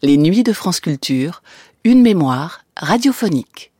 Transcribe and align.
Les 0.00 0.16
nuits 0.16 0.44
de 0.44 0.52
France 0.52 0.78
Culture, 0.78 1.42
une 1.82 2.02
mémoire 2.02 2.60
radiophonique. 2.76 3.72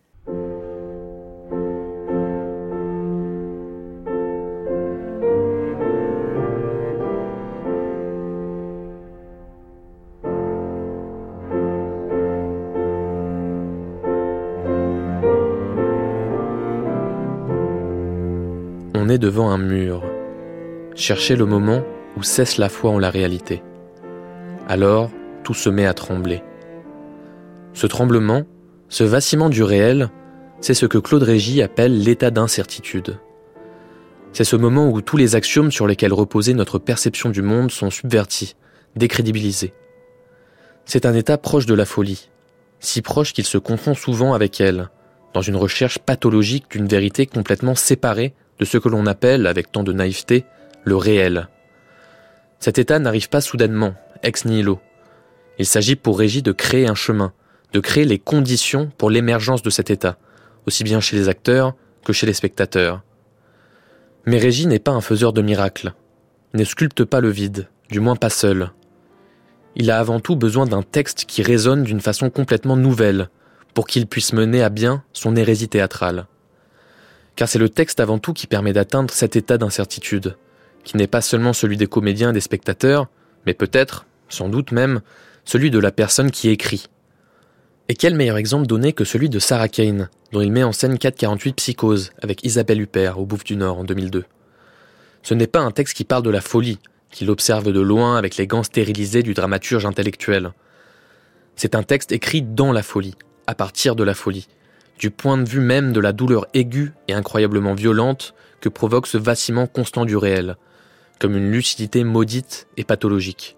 On 18.97 19.09
est 19.09 19.19
devant 19.19 19.51
un 19.51 19.59
mur. 19.59 20.03
Cherchez 20.97 21.37
le 21.37 21.47
moment 21.47 21.85
où 22.17 22.25
cesse 22.25 22.59
la 22.59 22.69
foi 22.69 22.91
en 22.91 22.99
la 22.99 23.11
réalité. 23.11 23.63
Alors, 24.67 25.13
tout 25.45 25.55
se 25.55 25.69
met 25.69 25.87
à 25.87 25.95
trembler. 25.95 26.43
Ce 27.73 27.87
tremblement, 27.87 28.45
ce 28.89 29.05
vacillement 29.05 29.51
du 29.51 29.63
réel, 29.63 30.11
c'est 30.61 30.75
ce 30.75 30.87
que 30.87 30.99
Claude 30.99 31.23
Régis 31.23 31.63
appelle 31.63 32.03
l'état 32.03 32.31
d'incertitude. 32.31 33.19
C'est 34.33 34.45
ce 34.45 34.57
moment 34.57 34.89
où 34.91 35.01
tous 35.01 35.17
les 35.17 35.37
axiomes 35.37 35.73
sur 35.73 35.87
lesquels 35.87 36.13
reposait 36.13 36.55
notre 36.55 36.79
perception 36.79 37.31
du 37.31 37.43
monde 37.43 37.71
sont 37.71 37.91
subvertis, 37.91 38.57
décrédibilisés. 38.97 39.73
C'est 40.85 41.07
un 41.07 41.15
état 41.15 41.39
proche 41.39 41.67
de 41.67 41.75
la 41.75 41.85
folie, 41.85 42.31
si 42.81 43.03
proche 43.03 43.33
qu'il 43.33 43.45
se 43.45 43.59
confond 43.59 43.95
souvent 43.95 44.35
avec 44.35 44.61
elle, 44.61 44.91
dans 45.35 45.43
une 45.43 45.57
recherche 45.57 45.99
pathologique 45.99 46.71
d'une 46.71 46.87
vérité 46.87 47.27
complètement 47.27 47.75
séparée 47.75 48.35
de 48.59 48.65
ce 48.65 48.79
que 48.79 48.89
l'on 48.89 49.07
appelle, 49.07 49.47
avec 49.47 49.71
tant 49.71 49.83
de 49.83 49.93
naïveté, 49.93 50.45
le 50.85 50.97
réel. 50.97 51.49
Cet 52.59 52.79
état 52.79 52.99
n'arrive 52.99 53.29
pas 53.29 53.41
soudainement, 53.41 53.95
ex 54.23 54.45
nihilo. 54.45 54.81
Il 55.59 55.67
s'agit 55.67 55.97
pour 55.97 56.19
Régis 56.19 56.43
de 56.43 56.53
créer 56.53 56.87
un 56.87 56.95
chemin, 56.95 57.33
de 57.73 57.81
créer 57.81 58.05
les 58.05 58.19
conditions 58.19 58.91
pour 58.97 59.11
l'émergence 59.11 59.63
de 59.63 59.71
cet 59.71 59.91
état, 59.91 60.17
aussi 60.67 60.85
bien 60.85 61.01
chez 61.01 61.17
les 61.17 61.29
acteurs 61.29 61.75
que 62.05 62.13
chez 62.13 62.27
les 62.27 62.33
spectateurs. 62.33 63.03
Mais 64.25 64.39
Régis 64.39 64.67
n'est 64.67 64.79
pas 64.79 64.93
un 64.93 65.01
faiseur 65.01 65.33
de 65.33 65.43
miracles, 65.43 65.93
ne 66.55 66.65
sculpte 66.65 67.05
pas 67.05 67.21
le 67.21 67.31
vide, 67.31 67.69
du 67.91 68.01
moins 68.01 68.17
pas 68.17 68.31
seul. 68.31 68.71
Il 69.75 69.91
a 69.91 69.99
avant 69.99 70.21
tout 70.21 70.37
besoin 70.37 70.67
d'un 70.67 70.83
texte 70.83 71.25
qui 71.27 71.43
résonne 71.43 71.83
d'une 71.83 72.01
façon 72.01 72.31
complètement 72.31 72.77
nouvelle, 72.77 73.29
pour 73.75 73.87
qu'il 73.87 74.07
puisse 74.07 74.33
mener 74.33 74.63
à 74.63 74.71
bien 74.71 75.05
son 75.13 75.37
hérésie 75.37 75.69
théâtrale. 75.69 76.27
Car 77.37 77.49
c'est 77.49 77.59
le 77.59 77.69
texte 77.69 78.01
avant 78.01 78.19
tout 78.19 78.33
qui 78.33 78.47
permet 78.47 78.73
d'atteindre 78.73 79.13
cet 79.13 79.37
état 79.37 79.59
d'incertitude, 79.59 80.37
qui 80.85 80.97
n'est 80.97 81.07
pas 81.07 81.21
seulement 81.21 81.53
celui 81.53 81.77
des 81.77 81.87
comédiens 81.87 82.31
et 82.31 82.33
des 82.33 82.41
spectateurs, 82.41 83.09
mais 83.47 83.55
peut-être, 83.55 84.07
sans 84.29 84.49
doute 84.49 84.73
même, 84.73 85.01
celui 85.49 85.71
de 85.71 85.79
la 85.79 85.93
personne 85.93 86.31
qui 86.31 86.51
écrit. 86.51 86.91
Et 87.89 87.95
quel 87.95 88.15
meilleur 88.15 88.37
exemple 88.37 88.67
donné 88.67 88.93
que 88.93 89.05
celui 89.05 89.31
de 89.31 89.39
Sarah 89.39 89.71
Kane, 89.71 90.11
dont 90.31 90.43
il 90.43 90.53
met 90.53 90.63
en 90.63 90.73
scène 90.73 90.99
448 90.99 91.57
Psychose 91.57 92.11
avec 92.21 92.45
Isabelle 92.45 92.83
Huppert 92.83 93.19
au 93.19 93.25
Bouffe 93.25 93.45
du 93.45 93.57
Nord 93.57 93.79
en 93.79 93.85
2002. 93.85 94.27
Ce 95.23 95.33
n'est 95.33 95.47
pas 95.47 95.61
un 95.61 95.71
texte 95.71 95.97
qui 95.97 96.05
parle 96.05 96.23
de 96.23 96.29
la 96.29 96.43
folie, 96.43 96.79
qu'il 97.11 97.31
observe 97.31 97.73
de 97.73 97.81
loin 97.81 98.19
avec 98.19 98.37
les 98.37 98.47
gants 98.47 98.63
stérilisés 98.63 99.23
du 99.23 99.33
dramaturge 99.33 99.87
intellectuel. 99.87 100.53
C'est 101.57 101.75
un 101.75 101.83
texte 101.83 102.13
écrit 102.13 102.43
dans 102.43 102.71
la 102.71 102.83
folie, 102.83 103.15
à 103.47 103.55
partir 103.55 103.97
de 103.97 104.05
la 104.05 104.13
folie, 104.13 104.49
du 104.99 105.11
point 105.11 105.39
de 105.39 105.49
vue 105.49 105.61
même 105.61 105.95
de 105.95 106.01
la 106.01 106.13
douleur 106.13 106.47
aiguë 106.53 106.93
et 107.09 107.15
incroyablement 107.15 107.73
violente 107.73 108.35
que 108.61 108.69
provoque 108.69 109.07
ce 109.07 109.17
vacillement 109.17 109.67
constant 109.67 110.05
du 110.05 110.19
réel, 110.19 110.59
comme 111.19 111.39
une 111.39 111.51
lucidité 111.51 112.05
maudite 112.05 112.69
et 112.77 112.85
pathologique. 112.85 113.58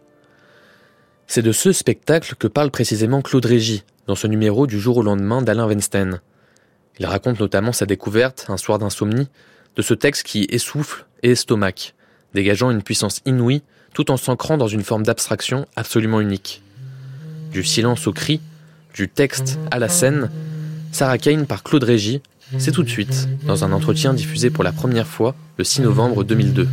C'est 1.32 1.42
de 1.42 1.52
ce 1.52 1.70
spectacle 1.70 2.34
que 2.36 2.48
parle 2.48 2.72
précisément 2.72 3.22
Claude 3.22 3.46
Régis 3.46 3.84
dans 4.08 4.16
ce 4.16 4.26
numéro 4.26 4.66
du 4.66 4.80
jour 4.80 4.96
au 4.96 5.02
lendemain 5.02 5.42
d'Alain 5.42 5.68
Weinstein. 5.68 6.20
Il 6.98 7.06
raconte 7.06 7.38
notamment 7.38 7.70
sa 7.70 7.86
découverte, 7.86 8.46
un 8.48 8.56
soir 8.56 8.80
d'insomnie, 8.80 9.28
de 9.76 9.82
ce 9.82 9.94
texte 9.94 10.24
qui 10.24 10.48
essouffle 10.50 11.06
et 11.22 11.30
estomaque, 11.30 11.94
dégageant 12.34 12.72
une 12.72 12.82
puissance 12.82 13.20
inouïe 13.26 13.62
tout 13.94 14.10
en 14.10 14.16
s'ancrant 14.16 14.56
dans 14.56 14.66
une 14.66 14.82
forme 14.82 15.04
d'abstraction 15.04 15.66
absolument 15.76 16.20
unique. 16.20 16.64
Du 17.52 17.62
silence 17.62 18.08
au 18.08 18.12
cri, 18.12 18.40
du 18.94 19.08
texte 19.08 19.56
à 19.70 19.78
la 19.78 19.88
scène, 19.88 20.32
Sarah 20.90 21.18
Kane 21.18 21.46
par 21.46 21.62
Claude 21.62 21.84
Régis, 21.84 22.18
c'est 22.58 22.72
tout 22.72 22.82
de 22.82 22.90
suite 22.90 23.28
dans 23.46 23.62
un 23.62 23.70
entretien 23.70 24.14
diffusé 24.14 24.50
pour 24.50 24.64
la 24.64 24.72
première 24.72 25.06
fois 25.06 25.36
le 25.58 25.62
6 25.62 25.82
novembre 25.82 26.24
2002. 26.24 26.66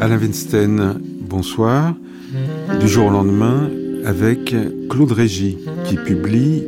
Alain 0.00 0.18
Weinstein, 0.18 0.94
bonsoir. 1.20 1.94
Du 2.80 2.88
jour 2.88 3.06
au 3.06 3.10
lendemain, 3.10 3.70
avec 4.04 4.54
Claude 4.88 5.12
Régis, 5.12 5.56
qui 5.84 5.96
publie 5.96 6.64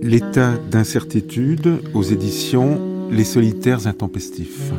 L'état 0.00 0.54
d'incertitude 0.70 1.80
aux 1.92 2.04
éditions 2.04 3.08
Les 3.10 3.24
Solitaires 3.24 3.86
Intempestifs. 3.88 4.72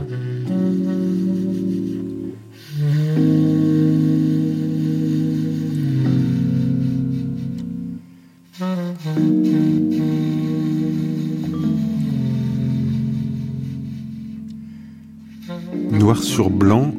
Sur 16.40 16.50
blanc 16.50 16.94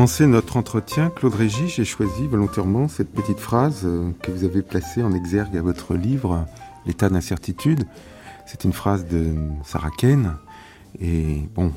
commencer 0.00 0.26
notre 0.26 0.56
entretien, 0.56 1.10
Claude 1.10 1.34
Régis, 1.34 1.74
j'ai 1.74 1.84
choisi 1.84 2.26
volontairement 2.26 2.88
cette 2.88 3.12
petite 3.12 3.38
phrase 3.38 3.82
euh, 3.84 4.12
que 4.22 4.30
vous 4.30 4.44
avez 4.44 4.62
placée 4.62 5.02
en 5.02 5.12
exergue 5.12 5.54
à 5.58 5.60
votre 5.60 5.94
livre, 5.94 6.46
L'état 6.86 7.10
d'incertitude. 7.10 7.84
C'est 8.46 8.64
une 8.64 8.72
phrase 8.72 9.06
de 9.06 9.34
Sarah 9.62 9.90
Kane. 9.98 10.38
Et 11.02 11.46
bon, 11.54 11.70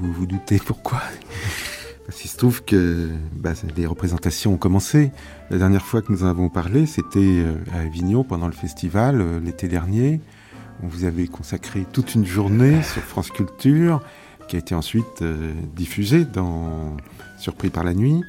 vous 0.00 0.12
vous 0.12 0.26
doutez 0.26 0.58
pourquoi 0.58 1.00
Parce 2.06 2.18
qu'il 2.18 2.28
se 2.28 2.36
trouve 2.36 2.64
que 2.64 3.08
bah, 3.36 3.52
les 3.76 3.86
représentations 3.86 4.54
ont 4.54 4.58
commencé. 4.58 5.12
La 5.50 5.58
dernière 5.58 5.86
fois 5.86 6.02
que 6.02 6.10
nous 6.10 6.24
en 6.24 6.26
avons 6.26 6.48
parlé, 6.48 6.86
c'était 6.86 7.20
euh, 7.20 7.54
à 7.72 7.82
Avignon 7.82 8.24
pendant 8.24 8.48
le 8.48 8.52
festival, 8.52 9.20
euh, 9.20 9.38
l'été 9.38 9.68
dernier, 9.68 10.20
On 10.82 10.88
vous 10.88 11.04
avait 11.04 11.28
consacré 11.28 11.86
toute 11.92 12.16
une 12.16 12.26
journée 12.26 12.82
sur 12.82 13.02
France 13.02 13.30
Culture, 13.30 14.02
qui 14.48 14.56
a 14.56 14.58
été 14.58 14.74
ensuite 14.74 15.22
diffusée 15.76 16.24
dans 16.24 16.96
Surpris 17.40 17.70
par 17.70 17.84
la 17.84 17.94
nuit. 17.94 18.22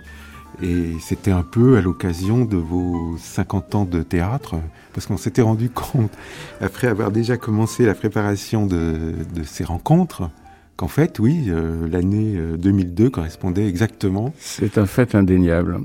Et 0.61 0.93
c'était 0.99 1.31
un 1.31 1.43
peu 1.43 1.77
à 1.77 1.81
l'occasion 1.81 2.45
de 2.45 2.57
vos 2.57 3.15
50 3.17 3.75
ans 3.75 3.85
de 3.85 4.03
théâtre, 4.03 4.55
parce 4.93 5.05
qu'on 5.07 5.17
s'était 5.17 5.41
rendu 5.41 5.69
compte, 5.73 6.11
après 6.59 6.87
avoir 6.87 7.11
déjà 7.11 7.37
commencé 7.37 7.85
la 7.85 7.93
préparation 7.93 8.65
de, 8.65 9.13
ces 9.43 9.63
rencontres, 9.63 10.29
qu'en 10.75 10.87
fait, 10.87 11.19
oui, 11.19 11.45
euh, 11.47 11.87
l'année 11.89 12.37
2002 12.57 13.09
correspondait 13.09 13.67
exactement. 13.67 14.33
C'est 14.39 14.77
un 14.77 14.85
fait 14.85 15.15
indéniable. 15.15 15.81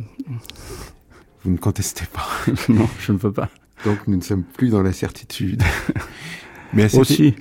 Vous 1.45 1.51
ne 1.53 1.59
contestez 1.59 2.07
pas. 2.13 2.27
non, 2.69 2.89
je 2.99 3.13
ne 3.13 3.19
peux 3.19 3.33
pas. 3.33 3.49
Donc 3.85 3.99
nous 4.09 4.17
ne 4.17 4.23
sommes 4.23 4.43
plus 4.43 4.71
dans 4.71 4.83
la 4.83 4.93
certitude. 4.93 5.63
Mais 6.73 6.93
Aussi. 6.97 7.37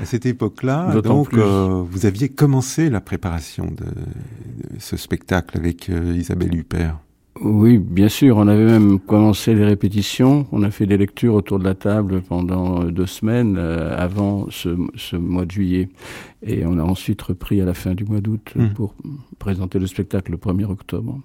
À 0.00 0.04
cette 0.04 0.26
époque-là, 0.26 1.00
donc 1.00 1.34
euh, 1.34 1.82
vous 1.88 2.06
aviez 2.06 2.28
commencé 2.28 2.90
la 2.90 3.00
préparation 3.00 3.66
de, 3.66 3.86
ce 4.78 4.96
spectacle 4.96 5.56
avec 5.56 5.88
euh, 5.88 6.14
Isabelle 6.16 6.54
Huppert. 6.54 6.98
Oui, 7.40 7.78
bien 7.78 8.08
sûr. 8.08 8.38
On 8.38 8.48
avait 8.48 8.64
même 8.64 8.98
commencé 8.98 9.54
les 9.54 9.64
répétitions. 9.64 10.46
On 10.52 10.62
a 10.62 10.70
fait 10.70 10.86
des 10.86 10.96
lectures 10.96 11.34
autour 11.34 11.58
de 11.58 11.64
la 11.64 11.74
table 11.74 12.22
pendant 12.22 12.84
deux 12.84 13.06
semaines 13.06 13.56
euh, 13.58 13.94
avant 13.96 14.46
ce, 14.50 14.70
ce, 14.94 15.16
mois 15.16 15.44
de 15.44 15.50
juillet. 15.50 15.88
Et 16.42 16.64
on 16.64 16.78
a 16.78 16.82
ensuite 16.82 17.20
repris 17.20 17.60
à 17.60 17.66
la 17.66 17.74
fin 17.74 17.94
du 17.94 18.04
mois 18.04 18.20
d'août 18.20 18.52
mmh. 18.56 18.68
pour 18.68 18.94
présenter 19.38 19.78
le 19.78 19.86
spectacle 19.86 20.30
le 20.30 20.38
1er 20.38 20.64
octobre. 20.64 21.20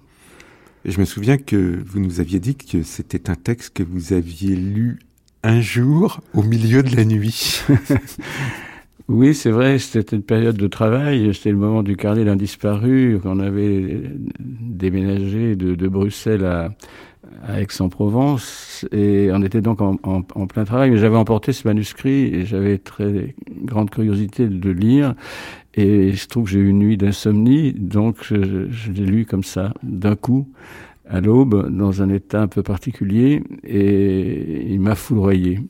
Je 0.84 0.98
me 0.98 1.04
souviens 1.04 1.38
que 1.38 1.80
vous 1.86 2.00
nous 2.00 2.20
aviez 2.20 2.40
dit 2.40 2.56
que 2.56 2.82
c'était 2.82 3.30
un 3.30 3.36
texte 3.36 3.74
que 3.74 3.82
vous 3.82 4.12
aviez 4.12 4.56
lu 4.56 4.98
un 5.42 5.60
jour 5.60 6.20
au 6.34 6.42
milieu 6.42 6.82
de 6.82 6.94
la 6.96 7.04
nuit. 7.04 7.62
oui, 9.08 9.34
c'est 9.34 9.50
vrai, 9.50 9.78
c'était 9.78 10.16
une 10.16 10.22
période 10.22 10.56
de 10.56 10.66
travail. 10.68 11.34
C'était 11.34 11.50
le 11.50 11.56
moment 11.56 11.82
du 11.82 11.96
carnet 11.96 12.24
d'un 12.24 12.36
disparu. 12.36 13.18
On 13.24 13.40
avait 13.40 14.02
déménagé 14.38 15.56
de, 15.56 15.88
Bruxelles 15.88 16.44
à, 16.44 16.70
Aix-en-Provence 17.58 18.86
et 18.92 19.30
on 19.32 19.42
était 19.42 19.60
donc 19.60 19.80
en, 19.80 20.22
plein 20.46 20.64
travail. 20.64 20.90
Mais 20.90 20.98
j'avais 20.98 21.16
emporté 21.16 21.52
ce 21.52 21.66
manuscrit 21.66 22.34
et 22.34 22.46
j'avais 22.46 22.78
très 22.78 23.34
grande 23.64 23.90
curiosité 23.90 24.46
de 24.46 24.64
le 24.64 24.72
lire. 24.72 25.14
Et 25.74 26.14
se 26.14 26.28
trouve 26.28 26.44
que 26.44 26.50
j'ai 26.50 26.60
eu 26.60 26.68
une 26.68 26.80
nuit 26.80 26.98
d'insomnie, 26.98 27.72
donc 27.72 28.18
je, 28.20 28.68
je 28.70 28.92
l'ai 28.92 29.06
lu 29.06 29.24
comme 29.24 29.42
ça, 29.42 29.72
d'un 29.82 30.16
coup, 30.16 30.46
à 31.12 31.20
l'aube, 31.20 31.70
dans 31.70 32.02
un 32.02 32.08
état 32.08 32.40
un 32.40 32.48
peu 32.48 32.62
particulier, 32.62 33.42
et 33.64 34.66
il 34.72 34.80
m'a 34.80 34.94
foudroyé. 34.94 35.60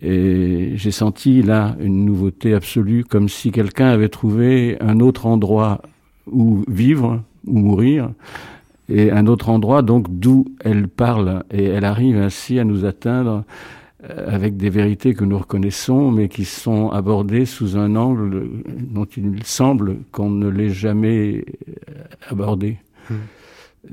Et 0.00 0.72
j'ai 0.76 0.92
senti 0.92 1.42
là 1.42 1.76
une 1.80 2.04
nouveauté 2.04 2.54
absolue, 2.54 3.04
comme 3.04 3.28
si 3.28 3.50
quelqu'un 3.50 3.88
avait 3.88 4.08
trouvé 4.08 4.76
un 4.80 5.00
autre 5.00 5.26
endroit 5.26 5.82
où 6.30 6.64
vivre, 6.68 7.22
ou 7.46 7.58
mourir, 7.58 8.12
et 8.88 9.10
un 9.10 9.26
autre 9.26 9.48
endroit 9.48 9.82
donc 9.82 10.06
d'où 10.08 10.46
elle 10.64 10.86
parle, 10.86 11.42
et 11.50 11.64
elle 11.64 11.84
arrive 11.84 12.16
ainsi 12.16 12.60
à 12.60 12.64
nous 12.64 12.84
atteindre 12.84 13.44
euh, 14.08 14.32
avec 14.32 14.56
des 14.56 14.70
vérités 14.70 15.14
que 15.14 15.24
nous 15.24 15.38
reconnaissons, 15.38 16.12
mais 16.12 16.28
qui 16.28 16.44
sont 16.44 16.90
abordées 16.90 17.44
sous 17.44 17.76
un 17.76 17.96
angle 17.96 18.48
dont 18.68 19.04
il 19.04 19.42
semble 19.42 19.96
qu'on 20.12 20.30
ne 20.30 20.48
l'ait 20.48 20.70
jamais 20.70 21.44
euh, 21.68 21.92
abordé. 22.30 22.78
Hmm. 23.10 23.16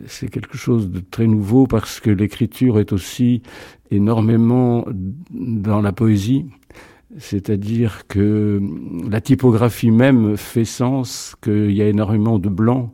C'est 0.05 0.29
quelque 0.29 0.57
chose 0.57 0.91
de 0.91 0.99
très 0.99 1.27
nouveau 1.27 1.65
parce 1.65 1.99
que 1.99 2.09
l'écriture 2.09 2.79
est 2.79 2.91
aussi 2.91 3.41
énormément 3.89 4.85
dans 5.31 5.81
la 5.81 5.93
poésie, 5.93 6.45
c'est-à-dire 7.17 8.05
que 8.07 8.61
la 9.09 9.21
typographie 9.21 9.91
même 9.91 10.35
fait 10.35 10.65
sens, 10.65 11.35
qu'il 11.41 11.71
y 11.71 11.81
a 11.81 11.87
énormément 11.87 12.37
de 12.37 12.49
blanc, 12.49 12.93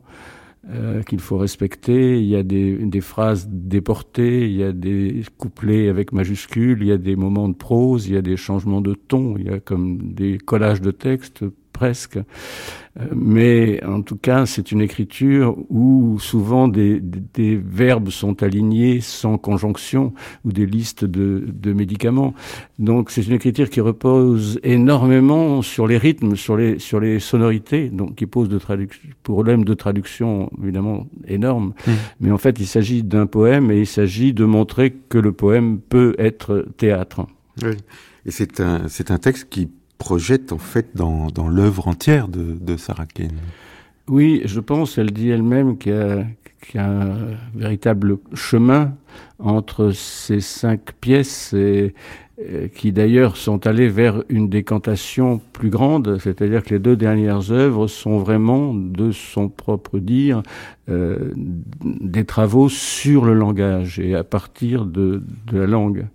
euh, 0.70 1.02
qu'il 1.02 1.20
faut 1.20 1.38
respecter. 1.38 2.20
Il 2.20 2.26
y 2.28 2.36
a 2.36 2.44
des, 2.44 2.78
des, 2.78 3.02
phrases 3.02 3.50
déportées, 3.50 4.46
il 4.46 4.56
y 4.56 4.64
a 4.64 4.72
des 4.72 5.24
couplets 5.38 5.90
avec 5.90 6.14
majuscules, 6.14 6.78
il 6.82 6.88
y 6.88 6.92
a 6.92 6.98
des 6.98 7.16
moments 7.16 7.50
de 7.50 7.56
prose, 7.56 8.08
il 8.08 8.14
y 8.14 8.18
a 8.18 8.22
des 8.22 8.38
changements 8.38 8.82
de 8.82 8.94
ton, 8.94 9.36
il 9.38 9.46
y 9.46 9.50
a 9.50 9.60
comme 9.60 10.14
des 10.14 10.38
collages 10.38 10.80
de 10.80 10.92
textes 10.92 11.44
presque. 11.84 12.18
Euh, 12.18 13.06
mais 13.14 13.84
en 13.84 14.02
tout 14.04 14.16
cas, 14.16 14.46
c'est 14.46 14.72
une 14.72 14.80
écriture 14.80 15.58
où 15.70 16.18
souvent 16.20 16.70
des, 16.70 17.02
des, 17.02 17.58
verbes 17.58 18.10
sont 18.10 18.42
alignés 18.42 19.02
sans 19.02 19.38
conjonction 19.38 20.14
ou 20.46 20.54
des 20.54 20.66
listes 20.66 21.04
de, 21.04 21.44
de 21.46 21.74
médicaments. 21.74 22.34
Donc 22.80 23.12
c'est 23.12 23.26
une 23.28 23.34
écriture 23.34 23.70
qui 23.70 23.82
repose 23.82 24.62
énormément 24.64 25.62
sur 25.62 25.88
les 25.88 25.98
rythmes, 25.98 26.38
sur 26.38 26.56
les, 26.56 26.80
sur 26.80 27.02
les 27.02 27.20
sonorités, 27.20 27.90
donc 27.90 28.16
qui 28.16 28.28
pose 28.28 28.48
de 28.48 28.60
problèmes 29.24 29.66
de 29.66 29.74
traduction 29.74 30.50
évidemment 30.62 31.08
énormes. 31.28 31.74
Mmh. 31.86 31.92
Mais 32.22 32.32
en 32.32 32.38
fait, 32.38 32.60
il 32.62 32.68
s'agit 32.68 33.04
d'un 33.04 33.26
poème 33.26 33.72
et 33.72 33.80
il 33.82 33.88
s'agit 33.88 34.34
de 34.34 34.46
montrer 34.46 34.94
que 35.10 35.18
le 35.18 35.34
poème 35.34 35.80
peut 35.80 36.16
être 36.18 36.66
théâtre. 36.78 37.28
Oui. 37.62 37.76
Et 38.26 38.32
c'est 38.32 38.62
un, 38.62 38.88
c'est 38.88 39.12
un 39.12 39.18
texte 39.18 39.50
qui 39.50 39.68
projette 39.98 40.52
en 40.52 40.58
fait 40.58 40.96
dans, 40.96 41.28
dans 41.28 41.48
l'œuvre 41.48 41.88
entière 41.88 42.28
de, 42.28 42.58
de 42.60 42.78
Sarah 42.78 43.06
Kane. 43.06 43.40
Oui, 44.08 44.42
je 44.46 44.60
pense, 44.60 44.98
elle 44.98 45.12
dit 45.12 45.30
elle-même 45.30 45.78
qu'il 45.78 45.94
y, 45.94 46.76
y, 46.76 46.80
a 46.80 46.86
un 46.86 47.38
véritable 47.56 48.18
chemin 48.34 48.94
entre 49.40 49.92
ces 49.92 50.40
cinq 50.40 50.94
pièces 51.00 51.56
qui 52.76 52.92
d'ailleurs 52.92 53.38
sont 53.38 53.68
allées 53.68 53.90
vers 53.90 54.24
une 54.28 54.50
décantation 54.50 55.40
plus 55.54 55.70
grande, 55.70 56.18
c'est-à-dire 56.20 56.64
que 56.64 56.72
les 56.72 56.80
deux 56.80 56.96
dernières 56.96 57.52
œuvres 57.52 57.88
sont 57.88 58.18
vraiment, 58.18 58.74
de 58.74 59.12
son 59.12 59.50
propre 59.50 60.00
dire, 60.00 60.42
euh, 60.90 61.32
des 61.36 62.26
travaux 62.26 62.68
sur 62.68 63.24
le 63.24 63.34
langage 63.34 64.00
et 64.00 64.16
à 64.16 64.26
partir 64.26 64.86
de, 64.86 65.24
la 65.52 65.66
langue. 65.66 66.08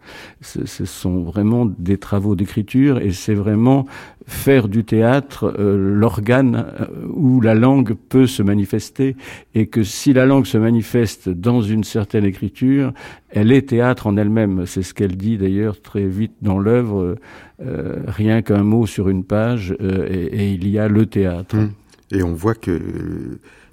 Ce, 0.42 0.66
ce, 0.66 0.84
sont 0.84 1.22
vraiment 1.22 1.64
des 1.64 1.96
travaux 1.96 2.34
d'écriture 2.34 2.98
et 2.98 3.12
c'est 3.12 3.34
vraiment 3.34 3.86
faire 4.26 4.68
du 4.68 4.84
théâtre 4.84 5.54
euh, 5.58 5.94
l'organe 5.94 6.66
euh, 6.80 6.86
où 7.14 7.40
la 7.40 7.54
langue 7.54 7.94
peut 8.10 8.26
se 8.26 8.42
manifester 8.42 9.16
et 9.54 9.68
que 9.68 9.82
si 9.82 10.12
la 10.12 10.26
langue 10.26 10.44
se 10.44 10.58
manifeste 10.58 11.30
dans 11.30 11.62
une 11.62 11.82
certaine 11.82 12.26
écriture, 12.26 12.87
elle 13.30 13.52
est 13.52 13.68
théâtre 13.68 14.06
en 14.06 14.16
elle-même. 14.16 14.66
C'est 14.66 14.82
ce 14.82 14.94
qu'elle 14.94 15.16
dit 15.16 15.38
d'ailleurs 15.38 15.80
très 15.80 16.06
vite 16.06 16.34
dans 16.42 16.58
l'œuvre. 16.58 17.16
Euh, 17.60 17.96
rien 18.06 18.42
qu'un 18.42 18.62
mot 18.62 18.86
sur 18.86 19.08
une 19.08 19.24
page 19.24 19.74
euh, 19.80 20.06
et, 20.08 20.26
et, 20.26 20.52
il 20.52 20.68
y 20.68 20.78
a 20.78 20.88
le 20.88 21.06
théâtre. 21.06 21.56
Mmh. 21.56 21.70
Et 22.12 22.22
on 22.22 22.32
voit 22.32 22.54
que 22.54 22.80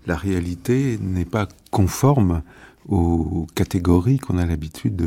la 0.08 0.16
réalité 0.16 0.98
n'est 1.02 1.26
pas 1.26 1.48
conforme 1.72 2.42
aux 2.88 3.48
catégories 3.56 4.20
qu'on 4.20 4.38
a 4.38 4.46
l'habitude 4.46 5.02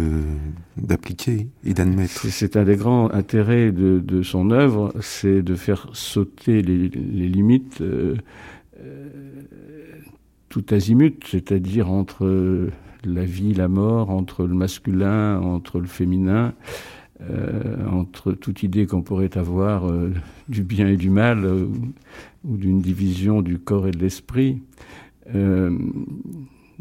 d'appliquer 0.77 1.49
et 1.65 1.75
d'admettre. 1.75 2.27
C'est 2.27 2.57
un 2.57 2.65
des 2.65 2.77
grands 2.77 3.11
intérêts 3.13 3.71
de, 3.71 4.01
de 4.01 4.23
son 4.23 4.51
œuvre, 4.51 4.93
c'est 5.01 5.43
de 5.43 5.55
faire 5.55 5.89
sauter 5.93 6.63
les, 6.63 6.89
les 6.89 7.29
limites 7.29 7.81
euh, 7.81 8.17
tout 10.49 10.65
azimut, 10.71 11.25
c'est-à-dire 11.31 11.91
entre 11.91 12.69
la 13.05 13.25
vie, 13.25 13.55
la 13.55 13.69
mort, 13.69 14.11
entre 14.11 14.47
le 14.47 14.55
masculin, 14.55 15.41
entre 15.41 15.81
le 15.81 15.87
féminin, 15.87 16.55
euh, 17.21 17.85
entre 17.91 18.31
toute 18.31 18.63
idée 18.63 18.87
qu'on 18.87 19.03
pourrait 19.03 19.37
avoir 19.37 19.91
euh, 19.91 20.13
du 20.49 20.63
bien 20.63 20.87
et 20.87 20.97
du 20.97 21.11
mal, 21.11 21.45
euh, 21.45 21.67
ou 22.45 22.57
d'une 22.57 22.81
division 22.81 23.43
du 23.43 23.59
corps 23.59 23.89
et 23.89 23.91
de 23.91 23.99
l'esprit. 23.99 24.63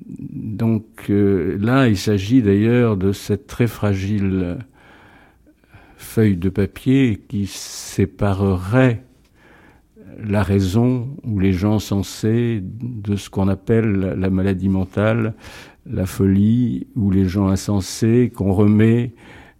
Donc 0.07 1.09
là, 1.09 1.89
il 1.89 1.97
s'agit 1.97 2.41
d'ailleurs 2.41 2.95
de 2.95 3.11
cette 3.11 3.45
très 3.45 3.67
fragile 3.67 4.59
feuille 5.97 6.37
de 6.37 6.47
papier 6.47 7.21
qui 7.27 7.45
séparerait 7.45 9.03
la 10.23 10.43
raison 10.43 11.09
ou 11.23 11.39
les 11.39 11.51
gens 11.51 11.79
sensés 11.79 12.61
de 12.63 13.15
ce 13.15 13.29
qu'on 13.29 13.47
appelle 13.47 14.15
la 14.17 14.29
maladie 14.29 14.69
mentale, 14.69 15.33
la 15.89 16.05
folie, 16.05 16.87
ou 16.95 17.11
les 17.11 17.27
gens 17.27 17.47
insensés 17.47 18.31
qu'on 18.33 18.53
remet 18.53 19.13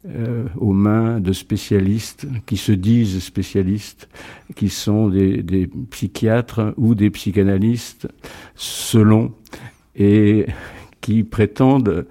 euh, 0.08 0.46
aux 0.58 0.74
mains 0.74 1.20
de 1.20 1.34
spécialistes 1.34 2.28
qui 2.46 2.58
se 2.58 2.72
disent 2.72 3.22
spécialistes, 3.22 4.10
qui 4.56 4.70
sont 4.70 5.10
des, 5.10 5.44
des 5.44 5.68
psychiatres 5.90 6.74
ou 6.78 6.96
des 6.96 7.10
psychanalystes 7.10 8.08
selon 8.56 9.34
et 9.96 10.46
qui 11.02 11.24
prétendent 11.24 12.06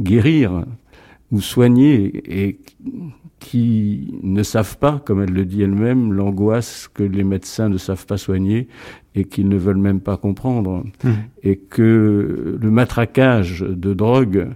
guérir 0.00 0.64
ou 1.30 1.40
soigner 1.40 2.22
et 2.24 2.58
qui 3.42 4.14
ne 4.22 4.42
savent 4.42 4.78
pas, 4.78 5.02
comme 5.04 5.20
elle 5.20 5.32
le 5.32 5.44
dit 5.44 5.62
elle-même, 5.62 6.12
l'angoisse 6.12 6.88
que 6.92 7.02
les 7.02 7.24
médecins 7.24 7.68
ne 7.68 7.76
savent 7.76 8.06
pas 8.06 8.16
soigner 8.16 8.68
et 9.14 9.24
qu'ils 9.24 9.48
ne 9.48 9.56
veulent 9.56 9.76
même 9.76 10.00
pas 10.00 10.16
comprendre. 10.16 10.84
Mmh. 11.02 11.10
Et 11.42 11.56
que 11.56 12.58
le 12.60 12.70
matraquage 12.70 13.60
de 13.60 13.94
drogue 13.94 14.48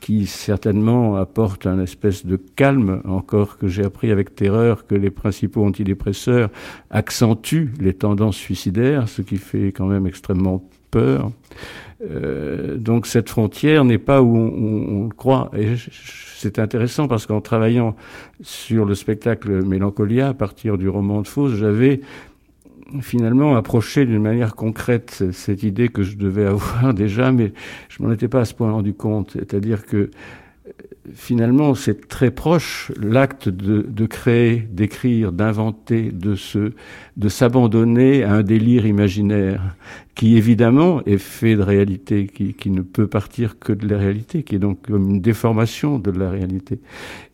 qui 0.00 0.26
certainement 0.26 1.16
apporte 1.16 1.66
un 1.66 1.80
espèce 1.80 2.26
de 2.26 2.36
calme, 2.36 3.00
encore 3.06 3.56
que 3.56 3.68
j'ai 3.68 3.84
appris 3.84 4.10
avec 4.10 4.34
terreur 4.34 4.86
que 4.86 4.94
les 4.94 5.10
principaux 5.10 5.64
antidépresseurs 5.64 6.50
accentuent 6.90 7.72
les 7.80 7.94
tendances 7.94 8.36
suicidaires, 8.36 9.08
ce 9.08 9.22
qui 9.22 9.38
fait 9.38 9.68
quand 9.68 9.86
même 9.86 10.06
extrêmement 10.06 10.68
peur. 10.90 11.30
Euh, 12.02 12.76
donc 12.76 13.06
cette 13.06 13.30
frontière 13.30 13.84
n'est 13.84 13.98
pas 13.98 14.22
où 14.22 14.36
on, 14.36 15.04
le 15.04 15.14
croit. 15.14 15.50
Et 15.56 15.74
c'est 16.36 16.58
intéressant 16.58 17.08
parce 17.08 17.26
qu'en 17.26 17.40
travaillant 17.40 17.96
sur 18.42 18.84
le 18.84 18.94
spectacle 18.94 19.64
Mélancolia 19.64 20.28
à 20.28 20.34
partir 20.34 20.76
du 20.78 20.88
roman 20.88 21.22
de 21.22 21.28
Fausse, 21.28 21.54
j'avais 21.54 22.00
finalement 23.00 23.56
approché 23.56 24.04
d'une 24.04 24.22
manière 24.22 24.54
concrète 24.54 25.24
cette 25.32 25.62
idée 25.62 25.88
que 25.88 26.02
je 26.02 26.16
devais 26.16 26.44
avoir 26.46 26.94
déjà, 26.94 27.32
mais 27.32 27.52
je 27.88 28.02
m'en 28.02 28.12
étais 28.12 28.28
pas 28.28 28.40
à 28.40 28.44
ce 28.44 28.54
point 28.54 28.70
rendu 28.70 28.94
compte. 28.94 29.32
C'est-à-dire 29.32 29.86
que 29.86 30.10
finalement, 31.14 31.74
c'est 31.74 32.08
très 32.08 32.30
proche 32.30 32.92
l'acte 33.00 33.48
de, 33.48 34.06
créer, 34.06 34.66
d'écrire, 34.70 35.32
d'inventer, 35.32 36.10
de 36.12 36.34
se, 36.34 36.72
de 37.16 37.28
s'abandonner 37.28 38.24
à 38.24 38.34
un 38.34 38.42
délire 38.42 38.86
imaginaire 38.86 39.76
qui 40.14 40.36
évidemment 40.36 41.02
est 41.04 41.18
fait 41.18 41.56
de 41.56 41.62
réalité, 41.62 42.26
qui, 42.26 42.54
qui 42.54 42.70
ne 42.70 42.82
peut 42.82 43.06
partir 43.06 43.58
que 43.58 43.72
de 43.72 43.86
la 43.88 43.98
réalité, 43.98 44.42
qui 44.42 44.54
est 44.54 44.58
donc 44.58 44.86
comme 44.86 45.10
une 45.10 45.20
déformation 45.20 45.98
de 45.98 46.10
la 46.10 46.30
réalité 46.30 46.78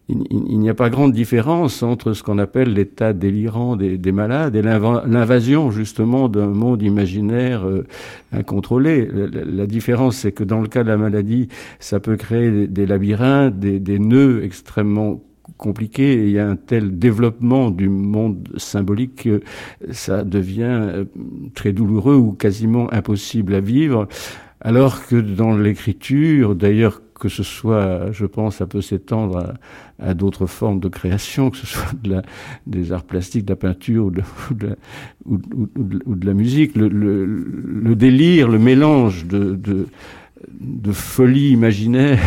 il, 0.09 0.59
n'y 0.59 0.69
a 0.69 0.75
pas 0.75 0.91
grande 0.91 1.13
différence 1.13 1.83
entre 1.83 2.13
ce 2.13 2.23
qu'on 2.23 2.39
appelle 2.39 2.75
l'état 2.75 3.13
délirant 3.13 3.77
des, 3.77 4.13
malades 4.13 4.57
et 4.57 4.63
l'invasion 4.63 5.71
justement 5.71 6.29
d'un 6.29 6.49
monde 6.49 6.83
imaginaire 6.83 7.67
euh, 7.67 7.87
incontrôlé. 8.33 9.09
La, 9.13 9.67
différence, 9.67 10.17
c'est 10.17 10.33
que 10.33 10.45
dans 10.45 10.61
le 10.61 10.69
cas 10.69 10.83
de 10.83 10.89
la 10.89 10.97
maladie, 10.97 11.49
ça 11.79 12.01
peut 12.01 12.17
créer 12.17 12.67
des, 12.67 12.87
labyrinthes, 12.87 13.59
des, 13.59 13.99
nœuds 13.99 14.43
extrêmement 14.45 15.23
compliqués. 15.57 16.15
Et 16.15 16.25
il 16.25 16.31
y 16.33 16.39
a 16.39 16.49
un 16.49 16.57
tel 16.57 16.99
développement 16.99 17.71
du 17.71 17.89
monde 17.89 18.49
symbolique 18.57 19.23
que 19.25 19.41
ça 19.93 20.25
devient 20.25 20.81
euh, 20.81 21.05
très 21.55 21.73
douloureux 21.73 22.17
ou 22.17 22.33
quasiment 22.33 22.93
impossible 22.93 23.55
à 23.55 23.61
vivre. 23.61 24.09
Alors 24.63 25.07
que 25.07 25.17
dans 25.17 25.57
l'écriture, 25.57 26.55
d'ailleurs 26.55 27.03
que 27.19 27.29
ce 27.29 27.43
soit, 27.43 28.11
je 28.11 28.27
pense, 28.27 28.57
ça 28.57 28.67
peut 28.67 28.81
s'étendre 28.81 29.55
à, 30.01 30.15
d'autres 30.15 30.47
formes 30.47 30.81
de 30.81 30.89
création, 30.89 31.51
que 31.51 31.57
ce 31.57 31.67
soit 31.67 31.93
des 32.67 32.93
arts 32.93 33.05
plastiques, 33.05 33.45
de 33.45 33.53
la 33.53 33.57
peinture 33.57 34.07
ou 34.07 34.11
de, 34.11 34.23
la 36.27 36.35
musique. 36.35 36.73
Le, 36.75 37.95
délire, 37.95 38.49
le 38.49 38.59
mélange 38.59 39.27
de 39.27 39.87
folie 40.93 41.51
imaginaire, 41.51 42.21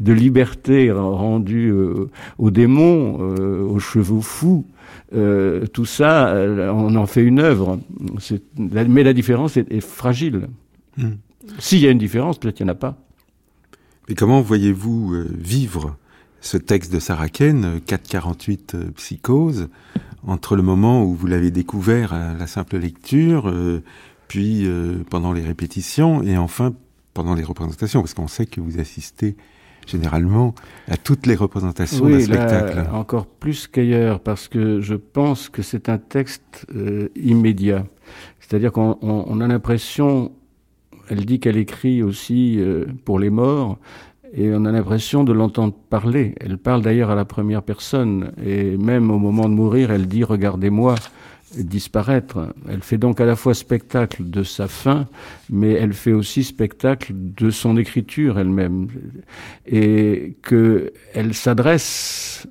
de 0.00 0.12
liberté 0.12 0.90
rendue 0.90 1.70
euh, 1.70 2.10
aux 2.38 2.50
démons, 2.50 3.18
euh, 3.20 3.62
aux 3.62 3.78
chevaux 3.78 4.20
fous, 4.20 4.66
euh, 5.14 5.66
tout 5.66 5.84
ça, 5.84 6.34
on 6.72 6.94
en 6.96 7.06
fait 7.06 7.22
une 7.22 7.40
œuvre. 7.40 7.78
Mais 8.58 9.02
la 9.02 9.12
différence 9.12 9.56
est, 9.56 9.80
fragile. 9.80 10.48
Hmm. 10.96 11.12
S'il 11.58 11.80
y 11.80 11.86
a 11.86 11.90
une 11.90 11.98
différence, 11.98 12.38
peut-être 12.38 12.56
qu'il 12.56 12.66
n'y 12.66 12.70
en 12.70 12.74
a 12.74 12.78
pas. 12.78 12.96
Et 14.08 14.14
comment 14.14 14.40
voyez-vous 14.40 15.14
euh, 15.14 15.26
vivre 15.32 15.96
ce 16.40 16.58
texte 16.58 16.92
de 16.92 17.00
Sarah 17.00 17.28
Ken, 17.28 17.80
448 17.86 18.74
euh, 18.74 18.78
euh, 18.78 18.90
Psychose, 18.92 19.68
entre 20.26 20.56
le 20.56 20.62
moment 20.62 21.04
où 21.04 21.14
vous 21.14 21.26
l'avez 21.26 21.50
découvert 21.50 22.12
à 22.12 22.34
la 22.34 22.46
simple 22.46 22.78
lecture, 22.78 23.52
puis 24.26 24.66
pendant 25.10 25.34
les 25.34 25.42
répétitions, 25.42 26.22
et 26.22 26.38
enfin 26.38 26.72
pendant 27.12 27.34
les 27.34 27.42
représentations, 27.42 28.00
parce 28.00 28.14
qu'on 28.14 28.26
sait 28.26 28.46
que 28.46 28.62
vous 28.62 28.80
assistez 28.80 29.36
généralement 29.86 30.54
à 30.88 30.96
toutes 30.96 31.26
les 31.26 31.34
représentations 31.34 32.08
d'un 32.08 32.20
spectacle. 32.20 32.88
encore 32.90 33.26
plus 33.26 33.66
qu'ailleurs, 33.66 34.20
parce 34.20 34.48
que 34.48 34.80
je 34.80 34.94
pense 34.94 35.50
que 35.50 35.60
c'est 35.60 35.90
un 35.90 35.98
texte 35.98 36.66
immédiat. 37.14 37.84
C'est-à-dire 38.40 38.72
qu'on 38.72 39.40
a 39.42 39.46
l'impression 39.46 40.32
elle 41.08 41.24
dit 41.24 41.40
qu'elle 41.40 41.56
écrit 41.56 42.02
aussi 42.02 42.56
euh, 42.58 42.86
pour 43.04 43.18
les 43.18 43.30
morts, 43.30 43.78
et 44.36 44.52
on 44.52 44.64
a 44.64 44.72
l'impression 44.72 45.22
de 45.22 45.32
l'entendre 45.32 45.74
parler. 45.90 46.34
Elle 46.40 46.58
parle 46.58 46.82
d'ailleurs 46.82 47.10
à 47.10 47.14
la 47.14 47.24
première 47.24 47.62
personne, 47.62 48.32
et 48.44 48.76
même 48.76 49.10
au 49.10 49.18
moment 49.18 49.48
de 49.48 49.54
mourir, 49.54 49.90
elle 49.90 50.06
dit 50.06 50.24
Regardez-moi 50.24 50.96
disparaître. 51.56 52.52
Elle 52.68 52.82
fait 52.82 52.98
donc 52.98 53.20
à 53.20 53.26
la 53.26 53.36
fois 53.36 53.54
spectacle 53.54 54.28
de 54.28 54.42
sa 54.42 54.66
fin, 54.66 55.06
mais 55.50 55.72
elle 55.72 55.92
fait 55.92 56.12
aussi 56.12 56.42
spectacle 56.42 57.12
de 57.14 57.50
son 57.50 57.76
écriture 57.76 58.38
elle-même, 58.38 58.88
et 59.66 60.36
qu'elle 60.42 61.34
s'adresse 61.34 62.48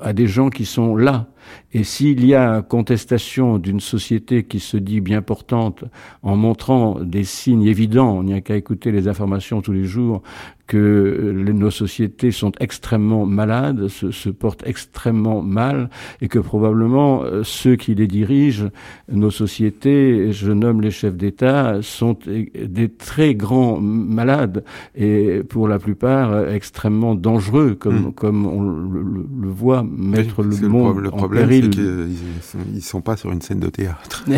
à 0.00 0.12
des 0.12 0.26
gens 0.26 0.50
qui 0.50 0.64
sont 0.64 0.96
là, 0.96 1.28
et 1.76 1.84
s'il 1.84 2.24
y 2.24 2.34
a 2.34 2.62
contestation 2.62 3.58
d'une 3.58 3.80
société 3.80 4.44
qui 4.44 4.60
se 4.60 4.78
dit 4.78 5.02
bien 5.02 5.20
portante 5.20 5.84
en 6.22 6.34
montrant 6.34 6.98
des 7.02 7.24
signes 7.24 7.66
évidents, 7.66 8.16
on 8.16 8.22
n'y 8.22 8.32
a 8.32 8.40
qu'à 8.40 8.56
écouter 8.56 8.90
les 8.90 9.08
informations 9.08 9.60
tous 9.60 9.72
les 9.72 9.84
jours, 9.84 10.22
que 10.66 11.32
nos 11.32 11.70
sociétés 11.70 12.32
sont 12.32 12.52
extrêmement 12.58 13.24
malades, 13.24 13.88
se, 13.88 14.10
se, 14.10 14.28
portent 14.30 14.66
extrêmement 14.66 15.40
mal, 15.42 15.90
et 16.20 16.28
que 16.28 16.38
probablement 16.38 17.22
euh, 17.22 17.42
ceux 17.44 17.76
qui 17.76 17.94
les 17.94 18.06
dirigent, 18.06 18.70
nos 19.10 19.30
sociétés, 19.30 20.32
je 20.32 20.50
nomme 20.52 20.80
les 20.80 20.90
chefs 20.90 21.16
d'État, 21.16 21.78
sont 21.82 22.18
des 22.26 22.88
très 22.88 23.34
grands 23.34 23.78
malades, 23.80 24.64
et 24.96 25.42
pour 25.48 25.68
la 25.68 25.78
plupart 25.78 26.48
extrêmement 26.48 27.14
dangereux, 27.14 27.76
comme, 27.78 28.08
hmm. 28.08 28.12
comme 28.14 28.46
on 28.46 28.62
le, 28.62 29.48
voit, 29.48 29.84
mettre 29.88 30.42
le 30.42 30.68
monde 30.68 30.98
le 30.98 31.10
problème, 31.10 31.65
c'est 31.72 32.58
qu'ils 32.58 32.74
ne 32.74 32.80
sont 32.80 33.00
pas 33.00 33.16
sur 33.16 33.30
une 33.32 33.42
scène 33.42 33.60
de 33.60 33.68
théâtre. 33.68 34.24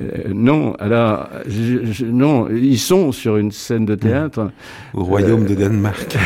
Euh, 0.00 0.32
non, 0.32 0.74
alors, 0.76 1.28
non, 2.04 2.48
ils 2.48 2.78
sont 2.78 3.12
sur 3.12 3.36
une 3.36 3.50
scène 3.50 3.84
de 3.84 3.94
théâtre. 3.96 4.50
Au 4.94 5.04
royaume 5.04 5.44
de 5.44 5.52
euh, 5.52 5.56
Danemark. 5.56 6.16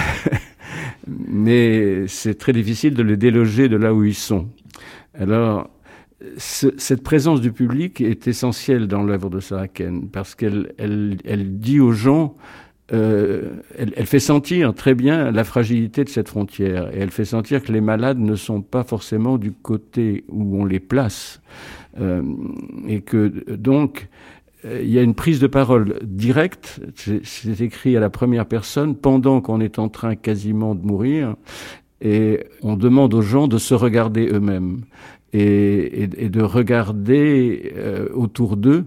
mais 1.07 2.07
c'est 2.07 2.39
très 2.39 2.53
difficile 2.53 2.95
de 2.95 3.03
les 3.03 3.17
déloger 3.17 3.69
de 3.69 3.77
là 3.77 3.95
où 3.95 4.05
ils 4.05 4.15
sont. 4.15 4.49
Alors, 5.19 5.71
cette 6.37 7.03
présence 7.03 7.41
du 7.41 7.53
public 7.53 8.01
est 8.01 8.29
essentielle 8.29 8.87
dans 8.87 9.03
l'œuvre 9.03 9.29
de 9.29 9.41
Sarah 9.41 9.69
Ken, 9.69 10.09
parce 10.09 10.35
qu'elle 10.35 10.73
elle, 10.79 11.17
elle 11.25 11.59
dit 11.59 11.81
aux 11.81 11.93
gens 11.93 12.37
euh, 12.93 13.51
elle, 13.79 13.93
elle, 13.97 14.07
fait 14.07 14.21
sentir 14.21 14.75
très 14.75 14.95
bien 14.95 15.31
la 15.31 15.45
fragilité 15.45 16.05
de 16.05 16.09
cette 16.09 16.29
frontière 16.29 16.95
et 16.95 16.99
elle 16.99 17.11
fait 17.11 17.25
sentir 17.25 17.63
que 17.63 17.73
les 17.73 17.81
malades 17.81 18.19
ne 18.19 18.35
sont 18.35 18.61
pas 18.61 18.83
forcément 18.83 19.39
du 19.39 19.53
côté 19.53 20.25
où 20.29 20.61
on 20.61 20.65
les 20.65 20.81
place. 20.81 21.41
Euh, 22.01 22.23
et 22.89 23.03
que 23.03 23.29
donc 23.55 24.09
euh, 24.65 24.81
il 24.83 24.91
y 24.91 24.99
a 24.99 25.03
une 25.03 25.15
prise 25.15 25.41
de 25.41 25.47
parole 25.47 25.99
directe, 26.03 26.81
c'est 26.95 27.61
écrit 27.61 27.97
à 27.97 28.01
la 28.01 28.11
première 28.11 28.47
personne 28.47 28.97
pendant 28.97 29.41
qu'on 29.41 29.61
est 29.61 29.79
en 29.79 29.89
train 29.89 30.17
quasiment 30.17 30.75
de 30.75 30.85
mourir 30.85 31.37
et 32.01 32.47
on 32.63 32.77
demande 32.77 33.15
aux 33.15 33.23
gens 33.23 33.47
de 33.47 33.59
se 33.59 33.75
regarder 33.75 34.27
eux-mêmes 34.27 34.81
et, 35.33 36.03
et, 36.03 36.25
et, 36.25 36.29
de 36.29 36.43
regarder 36.43 37.73
euh, 37.77 38.09
autour 38.15 38.57
d'eux 38.57 38.87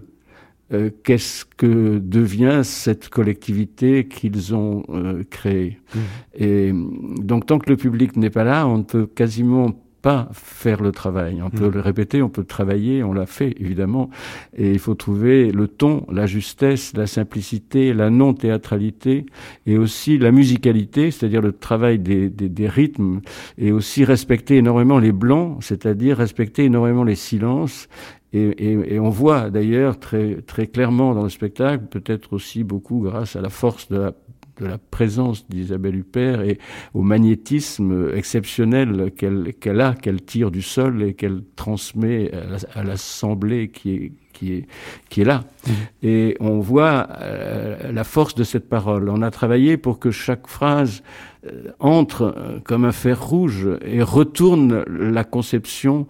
euh, 0.72 0.90
qu'est-ce 1.04 1.44
que 1.44 1.98
devient 1.98 2.62
cette 2.64 3.08
collectivité 3.08 4.08
qu'ils 4.08 4.54
ont 4.54 4.82
euh, 4.88 5.22
créée? 5.30 5.78
Mmh. 5.94 5.98
Et 6.34 6.72
donc 7.20 7.46
tant 7.46 7.58
que 7.58 7.70
le 7.70 7.76
public 7.76 8.16
n'est 8.16 8.30
pas 8.30 8.44
là, 8.44 8.66
on 8.66 8.78
ne 8.78 8.82
peut 8.82 9.06
quasiment 9.06 9.72
pas 10.06 10.28
faire 10.32 10.82
le 10.82 10.92
travail. 10.92 11.42
On 11.42 11.50
peut 11.50 11.68
mmh. 11.68 11.72
le 11.72 11.80
répéter, 11.80 12.22
on 12.22 12.28
peut 12.28 12.42
le 12.42 12.46
travailler, 12.46 13.02
on 13.02 13.12
l'a 13.12 13.26
fait 13.26 13.54
évidemment, 13.58 14.08
et 14.56 14.70
il 14.70 14.78
faut 14.78 14.94
trouver 14.94 15.50
le 15.50 15.66
ton, 15.66 16.06
la 16.12 16.26
justesse, 16.26 16.92
la 16.94 17.08
simplicité, 17.08 17.92
la 17.92 18.08
non-théâtralité, 18.10 19.26
et 19.66 19.78
aussi 19.78 20.16
la 20.16 20.30
musicalité, 20.30 21.10
c'est-à-dire 21.10 21.42
le 21.42 21.52
travail 21.52 21.98
des, 21.98 22.30
des, 22.30 22.48
des, 22.48 22.68
rythmes, 22.68 23.20
et 23.58 23.72
aussi 23.72 24.04
respecter 24.04 24.58
énormément 24.58 25.00
les 25.00 25.10
blancs, 25.10 25.58
c'est-à-dire 25.60 26.18
respecter 26.18 26.64
énormément 26.66 27.02
les 27.02 27.16
silences, 27.16 27.88
et, 28.32 28.98
on 28.98 29.08
voit 29.08 29.50
d'ailleurs 29.50 29.98
très, 29.98 30.42
très 30.42 30.66
clairement 30.66 31.14
dans 31.14 31.22
le 31.22 31.28
spectacle, 31.28 31.84
peut-être 31.86 32.32
aussi 32.32 32.64
beaucoup 32.64 33.00
grâce 33.00 33.36
à 33.36 33.40
la 33.40 33.48
force 33.48 33.88
de 33.88 33.98
la, 33.98 34.12
de 34.58 34.66
la 34.66 34.78
présence 34.78 35.48
d'Isabelle 35.48 35.96
Huppert 35.96 36.42
et 36.42 36.58
au 36.94 37.02
magnétisme 37.02 38.10
exceptionnel 38.14 39.12
qu'elle 39.12 39.80
a, 39.80 39.94
qu'elle 39.94 40.22
tire 40.22 40.50
du 40.50 40.62
sol 40.62 41.02
et 41.02 41.14
qu'elle 41.14 41.42
transmet 41.54 42.30
à 42.74 42.82
l'assemblée 42.82 43.70
qui 43.70 43.94
est, 43.94 44.12
qui 44.36 44.52
est, 44.52 44.66
qui 45.08 45.22
est 45.22 45.24
là. 45.24 45.44
Mmh. 45.66 45.70
Et 46.02 46.36
on 46.40 46.60
voit 46.60 47.08
euh, 47.20 47.92
la 47.92 48.04
force 48.04 48.34
de 48.34 48.44
cette 48.44 48.68
parole. 48.68 49.08
On 49.08 49.22
a 49.22 49.30
travaillé 49.30 49.76
pour 49.76 49.98
que 49.98 50.10
chaque 50.10 50.46
phrase 50.46 51.02
euh, 51.46 51.70
entre 51.78 52.34
euh, 52.36 52.58
comme 52.64 52.84
un 52.84 52.92
fer 52.92 53.22
rouge 53.22 53.68
et 53.84 54.02
retourne 54.02 54.84
la 54.88 55.24
conception 55.24 56.06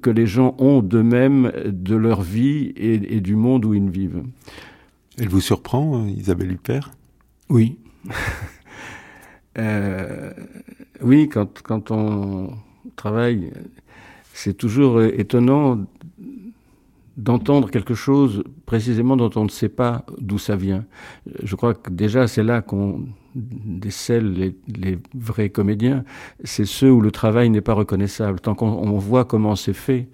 que 0.00 0.10
les 0.10 0.26
gens 0.26 0.54
ont 0.58 0.80
d'eux-mêmes, 0.80 1.52
de 1.66 1.96
leur 1.96 2.22
vie 2.22 2.72
et, 2.76 3.20
du 3.20 3.36
monde 3.36 3.64
où 3.64 3.74
ils 3.74 3.90
vivent. 3.90 4.22
Elle 5.18 5.28
vous 5.28 5.40
surprend, 5.40 6.06
Isabelle 6.06 6.52
Huppert? 6.52 6.90
Oui. 7.48 7.78
euh, 9.58 10.32
oui, 11.02 11.28
quand, 11.28 11.62
quand 11.62 11.90
on 11.90 12.50
travaille, 12.96 13.52
c'est 14.32 14.54
toujours 14.54 15.02
étonnant 15.02 15.84
d'entendre 17.22 17.70
quelque 17.70 17.94
chose 17.94 18.42
précisément 18.66 19.16
dont 19.16 19.30
on 19.36 19.44
ne 19.44 19.48
sait 19.48 19.68
pas 19.68 20.04
d'où 20.18 20.38
ça 20.38 20.56
vient. 20.56 20.84
Je 21.42 21.54
crois 21.54 21.74
que 21.74 21.90
déjà 21.90 22.26
c'est 22.26 22.42
là 22.42 22.62
qu'on 22.62 23.04
décèle 23.34 24.32
les, 24.32 24.54
les, 24.76 24.98
vrais 25.14 25.48
comédiens, 25.48 26.04
c'est 26.44 26.64
ceux 26.64 26.90
où 26.90 27.00
le 27.00 27.10
travail 27.10 27.50
n'est 27.50 27.60
pas 27.60 27.72
reconnaissable. 27.72 28.40
Tant 28.40 28.54
qu'on 28.54 28.98
voit 28.98 29.24
comment 29.24 29.56
c'est 29.56 29.72
fait, 29.72 30.08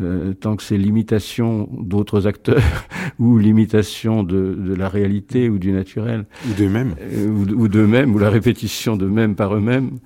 euh, 0.00 0.32
tant 0.32 0.56
que 0.56 0.62
c'est 0.62 0.78
l'imitation 0.78 1.68
d'autres 1.72 2.26
acteurs 2.26 2.62
ou 3.18 3.38
l'imitation 3.38 4.22
de, 4.22 4.54
de, 4.54 4.74
la 4.74 4.88
réalité 4.88 5.48
ou 5.48 5.58
du 5.58 5.72
naturel. 5.72 6.24
Ou 6.48 6.54
d'eux-mêmes. 6.54 6.94
Euh, 7.00 7.28
ou, 7.28 7.62
ou 7.62 7.68
d'eux-mêmes, 7.68 8.14
ou 8.14 8.18
la 8.18 8.30
répétition 8.30 8.96
d'eux-mêmes 8.96 9.34
par 9.34 9.54
eux-mêmes, 9.54 9.98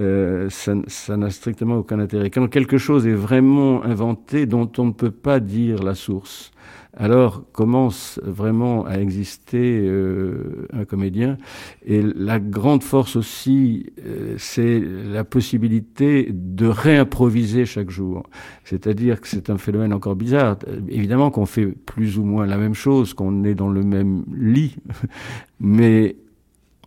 euh, 0.00 0.48
ça 0.50 1.16
n'a 1.16 1.30
strictement 1.30 1.78
aucun 1.78 1.98
intérêt. 1.98 2.30
Quand 2.30 2.46
quelque 2.48 2.78
chose 2.78 3.06
est 3.06 3.14
vraiment 3.14 3.84
inventé 3.84 4.46
dont 4.46 4.70
on 4.78 4.86
ne 4.86 4.92
peut 4.92 5.10
pas 5.10 5.40
dire 5.40 5.82
la 5.82 5.94
source, 5.94 6.52
alors 6.98 7.44
commence 7.52 8.20
vraiment 8.24 8.84
à 8.84 8.98
exister 8.98 9.80
euh, 9.86 10.66
un 10.72 10.84
comédien. 10.84 11.38
Et 11.86 12.02
la 12.02 12.40
grande 12.40 12.82
force 12.82 13.14
aussi, 13.14 13.92
euh, 14.04 14.34
c'est 14.36 14.80
la 14.80 15.22
possibilité 15.22 16.28
de 16.32 16.66
réimproviser 16.66 17.66
chaque 17.66 17.88
jour. 17.88 18.24
C'est-à-dire 18.64 19.20
que 19.20 19.28
c'est 19.28 19.48
un 19.48 19.58
phénomène 19.58 19.92
encore 19.92 20.16
bizarre. 20.16 20.56
Évidemment 20.88 21.30
qu'on 21.30 21.46
fait 21.46 21.66
plus 21.66 22.18
ou 22.18 22.24
moins 22.24 22.46
la 22.46 22.56
même 22.56 22.74
chose, 22.74 23.14
qu'on 23.14 23.44
est 23.44 23.54
dans 23.54 23.70
le 23.70 23.84
même 23.84 24.24
lit, 24.36 24.76
mais 25.60 26.16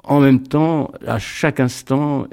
en 0.03 0.19
même 0.19 0.43
temps, 0.43 0.91
à 1.07 1.19
chaque 1.19 1.61
instant, 1.61 2.27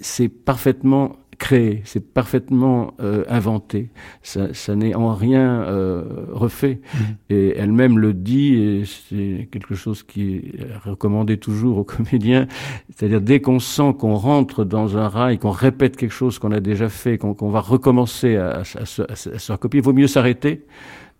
c'est 0.00 0.28
parfaitement 0.28 1.16
créé, 1.38 1.82
c'est 1.84 2.12
parfaitement 2.12 2.94
euh, 3.00 3.24
inventé. 3.28 3.90
Ça, 4.22 4.52
ça 4.54 4.74
n'est 4.74 4.94
en 4.94 5.14
rien 5.14 5.62
euh, 5.62 6.04
refait. 6.32 6.80
Mmh. 6.94 6.98
Et 7.30 7.54
elle-même 7.56 7.98
le 7.98 8.14
dit, 8.14 8.54
et 8.54 8.84
c'est 8.84 9.48
quelque 9.50 9.74
chose 9.74 10.02
qui 10.02 10.36
est 10.36 10.76
recommandé 10.84 11.36
toujours 11.38 11.78
aux 11.78 11.84
comédiens. 11.84 12.46
C'est-à-dire 12.94 13.20
dès 13.20 13.40
qu'on 13.40 13.58
sent 13.58 13.94
qu'on 13.98 14.14
rentre 14.14 14.64
dans 14.64 14.96
un 14.96 15.08
rail, 15.08 15.38
qu'on 15.38 15.50
répète 15.50 15.96
quelque 15.96 16.14
chose 16.14 16.38
qu'on 16.38 16.52
a 16.52 16.60
déjà 16.60 16.88
fait, 16.88 17.18
qu'on 17.18 17.34
qu 17.34 17.50
va 17.50 17.60
recommencer 17.60 18.36
à, 18.36 18.58
à, 18.58 18.60
à, 18.60 19.12
à 19.12 19.16
se 19.38 19.52
recopier, 19.52 19.80
il 19.80 19.84
vaut 19.84 19.92
mieux 19.92 20.08
s'arrêter 20.08 20.64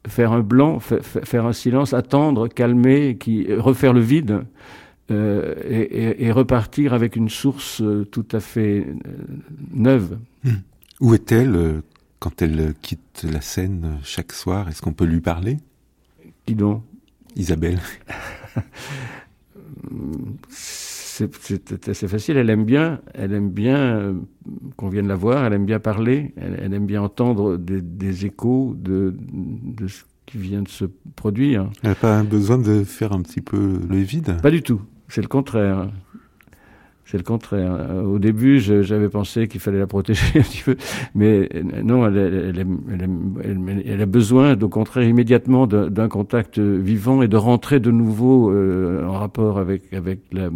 faire 0.09 0.33
un 0.33 0.41
blanc, 0.41 0.79
faire 0.81 1.47
un 1.47 1.53
silence, 1.53 1.93
attendre, 1.93 2.49
calmer, 2.49 3.17
qui, 3.19 3.53
refaire 3.53 3.93
le 3.93 4.01
vide, 4.01 4.45
euh, 5.11 5.55
et, 5.65 6.25
et, 6.25 6.33
repartir 6.33 6.93
avec 6.93 7.15
une 7.15 7.29
source 7.29 7.81
euh, 7.81 8.05
tout 8.05 8.27
à 8.33 8.41
fait 8.41 8.85
euh, 8.89 9.11
neuve. 9.73 10.19
Mmh. 10.43 10.51
Où 11.01 11.15
est-elle 11.15 11.83
quand 12.19 12.43
elle 12.43 12.75
quitte 12.83 13.25
la 13.31 13.41
scène 13.41 13.99
chaque 14.03 14.33
soir? 14.33 14.69
Est-ce 14.69 14.83
qu'on 14.83 14.95
peut 14.95 15.05
lui 15.05 15.21
parler? 15.21 15.59
Dis 16.49 16.57
donc. 16.57 16.83
Isabelle. 17.37 17.79
c'est 20.49 21.89
assez 21.89 22.09
facile. 22.09 22.37
Elle 22.37 22.51
aime 22.51 22.65
bien, 22.65 23.01
elle 23.15 23.33
aime 23.33 23.51
bien 23.51 24.17
qu'on 24.77 24.89
vienne 24.89 25.07
la 25.07 25.17
voir. 25.17 25.45
Elle 25.45 25.53
aime 25.53 25.67
bien 25.67 25.79
parler. 25.79 26.35
Elle, 26.37 26.59
elle 26.61 26.75
aime 26.75 26.87
bien 26.87 27.03
entendre 27.03 27.59
des, 27.59 27.81
des 27.81 28.27
échos 28.27 28.75
de, 28.77 29.15
de, 29.21 29.87
ce 29.87 30.03
qui 30.25 30.39
vient 30.39 30.63
de 30.63 30.69
se 30.69 30.87
produire. 31.15 31.71
Elle 31.83 31.91
n'a 31.91 31.95
pas 31.95 32.25
besoin 32.25 32.59
de 32.59 32.83
faire 32.83 33.13
un 33.13 33.23
petit 33.23 33.43
peu 33.43 33.79
le 33.89 33.99
vide? 33.99 34.41
Pas 34.41 34.51
du 34.51 34.63
tout. 34.63 34.81
C'est 35.09 35.23
le 35.23 35.29
contraire. 35.29 35.89
C'est 37.05 37.19
le 37.19 37.23
contraire. 37.23 38.05
Au 38.05 38.19
début, 38.19 38.59
j'avais 38.59 39.09
pensé 39.09 39.47
qu'il 39.47 39.61
fallait 39.61 39.79
la 39.79 39.87
protéger 39.87 40.27
un 40.41 40.43
petit 40.43 40.63
peu, 40.65 40.77
mais 41.15 41.49
non, 41.85 42.05
elle, 42.05 42.17
elle, 42.17 42.67
elle, 43.45 43.83
elle 43.87 44.03
a 44.03 44.07
besoin, 44.07 44.59
au 44.61 44.69
contraire, 44.69 45.05
immédiatement 45.05 45.69
d'un 45.69 46.09
contact 46.09 46.59
vivant 46.59 47.23
et 47.23 47.29
de 47.29 47.37
rentrer 47.37 47.79
de 47.79 47.93
nouveau 47.93 48.51
euh, 48.51 49.07
en 49.07 49.13
rapport 49.13 49.59
avec, 49.59 49.93
avec 49.93 50.19
la, 50.33 50.51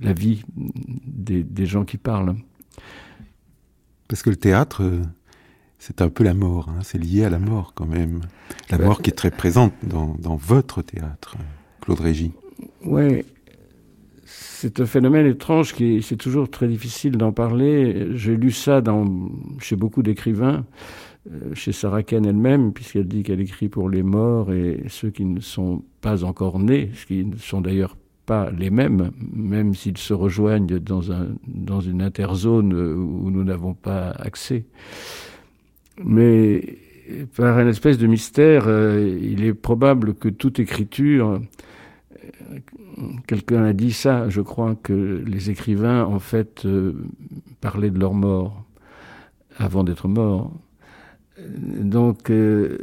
la 0.00 0.12
vie 0.14 0.44
des, 0.56 1.42
des, 1.42 1.66
gens 1.66 1.84
qui 1.84 1.98
parlent. 1.98 2.34
Parce 4.08 4.22
que 4.22 4.30
le 4.30 4.36
théâtre, 4.36 4.82
c'est 5.78 6.00
un 6.00 6.08
peu 6.08 6.24
la 6.24 6.34
mort, 6.34 6.70
hein, 6.70 6.78
c'est 6.82 6.98
lié 6.98 7.24
à 7.24 7.30
la 7.30 7.38
mort 7.38 7.72
quand 7.74 7.86
même. 7.86 8.20
La 8.70 8.78
mort 8.78 9.02
qui 9.02 9.10
est 9.10 9.14
très 9.14 9.30
présente 9.30 9.74
dans, 9.82 10.16
dans 10.18 10.36
votre 10.36 10.80
théâtre, 10.80 11.36
Claude 11.82 12.00
Régis. 12.00 12.30
Oui, 12.84 13.22
c'est 14.24 14.80
un 14.80 14.86
phénomène 14.86 15.26
étrange 15.26 15.72
qui 15.72 16.02
c'est 16.02 16.16
toujours 16.16 16.50
très 16.50 16.68
difficile 16.68 17.16
d'en 17.16 17.32
parler. 17.32 18.08
J'ai 18.14 18.36
lu 18.36 18.50
ça 18.50 18.82
chez 19.60 19.76
beaucoup 19.76 20.02
d'écrivains, 20.02 20.64
euh, 21.30 21.54
chez 21.54 21.72
Sarah 21.72 22.02
Ken 22.02 22.26
elle-même, 22.26 22.72
puisqu'elle 22.72 23.06
dit 23.06 23.22
qu'elle 23.22 23.40
écrit 23.40 23.68
pour 23.68 23.88
les 23.88 24.02
morts 24.02 24.52
et 24.52 24.82
ceux 24.88 25.10
qui 25.10 25.24
ne 25.24 25.40
sont 25.40 25.82
pas 26.00 26.24
encore 26.24 26.58
nés, 26.58 26.90
ce 26.94 27.06
qui 27.06 27.24
ne 27.24 27.36
sont 27.36 27.60
d'ailleurs 27.60 27.96
pas 28.26 28.50
les 28.50 28.70
mêmes, 28.70 29.10
même 29.32 29.74
s'ils 29.74 29.96
se 29.96 30.12
rejoignent 30.12 30.78
dans, 30.80 31.12
un, 31.12 31.28
dans 31.46 31.80
une 31.80 32.02
interzone 32.02 32.74
où 32.74 33.30
nous 33.30 33.44
n'avons 33.44 33.74
pas 33.74 34.10
accès. 34.10 34.64
Mais 36.04 36.78
par 37.36 37.58
une 37.58 37.68
espèce 37.68 37.96
de 37.98 38.06
mystère, 38.06 38.64
euh, 38.66 39.18
il 39.22 39.44
est 39.44 39.54
probable 39.54 40.14
que 40.14 40.28
toute 40.28 40.58
écriture 40.58 41.40
quelqu'un 43.26 43.64
a 43.64 43.72
dit 43.72 43.92
ça, 43.92 44.28
je 44.28 44.40
crois 44.40 44.76
que 44.82 45.22
les 45.26 45.50
écrivains, 45.50 46.04
en 46.04 46.18
fait, 46.18 46.64
euh, 46.64 46.92
parlaient 47.60 47.90
de 47.90 47.98
leur 47.98 48.14
mort 48.14 48.64
avant 49.58 49.84
d'être 49.84 50.08
morts. 50.08 50.52
Donc, 51.38 52.30
euh, 52.30 52.78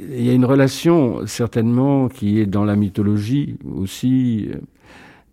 il 0.00 0.24
y 0.24 0.30
a 0.30 0.32
une 0.32 0.44
relation, 0.44 1.26
certainement, 1.26 2.08
qui 2.08 2.38
est 2.38 2.46
dans 2.46 2.64
la 2.64 2.76
mythologie 2.76 3.56
aussi, 3.64 4.48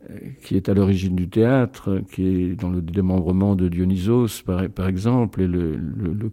euh, 0.10 0.16
qui 0.44 0.56
est 0.56 0.70
à 0.70 0.74
l'origine 0.74 1.16
du 1.16 1.30
théâtre, 1.30 2.02
qui 2.12 2.26
est 2.26 2.56
dans 2.56 2.70
le 2.70 2.82
démembrement 2.82 3.56
de 3.56 3.68
Dionysos, 3.68 4.44
par, 4.46 4.88
exemple, 4.88 5.42
et 5.42 5.48
le, 5.48 5.78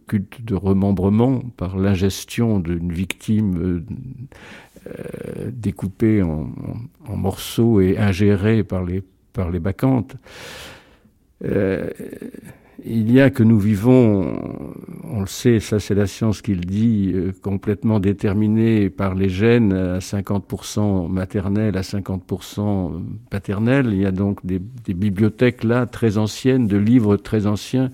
culte 0.06 0.44
de 0.44 0.54
remembrement 0.54 1.40
par 1.56 1.76
l'ingestion 1.76 2.60
d'une 2.60 2.92
victime 2.92 3.84
euh, 4.86 5.50
découpée 5.52 6.22
en, 6.22 6.48
morceaux 7.08 7.80
et 7.80 7.98
ingérée 7.98 8.62
par 8.62 8.84
les, 8.84 9.02
par 9.32 9.50
bacchantes. 9.50 10.16
Euh, 11.44 11.88
il 12.84 13.10
y 13.10 13.20
a 13.20 13.30
que 13.30 13.42
nous 13.42 13.58
vivons, 13.58 14.38
on 15.04 15.20
le 15.20 15.26
sait, 15.26 15.60
ça 15.60 15.80
c'est 15.80 15.94
la 15.94 16.06
science 16.06 16.42
qui 16.42 16.54
le 16.54 16.60
dit, 16.60 17.10
euh, 17.14 17.32
complètement 17.42 18.00
déterminée 18.00 18.90
par 18.90 19.14
les 19.14 19.28
gènes 19.28 19.72
à 19.72 19.98
50% 19.98 21.08
maternels, 21.08 21.76
à 21.76 21.80
50% 21.80 23.02
paternels. 23.30 23.88
Il 23.90 23.98
y 23.98 24.06
a 24.06 24.12
donc 24.12 24.44
des, 24.44 24.60
bibliothèques 24.94 25.64
là 25.64 25.86
très 25.86 26.18
anciennes, 26.18 26.66
de 26.66 26.76
livres 26.76 27.16
très 27.16 27.46
anciens 27.46 27.90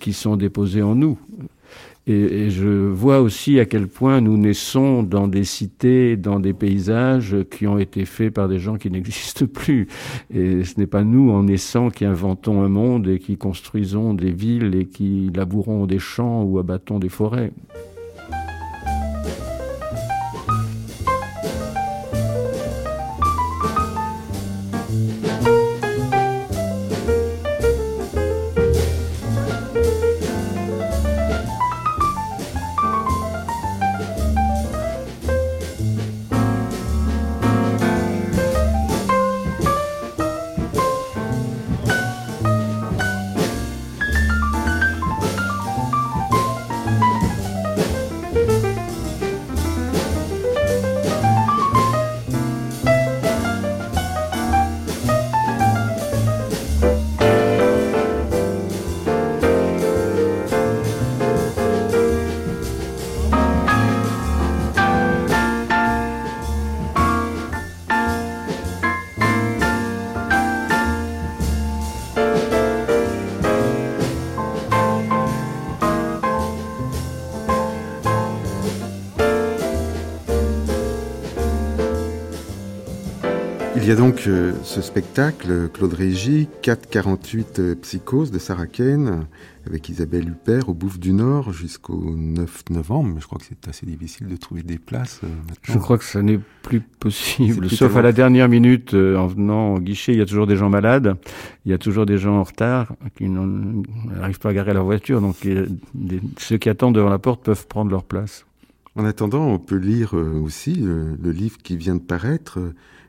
qui 0.00 0.12
sont 0.12 0.36
déposés 0.36 0.82
en 0.82 0.94
nous. 0.94 1.18
Et, 2.06 2.50
je 2.50 2.68
vois 2.68 3.20
aussi 3.20 3.58
à 3.58 3.64
quel 3.64 3.88
point 3.88 4.20
nous 4.20 4.36
naissons 4.36 5.02
dans 5.02 5.26
des 5.26 5.44
cités, 5.44 6.16
dans 6.16 6.38
des 6.38 6.52
paysages 6.52 7.36
qui 7.50 7.66
ont 7.66 7.78
été 7.78 8.04
faits 8.04 8.32
par 8.32 8.48
des 8.48 8.58
gens 8.58 8.76
qui 8.76 8.90
n'existent 8.90 9.46
plus. 9.46 9.88
Et 10.32 10.64
ce 10.64 10.78
n'est 10.78 10.86
pas 10.86 11.04
nous, 11.04 11.30
en 11.30 11.44
naissant, 11.44 11.90
qui 11.90 12.04
inventons 12.04 12.62
un 12.62 12.68
monde 12.68 13.08
et 13.08 13.18
qui 13.18 13.36
construisons 13.36 14.14
des 14.14 14.32
villes 14.32 14.74
et 14.74 14.86
qui 14.86 15.30
labourons 15.34 15.86
des 15.86 15.98
champs 15.98 16.42
ou 16.42 16.58
abattons 16.58 16.98
des 16.98 17.08
forêts. 17.08 17.52
Il 83.76 83.84
y 83.84 83.90
a 83.90 83.96
donc 83.96 84.24
euh, 84.28 84.52
ce 84.62 84.80
spectacle, 84.80 85.68
Claude 85.72 85.94
Régis, 85.94 86.46
448 86.62 87.58
euh, 87.58 87.74
Psychose 87.74 88.30
de 88.30 88.38
Sarah 88.38 88.68
Kane, 88.68 89.26
avec 89.66 89.88
Isabelle 89.88 90.28
Huppert 90.28 90.68
au 90.68 90.74
Bouffe 90.74 91.00
du 91.00 91.12
Nord 91.12 91.52
jusqu'au 91.52 92.14
9 92.16 92.70
novembre. 92.70 93.10
Mais 93.14 93.20
je 93.20 93.26
crois 93.26 93.38
que 93.38 93.44
c'est 93.44 93.68
assez 93.68 93.84
difficile 93.84 94.28
de 94.28 94.36
trouver 94.36 94.62
des 94.62 94.78
places 94.78 95.20
euh, 95.24 95.26
maintenant. 95.48 95.74
Je 95.74 95.78
crois 95.78 95.98
que 95.98 96.04
ça 96.04 96.22
n'est 96.22 96.38
plus 96.62 96.80
possible, 96.80 97.68
sauf 97.68 97.96
à 97.96 98.02
la 98.02 98.12
dernière 98.12 98.48
minute, 98.48 98.94
en 98.94 99.26
venant 99.26 99.74
au 99.74 99.80
guichet, 99.80 100.12
il 100.12 100.18
y 100.18 100.22
a 100.22 100.26
toujours 100.26 100.46
des 100.46 100.56
gens 100.56 100.70
malades, 100.70 101.16
il 101.66 101.72
y 101.72 101.74
a 101.74 101.78
toujours 101.78 102.06
des 102.06 102.16
gens 102.16 102.36
en 102.36 102.44
retard 102.44 102.92
qui 103.16 103.28
n'arrivent 103.28 104.38
pas 104.38 104.50
à 104.50 104.54
garer 104.54 104.72
leur 104.72 104.84
voiture, 104.84 105.20
donc 105.20 105.36
ceux 106.38 106.58
qui 106.58 106.68
attendent 106.68 106.94
devant 106.94 107.10
la 107.10 107.18
porte 107.18 107.42
peuvent 107.42 107.66
prendre 107.66 107.90
leur 107.90 108.04
place. 108.04 108.46
En 108.94 109.04
attendant, 109.04 109.48
on 109.48 109.58
peut 109.58 109.76
lire 109.76 110.14
aussi 110.14 110.74
le 110.74 111.32
livre 111.32 111.58
qui 111.58 111.76
vient 111.76 111.96
de 111.96 112.00
paraître, 112.00 112.60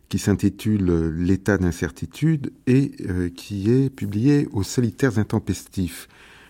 qui 0.09 0.19
s'intitule 0.19 1.09
L'état 1.17 1.57
d'incertitude 1.57 2.51
et 2.67 2.91
euh, 3.09 3.29
qui 3.29 3.71
est 3.71 3.89
publié 3.89 4.47
aux 4.51 4.63
Solitaires 4.63 5.17
Intempestifs. 5.17 6.07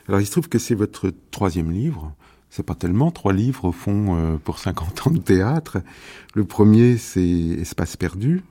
Alors 0.08 0.22
il 0.22 0.26
se 0.26 0.32
trouve 0.32 0.50
que 0.50 0.60
c'est 0.60 0.76
votre 0.76 1.12
troisième 1.32 1.72
livre. 1.72 2.14
C'est 2.50 2.66
pas 2.66 2.76
tellement 2.76 3.12
trois 3.12 3.34
livres 3.34 3.66
au 3.66 3.72
fond 3.72 4.16
euh, 4.16 4.38
pour 4.38 4.60
50 4.60 5.08
ans 5.08 5.12
de 5.12 5.20
théâtre. 5.20 5.78
Le 6.34 6.46
premier 6.46 6.98
c'est 6.98 7.22
Espace 7.22 7.98
perdu 7.98 8.44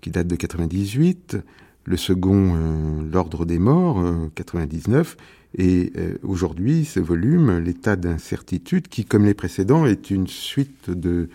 qui 0.00 0.10
date 0.10 0.26
de 0.26 0.36
98. 0.36 1.38
Le 1.84 1.96
second 1.96 2.54
euh, 2.54 3.10
L'ordre 3.10 3.44
des 3.44 3.58
morts 3.58 4.04
99 4.34 5.16
et 5.58 5.92
aujourd'hui 6.22 6.86
ce 6.86 6.98
volume 6.98 7.58
L'état 7.58 7.96
d'incertitude 7.96 8.88
qui 8.88 9.04
comme 9.04 9.26
les 9.26 9.34
précédents 9.34 9.84
est 9.84 10.10
une 10.10 10.26
suite 10.26 10.88
de 10.90 11.28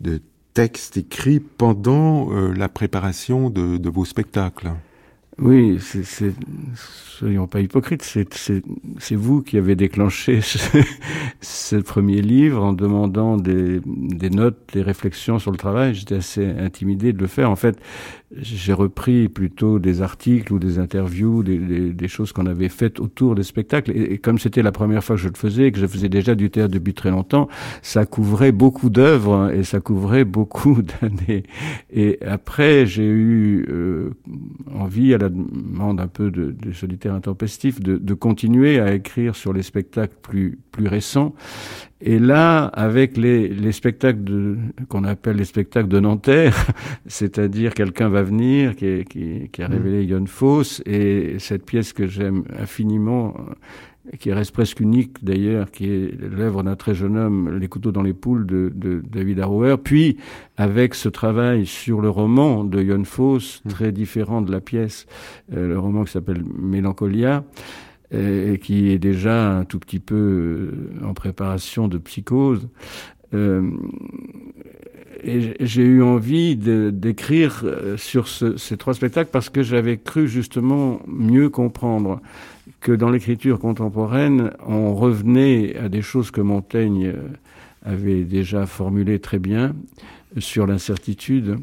de 0.00 0.20
texte 0.56 0.96
écrit 0.96 1.38
pendant 1.38 2.32
euh, 2.32 2.50
la 2.54 2.70
préparation 2.70 3.50
de, 3.50 3.90
vos 3.90 4.06
spectacles. 4.06 4.70
Oui, 5.38 5.78
soyons 7.18 7.46
pas 7.46 7.60
hypocrites, 7.60 8.02
c'est 8.02 9.14
vous 9.14 9.42
qui 9.42 9.58
avez 9.58 9.76
déclenché 9.76 10.40
ce, 10.40 10.58
ce, 11.42 11.76
premier 11.76 12.22
livre 12.22 12.64
en 12.64 12.72
demandant 12.72 13.36
des, 13.36 13.82
des 13.84 14.30
notes, 14.30 14.56
des 14.72 14.80
réflexions 14.80 15.38
sur 15.38 15.50
le 15.50 15.58
travail. 15.58 15.94
J'étais 15.94 16.14
assez 16.14 16.46
intimidé 16.46 17.12
de 17.12 17.18
le 17.18 17.26
faire. 17.26 17.50
En 17.50 17.56
fait, 17.56 17.78
j'ai 18.34 18.72
repris 18.72 19.28
plutôt 19.28 19.78
des 19.78 20.02
articles 20.02 20.52
ou 20.52 20.58
des 20.58 20.80
interviews, 20.80 21.44
des, 21.44 22.08
choses 22.08 22.32
qu'on 22.32 22.46
avait 22.46 22.68
faites 22.68 22.98
autour 22.98 23.36
des 23.36 23.44
spectacles. 23.44 23.92
Et, 23.92 24.18
comme 24.18 24.38
c'était 24.38 24.62
la 24.62 24.72
première 24.72 25.04
fois 25.04 25.16
que 25.16 25.22
je 25.22 25.28
le 25.28 25.34
faisais, 25.34 25.70
que 25.70 25.78
je 25.78 25.86
faisais 25.86 26.08
déjà 26.08 26.34
du 26.34 26.50
théâtre 26.50 26.72
depuis 26.72 26.94
très 26.94 27.10
longtemps, 27.10 27.48
ça 27.82 28.04
couvrait 28.04 28.52
beaucoup 28.52 28.90
d'œuvres 28.90 29.52
et 29.52 29.62
ça 29.62 29.80
couvrait 29.80 30.24
beaucoup 30.24 30.82
d'années. 31.00 31.44
Et 31.92 32.18
après, 32.26 32.84
j'ai 32.86 33.06
eu 33.06 33.64
euh, 33.68 34.10
envie, 34.74 35.14
à 35.14 35.18
la 35.18 35.28
demande 35.28 36.00
un 36.00 36.08
peu 36.08 36.30
de, 36.30 36.54
solitaire 36.72 37.14
intempestif, 37.14 37.80
de, 37.80 38.14
continuer 38.14 38.80
à 38.80 38.94
écrire 38.94 39.36
sur 39.36 39.52
les 39.52 39.62
spectacles 39.62 40.16
plus 40.22 40.58
récents. 40.78 41.34
Et 42.00 42.18
là, 42.18 42.66
avec 42.66 43.16
les, 43.16 43.48
les 43.48 43.72
spectacles 43.72 44.56
qu'on 44.88 45.04
appelle 45.04 45.36
les 45.36 45.44
spectacles 45.44 45.88
de 45.88 45.98
Nanterre, 45.98 46.66
c'est-à-dire 47.06 47.72
quelqu'un 47.72 48.08
va 48.10 48.22
venir 48.22 48.76
qui, 48.76 49.04
qui, 49.04 49.48
qui 49.50 49.62
a 49.62 49.68
mm. 49.68 49.72
révélé 49.72 50.04
Yon 50.04 50.26
Foss, 50.26 50.82
et 50.84 51.36
cette 51.38 51.64
pièce 51.64 51.92
que 51.94 52.06
j'aime 52.06 52.44
infiniment, 52.58 53.34
qui 54.18 54.32
reste 54.32 54.52
presque 54.52 54.80
unique 54.80 55.24
d'ailleurs, 55.24 55.70
qui 55.70 55.90
est 55.90 56.14
l'œuvre 56.20 56.62
d'un 56.62 56.76
très 56.76 56.94
jeune 56.94 57.16
homme, 57.16 57.58
Les 57.58 57.68
couteaux 57.68 57.92
dans 57.92 58.02
les 58.02 58.12
poules 58.12 58.46
de, 58.46 58.70
de 58.74 59.02
David 59.10 59.40
Arrower, 59.40 59.76
puis 59.82 60.18
avec 60.56 60.94
ce 60.94 61.08
travail 61.08 61.66
sur 61.66 62.00
le 62.00 62.10
roman 62.10 62.62
de 62.64 62.82
Yon 62.82 63.04
Foss, 63.04 63.62
mm. 63.64 63.68
très 63.70 63.92
différent 63.92 64.42
de 64.42 64.52
la 64.52 64.60
pièce, 64.60 65.06
euh, 65.54 65.68
le 65.68 65.78
roman 65.78 66.04
qui 66.04 66.12
s'appelle 66.12 66.44
Mélancolia, 66.58 67.42
et 68.12 68.58
qui 68.62 68.90
est 68.90 68.98
déjà 68.98 69.56
un 69.56 69.64
tout 69.64 69.78
petit 69.78 69.98
peu 69.98 70.14
euh, 70.14 71.06
en 71.06 71.14
préparation 71.14 71.88
de 71.88 71.98
psychose. 71.98 72.68
Euh, 73.34 73.70
j'ai 75.24 75.82
eu 75.82 76.02
envie 76.02 76.56
d'écrire 76.56 77.62
euh, 77.64 77.96
sur 77.96 78.28
ce, 78.28 78.56
ces 78.56 78.76
trois 78.76 78.94
spectacles 78.94 79.30
parce 79.32 79.50
que 79.50 79.62
j'avais 79.62 79.96
cru 79.96 80.28
justement 80.28 81.00
mieux 81.06 81.48
comprendre 81.48 82.20
que 82.80 82.92
dans 82.92 83.10
l'écriture 83.10 83.58
contemporaine, 83.58 84.52
on 84.66 84.94
revenait 84.94 85.76
à 85.76 85.88
des 85.88 86.02
choses 86.02 86.30
que 86.30 86.40
Montaigne 86.40 87.12
avait 87.84 88.22
déjà 88.22 88.66
formulées 88.66 89.18
très 89.18 89.38
bien 89.38 89.74
sur 90.38 90.66
l'incertitude 90.66 91.56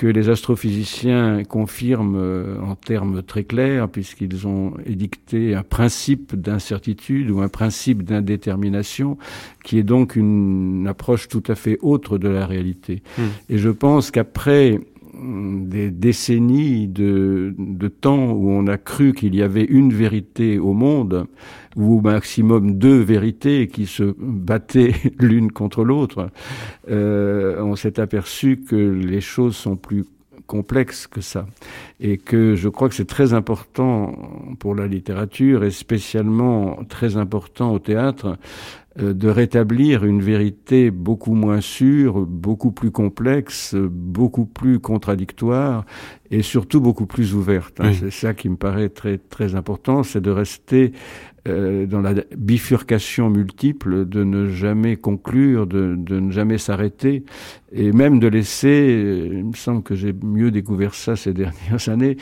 que 0.00 0.06
les 0.06 0.30
astrophysiciens 0.30 1.44
confirment 1.44 2.16
euh, 2.16 2.58
en 2.62 2.74
termes 2.74 3.22
très 3.22 3.44
clairs, 3.44 3.86
puisqu'ils 3.86 4.46
ont 4.46 4.72
édicté 4.86 5.54
un 5.54 5.62
principe 5.62 6.34
d'incertitude 6.34 7.30
ou 7.30 7.42
un 7.42 7.50
principe 7.50 8.02
d'indétermination, 8.02 9.18
qui 9.62 9.78
est 9.78 9.82
donc 9.82 10.16
une 10.16 10.86
approche 10.88 11.28
tout 11.28 11.42
à 11.48 11.54
fait 11.54 11.76
autre 11.82 12.16
de 12.16 12.30
la 12.30 12.46
réalité. 12.46 13.02
Hmm. 13.18 13.24
Et 13.50 13.58
je 13.58 13.68
pense 13.68 14.10
qu'après 14.10 14.80
des 15.22 15.90
décennies 15.90 16.86
de, 16.88 17.54
de, 17.58 17.88
temps 17.88 18.32
où 18.32 18.50
on 18.50 18.66
a 18.66 18.78
cru 18.78 19.12
qu'il 19.12 19.34
y 19.34 19.42
avait 19.42 19.64
une 19.64 19.92
vérité 19.92 20.58
au 20.58 20.72
monde, 20.72 21.26
ou 21.76 21.98
au 21.98 22.00
maximum 22.00 22.78
deux 22.78 23.00
vérités 23.00 23.68
qui 23.68 23.86
se 23.86 24.14
battaient 24.18 24.94
l'une 25.18 25.52
contre 25.52 25.84
l'autre, 25.84 26.30
euh, 26.90 27.62
on 27.62 27.76
s'est 27.76 28.00
aperçu 28.00 28.58
que 28.58 28.76
les 28.76 29.20
choses 29.20 29.56
sont 29.56 29.76
plus 29.76 30.04
complexes 30.50 31.06
que 31.06 31.20
ça. 31.20 31.46
Et 32.00 32.18
que 32.18 32.56
je 32.56 32.68
crois 32.68 32.88
que 32.88 32.96
c'est 32.96 33.04
très 33.04 33.34
important 33.34 34.12
pour 34.58 34.74
la 34.74 34.88
littérature 34.88 35.62
et 35.62 35.70
spécialement 35.70 36.80
très 36.88 37.16
important 37.16 37.72
au 37.72 37.78
théâtre 37.78 38.36
de 38.98 39.28
rétablir 39.28 40.04
une 40.04 40.20
vérité 40.20 40.90
beaucoup 40.90 41.34
moins 41.34 41.60
sûre, 41.60 42.26
beaucoup 42.26 42.72
plus 42.72 42.90
complexe, 42.90 43.76
beaucoup 43.76 44.46
plus 44.46 44.80
contradictoire 44.80 45.86
et 46.30 46.42
surtout 46.42 46.80
beaucoup 46.80 47.06
plus 47.06 47.34
ouverte. 47.34 47.80
Hein. 47.80 47.92
C'est 47.92 48.10
ça 48.10 48.34
qui 48.34 48.48
me 48.48 48.56
paraît 48.56 48.88
très 48.88 49.18
très 49.18 49.54
important, 49.54 50.02
c'est 50.02 50.20
de 50.20 50.30
rester 50.30 50.92
euh, 51.48 51.86
dans 51.86 52.02
la 52.02 52.12
bifurcation 52.36 53.30
multiple, 53.30 54.04
de 54.06 54.24
ne 54.24 54.48
jamais 54.48 54.96
conclure, 54.96 55.66
de, 55.66 55.94
de 55.96 56.20
ne 56.20 56.30
jamais 56.30 56.58
s'arrêter, 56.58 57.24
et 57.72 57.92
même 57.92 58.18
de 58.18 58.26
laisser, 58.26 58.90
euh, 58.90 59.28
il 59.32 59.44
me 59.46 59.54
semble 59.54 59.82
que 59.82 59.94
j'ai 59.94 60.12
mieux 60.12 60.50
découvert 60.50 60.94
ça 60.94 61.16
ces 61.16 61.32
dernières 61.34 61.88
années, 61.88 62.18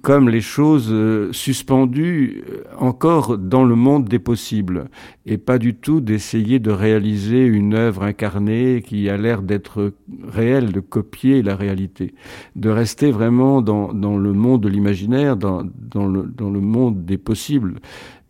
comme 0.00 0.30
les 0.30 0.40
choses 0.40 0.88
euh, 0.90 1.30
suspendues 1.32 2.42
encore 2.78 3.36
dans 3.36 3.64
le 3.64 3.74
monde 3.74 4.08
des 4.08 4.18
possibles, 4.18 4.86
et 5.26 5.36
pas 5.36 5.58
du 5.58 5.74
tout 5.74 6.00
d'essayer 6.00 6.58
de 6.58 6.70
réaliser 6.70 7.44
une 7.44 7.74
œuvre 7.74 8.02
incarnée 8.02 8.82
qui 8.82 9.10
a 9.10 9.18
l'air 9.18 9.42
d'être 9.42 9.92
réelle, 10.26 10.72
de 10.72 10.80
copier 10.80 11.42
la 11.42 11.54
réalité, 11.54 12.14
de 12.56 12.70
rester 12.70 13.10
vraiment 13.10 13.60
dans, 13.60 13.92
dans 13.92 14.16
le 14.16 14.32
monde 14.32 14.62
de 14.62 14.68
l'imaginaire, 14.68 15.36
dans, 15.36 15.64
dans, 15.64 16.06
le, 16.06 16.22
dans 16.22 16.48
le 16.48 16.60
monde 16.60 17.04
des 17.04 17.18
possibles. 17.18 17.74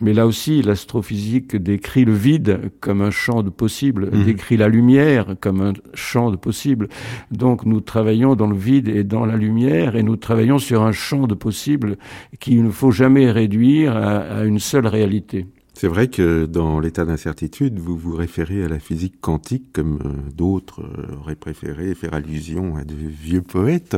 Mais 0.00 0.12
là 0.12 0.26
aussi, 0.26 0.62
l'astrophysique 0.62 1.56
décrit 1.56 2.04
le 2.04 2.12
vide 2.12 2.70
comme 2.80 3.02
un 3.02 3.10
champ 3.10 3.42
de 3.42 3.50
possible, 3.50 4.10
mmh. 4.12 4.24
décrit 4.24 4.56
la 4.56 4.68
lumière 4.68 5.34
comme 5.40 5.60
un 5.60 5.72
champ 5.94 6.30
de 6.30 6.36
possible. 6.36 6.88
Donc 7.32 7.66
nous 7.66 7.80
travaillons 7.80 8.36
dans 8.36 8.46
le 8.46 8.56
vide 8.56 8.88
et 8.88 9.02
dans 9.02 9.26
la 9.26 9.36
lumière, 9.36 9.96
et 9.96 10.02
nous 10.02 10.16
travaillons 10.16 10.58
sur 10.58 10.82
un 10.82 10.92
champ 10.92 11.26
de 11.26 11.34
possible 11.34 11.96
qu'il 12.38 12.62
ne 12.62 12.70
faut 12.70 12.92
jamais 12.92 13.30
réduire 13.30 13.96
à, 13.96 14.18
à 14.18 14.44
une 14.44 14.60
seule 14.60 14.86
réalité. 14.86 15.46
C'est 15.80 15.86
vrai 15.86 16.08
que 16.08 16.44
dans 16.44 16.80
l'état 16.80 17.04
d'incertitude, 17.04 17.78
vous 17.78 17.96
vous 17.96 18.16
référez 18.16 18.64
à 18.64 18.68
la 18.68 18.80
physique 18.80 19.20
quantique 19.20 19.72
comme 19.72 20.00
euh, 20.04 20.32
d'autres 20.32 20.82
euh, 20.82 21.14
auraient 21.20 21.36
préféré 21.36 21.94
faire 21.94 22.14
allusion 22.14 22.74
à 22.74 22.82
de 22.82 22.96
vieux 22.96 23.42
poètes. 23.42 23.96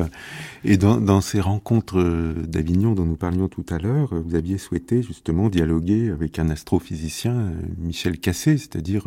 Et 0.62 0.76
dans, 0.76 1.00
dans 1.00 1.22
ces 1.22 1.40
rencontres 1.40 1.98
euh, 1.98 2.34
d'Avignon 2.34 2.92
dont 2.92 3.06
nous 3.06 3.16
parlions 3.16 3.48
tout 3.48 3.64
à 3.70 3.78
l'heure, 3.78 4.10
vous 4.12 4.34
aviez 4.34 4.58
souhaité 4.58 5.02
justement 5.02 5.48
dialoguer 5.48 6.10
avec 6.10 6.38
un 6.38 6.50
astrophysicien, 6.50 7.50
Michel 7.78 8.18
Cassé, 8.18 8.58
c'est-à-dire 8.58 9.04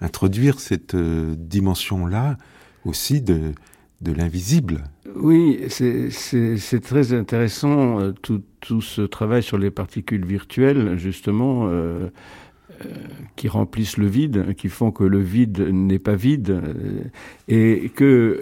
introduire 0.00 0.60
cette 0.60 0.94
dimension-là 0.94 2.38
aussi 2.84 3.20
de, 3.22 3.54
de 4.02 4.12
l'invisible. 4.12 4.84
Oui, 5.14 5.60
c'est 5.68 6.80
très 6.82 7.12
intéressant 7.12 8.12
tout, 8.22 8.42
tout, 8.60 8.80
ce 8.80 9.02
travail 9.02 9.42
sur 9.42 9.58
les 9.58 9.70
particules 9.70 10.24
virtuelles, 10.24 10.98
justement. 10.98 11.68
Euh, 11.68 12.08
qui 13.36 13.48
remplissent 13.48 13.96
le 13.96 14.06
vide, 14.06 14.54
qui 14.54 14.68
font 14.68 14.90
que 14.90 15.04
le 15.04 15.20
vide 15.20 15.60
n'est 15.72 15.98
pas 15.98 16.14
vide, 16.14 16.60
et 17.48 17.90
que 17.94 18.40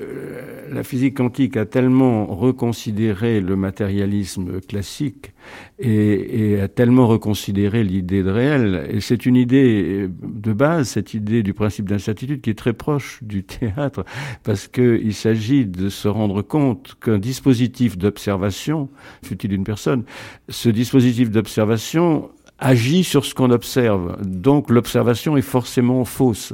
la 0.70 0.83
physique 0.83 1.16
quantique 1.16 1.57
a 1.57 1.66
tellement 1.66 2.26
reconsidéré 2.26 3.40
le 3.40 3.57
matérialisme 3.57 4.61
classique 4.61 5.33
et, 5.79 6.53
et 6.53 6.61
a 6.61 6.68
tellement 6.68 7.07
reconsidéré 7.07 7.83
l'idée 7.83 8.22
de 8.22 8.31
réel. 8.31 8.87
Et 8.90 9.00
c'est 9.00 9.26
une 9.26 9.37
idée 9.37 10.09
de 10.22 10.53
base, 10.53 10.88
cette 10.88 11.14
idée 11.14 11.42
du 11.42 11.55
principe 11.55 11.88
d'incertitude 11.88 12.40
qui 12.40 12.50
est 12.50 12.59
très 12.59 12.72
proche 12.72 13.18
du 13.22 13.42
théâtre, 13.44 14.05
parce 14.42 14.68
qu'il 14.68 15.14
s'agit 15.14 15.66
de 15.66 15.88
se 15.88 16.09
rendre 16.09 16.42
compte 16.42 16.96
qu'un 17.03 17.18
dispositif 17.18 17.98
d'observation, 17.98 18.88
fut-il 19.24 19.53
une 19.53 19.64
personne, 19.64 20.05
ce 20.48 20.68
dispositif 20.68 21.31
d'observation 21.31 22.31
agit 22.61 23.05
sur 23.05 23.25
ce 23.25 23.35
qu'on 23.35 23.51
observe. 23.51 24.16
Donc 24.23 24.70
l'observation 24.70 25.37
est 25.37 25.42
forcément 25.42 26.05
fausse. 26.05 26.53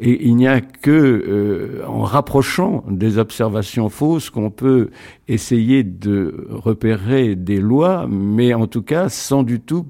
Et 0.00 0.26
il 0.26 0.36
n'y 0.36 0.48
a 0.48 0.60
que 0.60 0.90
euh, 0.90 1.86
en 1.86 2.02
rapprochant 2.02 2.84
des 2.88 3.18
observations 3.18 3.88
fausses 3.88 4.30
qu'on 4.30 4.50
peut 4.50 4.90
essayer 5.28 5.84
de 5.84 6.48
repérer 6.50 7.36
des 7.36 7.60
lois, 7.60 8.06
mais 8.08 8.54
en 8.54 8.66
tout 8.66 8.82
cas 8.82 9.08
sans 9.08 9.42
du 9.42 9.60
tout 9.60 9.86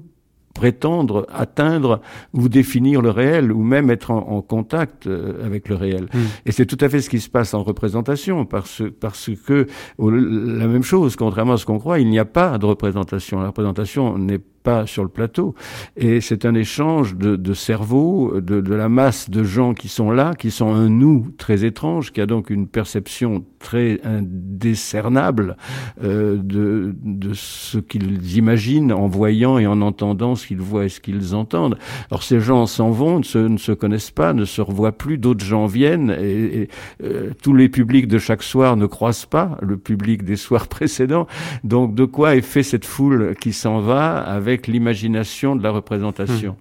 prétendre 0.53 1.25
atteindre 1.33 1.99
ou 2.33 2.47
définir 2.47 3.01
le 3.01 3.09
réel 3.09 3.51
ou 3.51 3.63
même 3.63 3.89
être 3.89 4.11
en, 4.11 4.41
contact 4.41 5.07
euh, 5.07 5.43
avec 5.43 5.67
le 5.67 5.75
réel. 5.75 6.07
Hmm. 6.13 6.19
Et 6.45 6.51
c'est 6.51 6.67
tout 6.67 6.77
à 6.79 6.89
fait 6.89 7.01
ce 7.01 7.09
qui 7.09 7.19
se 7.19 7.29
passe 7.29 7.55
en 7.55 7.63
représentation 7.63 8.45
parce, 8.45 8.83
parce 8.99 9.31
que 9.47 9.65
la 9.97 10.67
même 10.67 10.83
chose, 10.83 11.15
contrairement 11.15 11.53
à 11.53 11.57
ce 11.57 11.65
qu'on 11.65 11.79
croit, 11.79 11.99
il 11.99 12.07
n'y 12.07 12.19
a 12.19 12.25
pas 12.25 12.59
de 12.59 12.65
représentation. 12.67 13.39
La 13.39 13.47
représentation 13.47 14.17
n'est 14.19 14.41
pas 14.63 14.87
sur 14.87 15.03
le 15.03 15.09
plateau. 15.09 15.53
Et 15.97 16.21
c'est 16.21 16.45
un 16.45 16.55
échange 16.55 17.15
de, 17.15 17.35
de 17.35 17.53
cerveau, 17.53 18.39
de, 18.41 18.61
de, 18.61 18.73
la 18.73 18.89
masse 18.89 19.29
de 19.29 19.43
gens 19.43 19.73
qui 19.73 19.89
sont 19.89 20.11
là, 20.11 20.33
qui 20.37 20.51
sont 20.51 20.73
un 20.73 20.89
nous 20.89 21.27
très 21.37 21.65
étrange, 21.65 22.11
qui 22.11 22.21
a 22.21 22.25
donc 22.25 22.49
une 22.49 22.67
perception 22.67 23.43
très 23.59 23.99
indécernable 24.03 25.57
euh, 26.03 26.37
de, 26.37 26.95
de 27.03 27.33
ce 27.33 27.77
qu'ils 27.77 28.37
imaginent 28.37 28.93
en 28.93 29.07
voyant 29.07 29.57
et 29.57 29.67
en 29.67 29.81
entendant 29.81 30.35
ce 30.35 30.47
qu'ils 30.47 30.61
voient 30.61 30.85
et 30.85 30.89
ce 30.89 30.99
qu'ils 30.99 31.35
entendent. 31.35 31.77
Alors 32.09 32.23
ces 32.23 32.39
gens 32.39 32.65
s'en 32.65 32.91
vont, 32.91 33.19
ne 33.19 33.23
se, 33.23 33.37
ne 33.37 33.57
se, 33.57 33.71
connaissent 33.71 34.11
pas, 34.11 34.33
ne 34.33 34.45
se 34.45 34.61
revoient 34.61 34.91
plus, 34.91 35.17
d'autres 35.17 35.45
gens 35.45 35.65
viennent, 35.65 36.15
et, 36.19 36.61
et 36.61 36.69
euh, 37.03 37.31
tous 37.41 37.53
les 37.53 37.69
publics 37.69 38.07
de 38.07 38.17
chaque 38.17 38.43
soir 38.43 38.77
ne 38.77 38.85
croisent 38.85 39.25
pas 39.25 39.57
le 39.61 39.77
public 39.77 40.23
des 40.23 40.35
soirs 40.35 40.67
précédents. 40.77 41.27
Donc 41.63 41.95
de 41.95 42.05
quoi 42.05 42.35
est 42.35 42.41
fait 42.41 42.63
cette 42.63 42.85
foule 42.85 43.35
qui 43.39 43.53
s'en 43.53 43.79
va 43.79 44.17
avec 44.17 44.52
avec 44.53 44.67
l'imagination 44.67 45.55
de 45.55 45.63
la 45.63 45.71
représentation. 45.71 46.55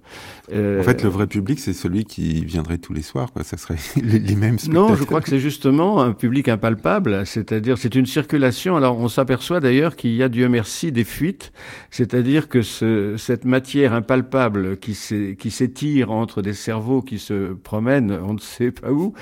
Euh, 0.52 0.80
en 0.80 0.82
fait, 0.82 1.02
le 1.02 1.08
vrai 1.08 1.26
public, 1.26 1.58
c'est 1.58 1.72
celui 1.72 2.04
qui 2.04 2.44
viendrait 2.44 2.78
tous 2.78 2.92
les 2.92 3.02
soirs. 3.02 3.32
Quoi. 3.32 3.42
Ça 3.44 3.56
serait 3.56 3.76
les, 4.02 4.34
mêmes 4.34 4.58
spectateurs. 4.58 4.90
Non, 4.90 4.94
je 4.94 5.04
crois 5.04 5.20
que 5.20 5.28
c'est 5.28 5.38
justement 5.38 6.02
un 6.02 6.12
public 6.12 6.48
impalpable. 6.48 7.26
C'est-à-dire, 7.26 7.78
c'est 7.78 7.94
une 7.94 8.06
circulation. 8.06 8.76
Alors, 8.76 8.98
on 8.98 9.08
s'aperçoit 9.08 9.60
d'ailleurs 9.60 9.96
qu'il 9.96 10.14
y 10.14 10.22
a, 10.22 10.28
Dieu 10.28 10.48
merci, 10.48 10.92
des 10.92 11.04
fuites. 11.04 11.52
C'est-à-dire 11.90 12.48
que 12.48 12.62
ce, 12.62 13.16
cette 13.16 13.44
matière 13.44 13.92
impalpable 13.94 14.76
qui 14.78 14.94
s'étire 14.94 16.10
entre 16.10 16.42
des 16.42 16.54
cerveaux 16.54 17.02
qui 17.02 17.18
se 17.18 17.52
promènent, 17.52 18.12
on 18.12 18.34
ne 18.34 18.40
sait 18.40 18.70
pas 18.70 18.90
où, 18.90 19.14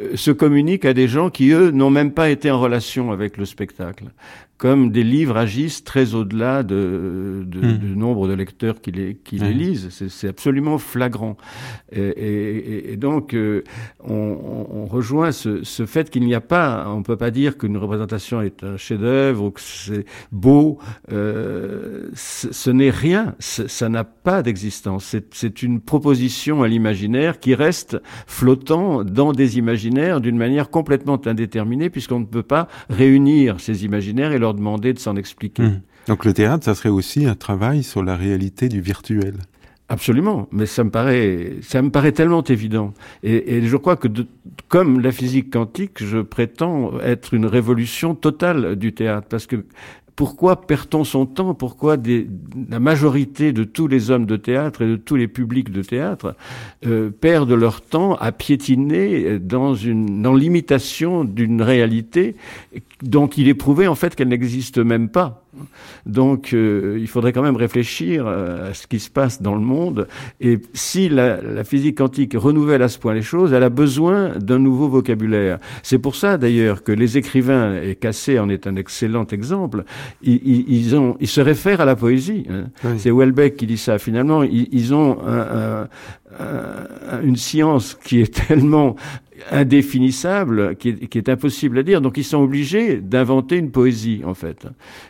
euh, 0.00 0.16
se 0.16 0.30
communique 0.30 0.84
à 0.84 0.94
des 0.94 1.08
gens 1.08 1.30
qui, 1.30 1.50
eux, 1.50 1.70
n'ont 1.70 1.90
même 1.90 2.12
pas 2.12 2.30
été 2.30 2.50
en 2.50 2.60
relation 2.60 3.12
avec 3.12 3.36
le 3.36 3.44
spectacle 3.44 4.06
comme 4.64 4.90
des 4.92 5.02
livres 5.04 5.36
agissent 5.36 5.84
très 5.84 6.14
au-delà 6.14 6.62
de, 6.62 7.44
de, 7.46 7.60
hmm. 7.60 7.78
du 7.78 7.96
nombre 7.96 8.28
de 8.28 8.34
lecteurs 8.34 8.80
qui 8.80 8.92
les, 8.92 9.14
qui 9.16 9.38
les 9.38 9.52
lisent. 9.52 9.88
C'est 9.90 10.28
absolument 10.28 10.73
flagrant. 10.78 11.36
Et, 11.92 12.96
donc, 12.96 13.34
euh, 13.34 13.62
on, 14.02 14.86
rejoint 14.86 15.32
ce, 15.32 15.62
fait 15.86 16.10
qu'il 16.10 16.24
n'y 16.24 16.34
a 16.34 16.40
pas, 16.40 16.86
on 16.88 17.02
peut 17.02 17.16
pas 17.16 17.30
dire 17.30 17.56
qu'une 17.58 17.76
représentation 17.76 18.40
est 18.40 18.62
un 18.64 18.76
chef-d'œuvre 18.76 19.44
ou 19.44 19.50
que 19.50 19.60
c'est 19.60 20.04
beau. 20.32 20.78
Euh, 21.12 22.08
ce 22.14 22.70
n'est 22.70 22.90
rien. 22.90 23.34
Ça 23.38 23.88
n'a 23.88 24.04
pas 24.04 24.42
d'existence. 24.42 25.16
C'est 25.30 25.62
une 25.62 25.80
proposition 25.80 26.62
à 26.62 26.68
l'imaginaire 26.68 27.40
qui 27.40 27.54
reste 27.54 28.00
flottant 28.26 29.04
dans 29.04 29.32
des 29.32 29.58
imaginaires 29.58 30.20
d'une 30.20 30.36
manière 30.36 30.70
complètement 30.70 31.20
indéterminée, 31.26 31.90
puisqu'on 31.90 32.20
ne 32.20 32.24
peut 32.24 32.42
pas 32.42 32.68
réunir 32.90 33.60
ces 33.60 33.84
imaginaires 33.84 34.32
et 34.32 34.38
leur 34.38 34.54
demander 34.54 34.92
de 34.92 34.98
s'en 34.98 35.16
expliquer. 35.16 35.62
Mmh. 35.62 35.80
Donc 36.06 36.24
le 36.24 36.34
théâtre, 36.34 36.64
ça 36.64 36.74
serait 36.74 36.90
aussi 36.90 37.24
un 37.24 37.34
travail 37.34 37.82
sur 37.82 38.02
la 38.02 38.16
réalité 38.16 38.68
du 38.68 38.80
virtuel. 38.80 39.34
Absolument, 39.90 40.48
mais 40.50 40.64
ça 40.64 40.82
me 40.82 40.90
paraît, 40.90 41.56
ça 41.60 41.82
me 41.82 41.90
paraît 41.90 42.12
tellement 42.12 42.42
évident. 42.42 42.94
Et, 43.22 43.60
je 43.62 43.76
crois 43.76 43.96
que, 43.96 44.08
comme 44.68 45.00
la 45.00 45.12
physique 45.12 45.52
quantique, 45.52 46.02
je 46.02 46.20
prétends 46.20 46.98
être 47.00 47.34
une 47.34 47.44
révolution 47.44 48.14
totale 48.14 48.76
du 48.76 48.94
théâtre, 48.94 49.26
parce 49.28 49.46
que 49.46 49.66
pourquoi 50.16 50.62
perd-on 50.62 51.04
son 51.04 51.26
temps? 51.26 51.54
Pourquoi 51.54 51.96
la 52.70 52.80
majorité 52.80 53.52
de 53.52 53.64
tous 53.64 53.86
les 53.86 54.10
hommes 54.10 54.26
de 54.26 54.36
théâtre 54.36 54.82
et 54.82 54.86
de 54.86 54.96
tous 54.96 55.16
les 55.16 55.28
publics 55.28 55.70
de 55.70 55.82
théâtre 55.82 56.34
euh, 56.86 57.10
perdent 57.10 57.52
leur 57.52 57.80
temps 57.82 58.14
à 58.14 58.32
piétiner 58.32 59.38
dans 59.38 59.74
une 59.74 60.22
dans 60.22 60.34
l'imitation 60.34 61.24
d'une 61.24 61.60
réalité 61.60 62.36
dont 63.02 63.26
il 63.26 63.48
est 63.48 63.54
prouvé 63.54 63.88
en 63.88 63.96
fait 63.96 64.14
qu'elle 64.14 64.28
n'existe 64.28 64.78
même 64.78 65.08
pas? 65.08 65.43
Donc 66.06 66.52
euh, 66.52 66.96
il 66.98 67.08
faudrait 67.08 67.32
quand 67.32 67.42
même 67.42 67.56
réfléchir 67.56 68.24
euh, 68.26 68.70
à 68.70 68.74
ce 68.74 68.86
qui 68.86 69.00
se 69.00 69.10
passe 69.10 69.42
dans 69.42 69.54
le 69.54 69.60
monde. 69.60 70.06
Et 70.40 70.58
si 70.72 71.08
la, 71.08 71.40
la, 71.40 71.64
physique 71.64 71.98
quantique 71.98 72.34
renouvelle 72.34 72.82
à 72.82 72.88
ce 72.88 72.98
point 72.98 73.14
les 73.14 73.22
choses, 73.22 73.52
elle 73.52 73.62
a 73.62 73.70
besoin 73.70 74.38
d'un 74.38 74.58
nouveau 74.58 74.88
vocabulaire. 74.88 75.58
C'est 75.82 75.98
pour 75.98 76.16
ça 76.16 76.36
d'ailleurs 76.38 76.82
que 76.82 76.92
les 76.92 77.18
écrivains, 77.18 77.80
et 77.80 77.94
Cassé 77.94 78.38
en 78.38 78.48
est 78.48 78.66
un 78.66 78.76
excellent 78.76 79.26
exemple, 79.26 79.84
ils, 80.22 80.64
ils, 80.68 80.96
ont, 80.96 81.16
ils 81.20 81.28
se 81.28 81.40
réfèrent 81.40 81.80
à 81.80 81.84
la 81.84 81.96
poésie. 81.96 82.46
Hein. 82.50 82.94
C'est 82.98 83.10
Welbeck 83.10 83.56
qui 83.56 83.66
dit 83.66 83.78
ça. 83.78 83.98
Finalement, 83.98 84.42
ils, 84.42 84.68
ils 84.72 84.94
ont 84.94 85.18
un, 85.26 85.88
un, 86.40 87.22
une 87.22 87.36
science 87.36 87.94
qui 87.94 88.20
est 88.20 88.34
tellement 88.48 88.96
indéfinissable, 89.50 90.76
qui 90.76 90.90
est, 90.90 91.06
qui 91.06 91.18
est, 91.18 91.28
impossible 91.28 91.78
à 91.78 91.82
dire. 91.82 92.00
Donc 92.00 92.16
ils 92.16 92.24
sont 92.24 92.42
obligés 92.42 92.96
d'inventer 92.96 93.56
une 93.56 93.70
poésie, 93.70 94.22
en 94.24 94.34
fait. 94.34 94.66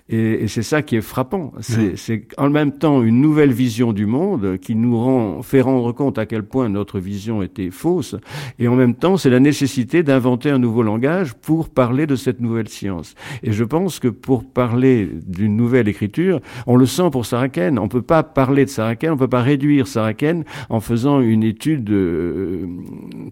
Et, 0.08 0.44
et 0.44 0.48
c'est 0.48 0.62
ça 0.62 0.82
qui 0.82 0.96
est 0.96 1.00
frappant. 1.00 1.52
C'est 1.60 2.26
en 2.38 2.50
même 2.50 2.72
temps 2.72 3.02
une 3.02 3.20
nouvelle 3.20 3.52
vision 3.52 3.92
du 3.92 4.06
monde 4.06 4.58
qui 4.58 4.74
nous 4.74 4.98
rend, 4.98 5.42
fait 5.42 5.60
rendre 5.60 5.92
compte 5.92 6.18
à 6.18 6.26
quel 6.26 6.42
point 6.44 6.68
notre 6.68 6.98
vision 6.98 7.42
était 7.42 7.70
fausse. 7.70 8.16
Et 8.58 8.68
en 8.68 8.76
même 8.76 8.94
temps, 8.94 9.16
c'est 9.16 9.30
la 9.30 9.40
nécessité 9.40 10.02
d'inventer 10.02 10.50
un 10.50 10.58
nouveau 10.58 10.82
langage 10.82 11.34
pour 11.34 11.68
parler 11.68 12.06
de 12.06 12.16
cette 12.16 12.40
nouvelle 12.40 12.68
science. 12.68 13.14
Et 13.42 13.52
je 13.52 13.64
pense 13.64 13.98
que 13.98 14.08
pour 14.08 14.44
parler 14.44 15.08
d'une 15.26 15.56
nouvelle 15.56 15.88
écriture, 15.88 16.40
on 16.66 16.76
le 16.76 16.86
sent 16.86 17.10
pour 17.10 17.26
Saraken. 17.26 17.78
On 17.78 17.88
peut 17.88 18.02
pas 18.02 18.22
parler 18.22 18.64
de 18.64 18.70
Saraken, 18.70 19.12
on 19.12 19.16
peut 19.16 19.28
pas 19.28 19.42
réduire 19.42 19.86
Saraken 19.86 20.44
en 20.68 20.80
faisant 20.80 21.20
une 21.20 21.42
étude 21.42 21.90
euh, 21.90 22.66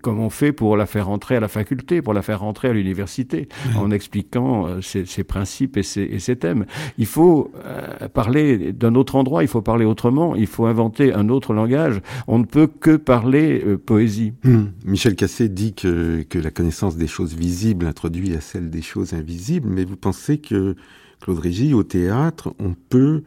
comme 0.03 0.21
on 0.21 0.31
fait 0.31 0.53
pour 0.53 0.77
la 0.77 0.82
faire 0.87 1.07
rentrer 1.07 1.37
à 1.37 1.41
la 1.41 1.49
faculté, 1.49 2.03
pour 2.03 2.15
la 2.15 2.23
faire 2.23 2.41
rentrer 2.41 2.69
à 2.69 2.73
l'université, 2.73 3.49
en 3.77 3.91
expliquant 3.91 4.67
euh, 4.67 4.81
ses, 4.81 5.07
ses, 5.07 5.25
principes 5.25 5.77
et 5.77 5.83
ses, 5.83 6.03
et 6.03 6.19
ses, 6.19 6.37
thèmes. 6.37 6.67
Il 6.99 7.07
faut 7.07 7.51
euh, 7.65 8.09
parler 8.09 8.73
d'un 8.73 8.95
autre 8.95 9.17
endroit, 9.17 9.43
il 9.43 9.49
faut 9.49 9.63
parler 9.63 9.85
autrement, 9.85 10.35
il 10.37 10.47
faut 10.47 10.67
inventer 10.67 11.13
un 11.13 11.29
autre 11.29 11.53
langage. 11.53 12.01
On 12.27 12.39
ne 12.39 12.45
peut 12.45 12.67
que 12.67 12.97
parler 12.97 13.63
euh, 13.65 13.77
poésie. 13.77 14.33
Hum. 14.45 14.73
Michel 14.85 15.17
Cassé 15.17 15.49
dit 15.49 15.75
que, 15.75 16.23
que 16.23 16.39
la 16.39 16.51
connaissance 16.51 16.97
des 16.97 17.07
choses 17.07 17.35
visibles 17.35 17.87
introduit 17.87 18.35
à 18.35 18.41
celle 18.41 18.71
des 18.71 18.83
choses 18.83 19.15
invisibles, 19.15 19.69
mais 19.69 19.85
vous 19.85 19.97
pensez 19.97 20.39
que 20.39 20.77
Claude 21.21 21.39
Régis, 21.39 21.73
au 21.75 21.83
théâtre, 21.83 22.55
on 22.59 22.75
peut 22.75 23.23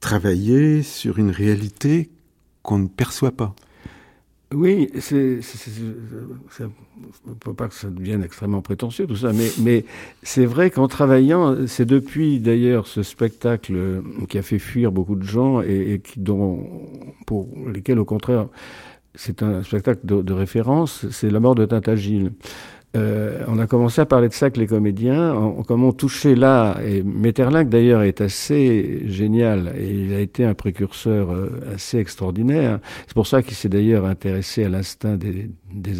travailler 0.00 0.82
sur 0.82 1.18
une 1.18 1.30
réalité 1.30 2.10
qu'on 2.62 2.78
ne 2.78 2.88
perçoit 2.88 3.32
pas? 3.32 3.54
Oui, 4.54 4.90
c'est, 5.00 5.40
ne 5.66 7.34
faut 7.42 7.54
pas 7.54 7.66
que 7.66 7.74
ça 7.74 7.90
devienne 7.90 8.22
extrêmement 8.22 8.62
prétentieux 8.62 9.06
tout 9.06 9.16
ça, 9.16 9.32
mais, 9.32 9.84
c'est 10.22 10.46
vrai 10.46 10.70
qu'en 10.70 10.86
travaillant, 10.86 11.66
c'est 11.66 11.84
depuis 11.84 12.38
d'ailleurs 12.38 12.86
ce 12.86 13.02
spectacle 13.02 14.02
qui 14.28 14.38
a 14.38 14.42
fait 14.42 14.60
fuir 14.60 14.92
beaucoup 14.92 15.16
de 15.16 15.24
gens 15.24 15.62
et, 15.62 16.00
qui, 16.02 16.20
dont, 16.20 16.64
pour 17.26 17.48
lesquels 17.72 17.98
au 17.98 18.04
contraire 18.04 18.46
c'est 19.16 19.42
un 19.42 19.62
spectacle 19.62 20.00
de, 20.04 20.22
de 20.22 20.32
référence, 20.32 21.06
c'est 21.10 21.30
La 21.30 21.40
mort 21.40 21.54
de 21.54 21.64
Tintagile. 21.64 22.32
Euh, 22.96 23.44
on 23.46 23.58
a 23.58 23.66
commencé 23.66 24.00
à 24.00 24.06
parler 24.06 24.28
de 24.28 24.32
ça 24.32 24.46
avec 24.46 24.56
les 24.56 24.66
comédiens, 24.66 25.34
on, 25.34 25.62
comment 25.62 25.92
toucher 25.92 26.34
là, 26.34 26.78
et 26.84 27.02
Metterlinck 27.02 27.68
d'ailleurs 27.68 28.02
est 28.02 28.20
assez 28.20 29.02
génial, 29.06 29.74
et 29.76 29.90
il 29.90 30.14
a 30.14 30.20
été 30.20 30.44
un 30.44 30.54
précurseur 30.54 31.30
euh, 31.30 31.50
assez 31.74 31.98
extraordinaire. 31.98 32.80
C'est 33.06 33.14
pour 33.14 33.26
ça 33.26 33.42
qu'il 33.42 33.54
s'est 33.54 33.68
d'ailleurs 33.68 34.06
intéressé 34.06 34.64
à 34.64 34.70
l'instinct 34.70 35.16
des, 35.16 35.50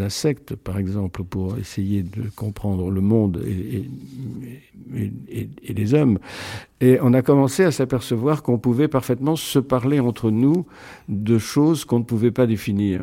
insectes, 0.00 0.56
par 0.56 0.78
exemple, 0.78 1.22
pour 1.22 1.58
essayer 1.58 2.02
de 2.02 2.22
comprendre 2.34 2.90
le 2.90 3.00
monde 3.00 3.42
et 3.46 3.84
les 5.72 5.94
hommes. 5.94 6.18
Et 6.80 6.98
on 7.02 7.14
a 7.14 7.22
commencé 7.22 7.64
à 7.64 7.70
s'apercevoir 7.70 8.42
qu'on 8.42 8.58
pouvait 8.58 8.88
parfaitement 8.88 9.36
se 9.36 9.58
parler 9.58 10.00
entre 10.00 10.30
nous 10.30 10.66
de 11.08 11.38
choses 11.38 11.84
qu'on 11.84 12.00
ne 12.00 12.04
pouvait 12.04 12.30
pas 12.30 12.46
définir 12.46 13.02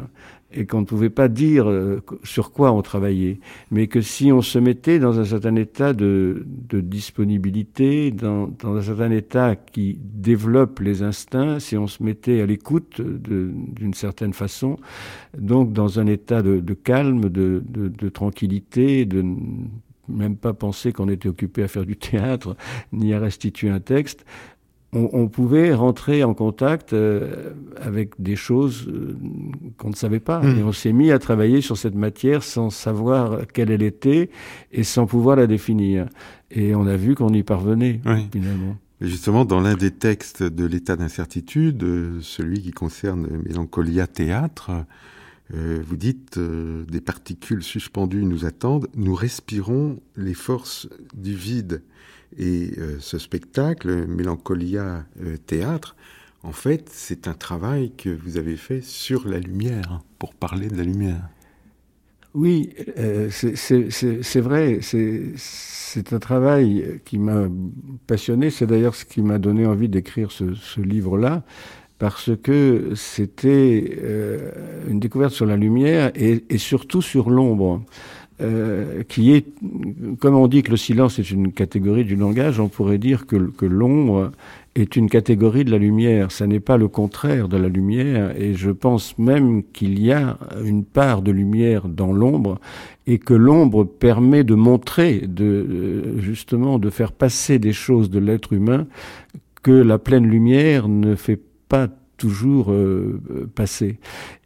et 0.53 0.65
qu'on 0.65 0.81
ne 0.81 0.85
pouvait 0.85 1.09
pas 1.09 1.27
dire 1.27 1.69
euh, 1.69 2.01
sur 2.23 2.51
quoi 2.51 2.71
on 2.71 2.81
travaillait, 2.81 3.39
mais 3.71 3.87
que 3.87 4.01
si 4.01 4.31
on 4.31 4.41
se 4.41 4.59
mettait 4.59 4.99
dans 4.99 5.19
un 5.19 5.25
certain 5.25 5.55
état 5.55 5.93
de, 5.93 6.45
disponibilité, 6.71 8.11
dans, 8.11 8.49
un 8.63 8.81
certain 8.81 9.11
état 9.11 9.55
qui 9.55 9.97
développe 10.01 10.79
les 10.79 11.01
instincts, 11.03 11.59
si 11.59 11.77
on 11.77 11.87
se 11.87 12.03
mettait 12.03 12.41
à 12.41 12.45
l'écoute 12.45 13.01
d'une 13.01 13.93
certaine 13.93 14.33
façon, 14.33 14.77
donc 15.37 15.73
dans 15.73 15.99
un 15.99 16.07
état 16.07 16.41
de, 16.41 16.59
de 16.59 16.73
calme, 16.73 17.29
de, 17.29 17.63
de, 17.65 18.09
tranquillité, 18.09 19.05
de 19.05 19.23
même 20.07 20.35
pas 20.35 20.53
penser 20.53 20.91
qu'on 20.91 21.09
était 21.09 21.29
occupé 21.29 21.63
à 21.63 21.67
faire 21.67 21.85
du 21.85 21.95
théâtre, 21.95 22.55
ni 22.91 23.13
à 23.13 23.19
restituer 23.19 23.69
un 23.69 23.79
texte, 23.79 24.25
on, 24.93 25.27
pouvait 25.27 25.73
rentrer 25.73 26.23
en 26.23 26.34
contact 26.34 26.93
euh, 26.93 27.53
avec 27.82 28.13
des 28.19 28.36
choses 28.36 28.88
euh, 28.88 29.17
qu'on 29.77 29.89
ne 29.89 29.95
savait 29.95 30.19
pas. 30.19 30.41
Hmm. 30.41 30.60
Et 30.60 30.63
on 30.63 30.71
s'est 30.71 30.93
mis 30.93 31.12
à 31.12 31.19
travailler 31.19 31.62
sur 31.62 31.77
cette 31.77 31.95
matière 31.95 32.43
sans 32.43 32.69
savoir 32.69 33.41
quelle 33.53 33.71
elle 33.71 33.84
était 33.84 34.29
et 34.71 34.84
sans 34.84 35.06
pouvoir 35.06 35.36
la 35.36 35.47
définir. 35.47 36.08
Et 36.51 36.75
on 36.75 36.86
a 36.86 36.95
vu 36.95 37.15
qu'on 37.15 37.34
y 37.34 37.43
parvenait, 37.43 37.99
finalement. 38.32 38.77
justement, 39.01 39.45
dans 39.45 39.60
l'un 39.60 39.75
des 39.75 39.91
textes 39.91 40.43
de 40.43 40.65
l'état 40.65 40.95
d'incertitude, 40.95 41.84
euh, 41.84 42.19
celui 42.21 42.62
qui 42.62 42.71
concerne 42.71 43.27
Mélancolia 43.45 44.08
Théâtre, 44.08 44.71
vous 45.56 45.97
dites 45.97 46.39
des 46.39 47.01
particules 47.01 47.62
suspendues 47.62 48.25
nous 48.25 48.43
attendent, 48.43 48.88
nous 48.95 49.13
respirons 49.13 49.99
les 50.15 50.34
forces 50.34 50.89
du 51.15 51.36
vide. 51.36 51.84
Et 52.38 52.72
euh, 52.78 52.98
ce 53.00 53.17
spectacle, 53.17 54.08
Mélancolia 54.08 55.06
euh, 55.22 55.38
Théâtre, 55.38 55.96
en 56.43 56.52
fait, 56.52 56.89
c'est 56.91 57.28
un 57.28 57.34
travail 57.34 57.91
que 57.98 58.10
vous 58.10 58.38
avez 58.38 58.58
fait 58.58 58.82
sur 58.82 59.28
la 59.28 59.39
lumière, 59.39 60.02
pour 60.19 60.34
parler 60.34 60.67
de 60.67 60.76
la 60.76 60.84
lumière. 60.84 61.30
Oui, 62.34 62.72
euh, 62.98 63.30
c'est 63.30 64.39
vrai, 64.39 64.80
c'est 64.82 66.13
un 66.13 66.19
travail 66.19 67.00
qui 67.06 67.19
m'a 67.19 67.48
passionné, 68.08 68.50
c'est 68.50 68.65
d'ailleurs 68.65 68.96
ce 68.96 69.06
qui 69.06 69.22
m'a 69.22 69.38
donné 69.38 69.67
envie 69.67 69.88
d'écrire 69.88 70.32
ce, 70.32 70.82
livre-là, 70.82 71.43
parce 72.00 72.32
que 72.41 72.89
c'était 72.96 74.00
une 74.89 75.00
découverte 75.00 75.32
sur 75.32 75.46
la 75.46 75.56
lumière 75.56 76.12
et 76.15 76.58
surtout 76.58 77.04
sur 77.04 77.30
l'ombre. 77.30 77.86
Euh, 78.41 79.04
qui 79.04 79.32
est, 79.32 79.46
comme 80.19 80.36
on 80.36 80.48
dit 80.48 80.63
que 80.63 80.72
le 80.72 80.78
silence 80.78 81.19
est 81.19 81.30
une 81.30 81.52
catégorie 81.52 82.04
du 82.04 82.15
langage, 82.15 82.60
on 82.60 82.67
pourrait 82.67 82.98
dire 82.98 83.28
que, 83.28 83.36
que 83.36 83.67
l'ombre 83.67 84.32
est 84.74 84.96
une 84.96 85.08
catégorie 85.08 85.63
de 85.63 85.69
la 85.69 85.78
lumière. 85.78 86.32
Ça 86.32 86.48
n'est 86.48 86.60
pas 86.60 86.78
le 86.78 86.88
contraire 86.88 87.48
de 87.48 87.58
la 87.58 87.67
lumière, 87.67 88.34
et 88.36 88.56
je 88.56 88.72
pense 88.72 89.19
même 89.19 89.62
qu'il 89.63 90.02
y 90.02 90.12
a 90.12 90.39
une 90.65 90.84
part 90.84 91.22
de 91.22 91.32
lumière 91.32 91.88
dans 91.88 92.12
l'ombre, 92.12 92.60
et 93.06 93.19
que 93.19 93.36
l'ombre 93.36 93.84
permet 93.84 94.43
de 94.43 94.56
montrer, 94.56 95.28
de 95.28 95.46
euh, 95.46 96.19
justement, 96.19 96.80
de 96.80 96.89
faire 96.89 97.12
passer 97.12 97.60
des 97.60 97.74
choses 97.74 98.10
de 98.10 98.19
l'être 98.19 98.54
humain 98.54 98.88
que 99.62 99.72
la 99.72 100.00
pleine 100.00 100.26
lumière 100.26 100.88
ne 100.89 101.13
fait 101.13 101.39
pas 101.69 101.88
toujours 102.17 102.71
euh, 102.71 103.19
passé. 103.56 103.97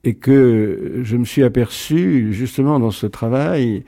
Et 0.03 0.13
que 0.15 1.01
je 1.03 1.17
me 1.17 1.25
suis 1.25 1.43
aperçu, 1.43 2.33
justement, 2.33 2.79
dans 2.79 2.91
ce 2.91 3.07
travail, 3.07 3.83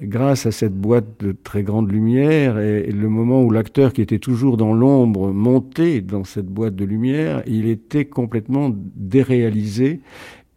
grâce 0.00 0.46
à 0.46 0.52
cette 0.52 0.74
boîte 0.74 1.06
de 1.20 1.32
très 1.32 1.62
grande 1.62 1.90
lumière 1.90 2.58
et, 2.58 2.90
le 2.90 3.08
moment 3.08 3.42
où 3.42 3.50
l'acteur 3.50 3.92
qui 3.92 4.02
était 4.02 4.18
toujours 4.18 4.56
dans 4.56 4.74
l'ombre 4.74 5.32
montait 5.32 6.00
dans 6.00 6.24
cette 6.24 6.46
boîte 6.46 6.74
de 6.74 6.84
lumière, 6.84 7.42
il 7.46 7.68
était 7.68 8.04
complètement 8.04 8.74
déréalisé 8.96 10.00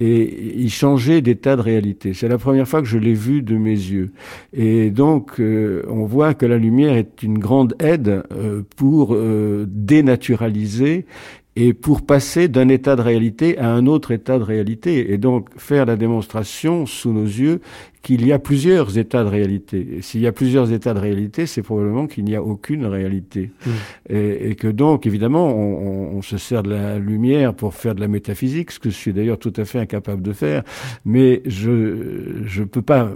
et 0.02 0.60
il 0.60 0.70
changeait 0.72 1.22
d'état 1.22 1.56
de 1.56 1.62
réalité. 1.62 2.14
C'est 2.14 2.28
la 2.28 2.38
première 2.38 2.68
fois 2.68 2.82
que 2.82 2.88
je 2.88 2.98
l'ai 2.98 3.14
vu 3.14 3.42
de 3.42 3.56
mes 3.56 3.70
yeux. 3.70 4.12
Et 4.52 4.90
donc, 4.90 5.40
euh, 5.40 5.84
on 5.88 6.06
voit 6.06 6.34
que 6.34 6.46
la 6.46 6.58
lumière 6.58 6.98
est 6.98 7.24
une 7.24 7.38
grande 7.38 7.76
aide 7.80 8.24
euh, 8.34 8.64
pour 8.76 9.16
dénaturaliser 9.68 11.06
et 11.56 11.74
pour 11.74 12.06
passer 12.06 12.48
d'un 12.48 12.68
état 12.68 12.96
de 12.96 13.02
réalité 13.02 13.58
à 13.58 13.72
un 13.72 13.86
autre 13.88 14.12
état 14.12 14.38
de 14.38 14.44
réalité, 14.44 15.14
et 15.14 15.18
donc 15.18 15.50
faire 15.58 15.86
la 15.86 15.96
démonstration 15.96 16.86
sous 16.86 17.14
nos 17.14 17.24
yeux 17.24 17.62
qu'il 18.06 18.24
y 18.24 18.32
a 18.32 18.38
plusieurs 18.38 19.00
états 19.00 19.24
de 19.24 19.30
réalité. 19.30 19.98
S'il 20.02 20.22
y 20.22 20.28
a 20.28 20.32
plusieurs 20.32 20.72
états 20.72 20.94
de 20.94 21.00
réalité, 21.00 21.48
c'est 21.48 21.64
probablement 21.64 22.06
qu'il 22.06 22.24
n'y 22.24 22.36
a 22.36 22.44
aucune 22.44 22.86
réalité. 22.86 23.50
Mmh. 23.66 23.70
Et, 24.12 24.50
et, 24.52 24.56
que 24.56 24.68
donc, 24.68 25.08
évidemment, 25.08 25.48
on, 25.48 26.16
on, 26.16 26.22
se 26.22 26.38
sert 26.38 26.62
de 26.62 26.70
la 26.70 27.00
lumière 27.00 27.56
pour 27.56 27.74
faire 27.74 27.96
de 27.96 28.02
la 28.02 28.08
métaphysique, 28.08 28.70
ce 28.70 28.78
que 28.78 28.92
je 28.92 28.96
suis 28.96 29.12
d'ailleurs 29.12 29.40
tout 29.40 29.54
à 29.58 29.66
fait 29.66 29.80
incapable 29.80 30.22
de 30.22 30.34
faire, 30.34 30.62
mais 31.04 31.42
je 31.48 32.44
je 32.46 32.64
peux 32.64 32.84
pas 32.84 33.10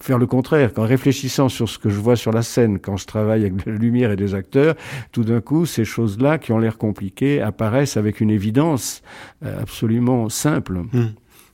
faire 0.00 0.18
le 0.18 0.26
contraire. 0.26 0.74
Qu'en 0.74 0.84
réfléchissant 0.84 1.48
sur 1.48 1.66
ce 1.66 1.78
que 1.78 1.88
je 1.88 1.98
vois 1.98 2.16
sur 2.16 2.32
la 2.32 2.42
scène, 2.42 2.78
quand 2.78 2.98
je 2.98 3.06
travaille 3.06 3.40
avec 3.40 3.56
de 3.64 3.70
la 3.70 3.78
lumière 3.78 4.10
et 4.10 4.16
des 4.16 4.34
acteurs, 4.34 4.74
tout 5.12 5.24
d'un 5.24 5.40
coup, 5.40 5.64
ces 5.64 5.86
choses-là 5.86 6.36
qui 6.36 6.52
ont 6.52 6.58
l'air 6.58 6.76
compliquées 6.76 7.40
apparaissent 7.40 7.96
avec 7.96 8.20
une 8.20 8.30
évidence 8.30 9.00
euh, 9.42 9.62
absolument 9.62 10.28
simple. 10.28 10.80
Mmh. 10.92 11.06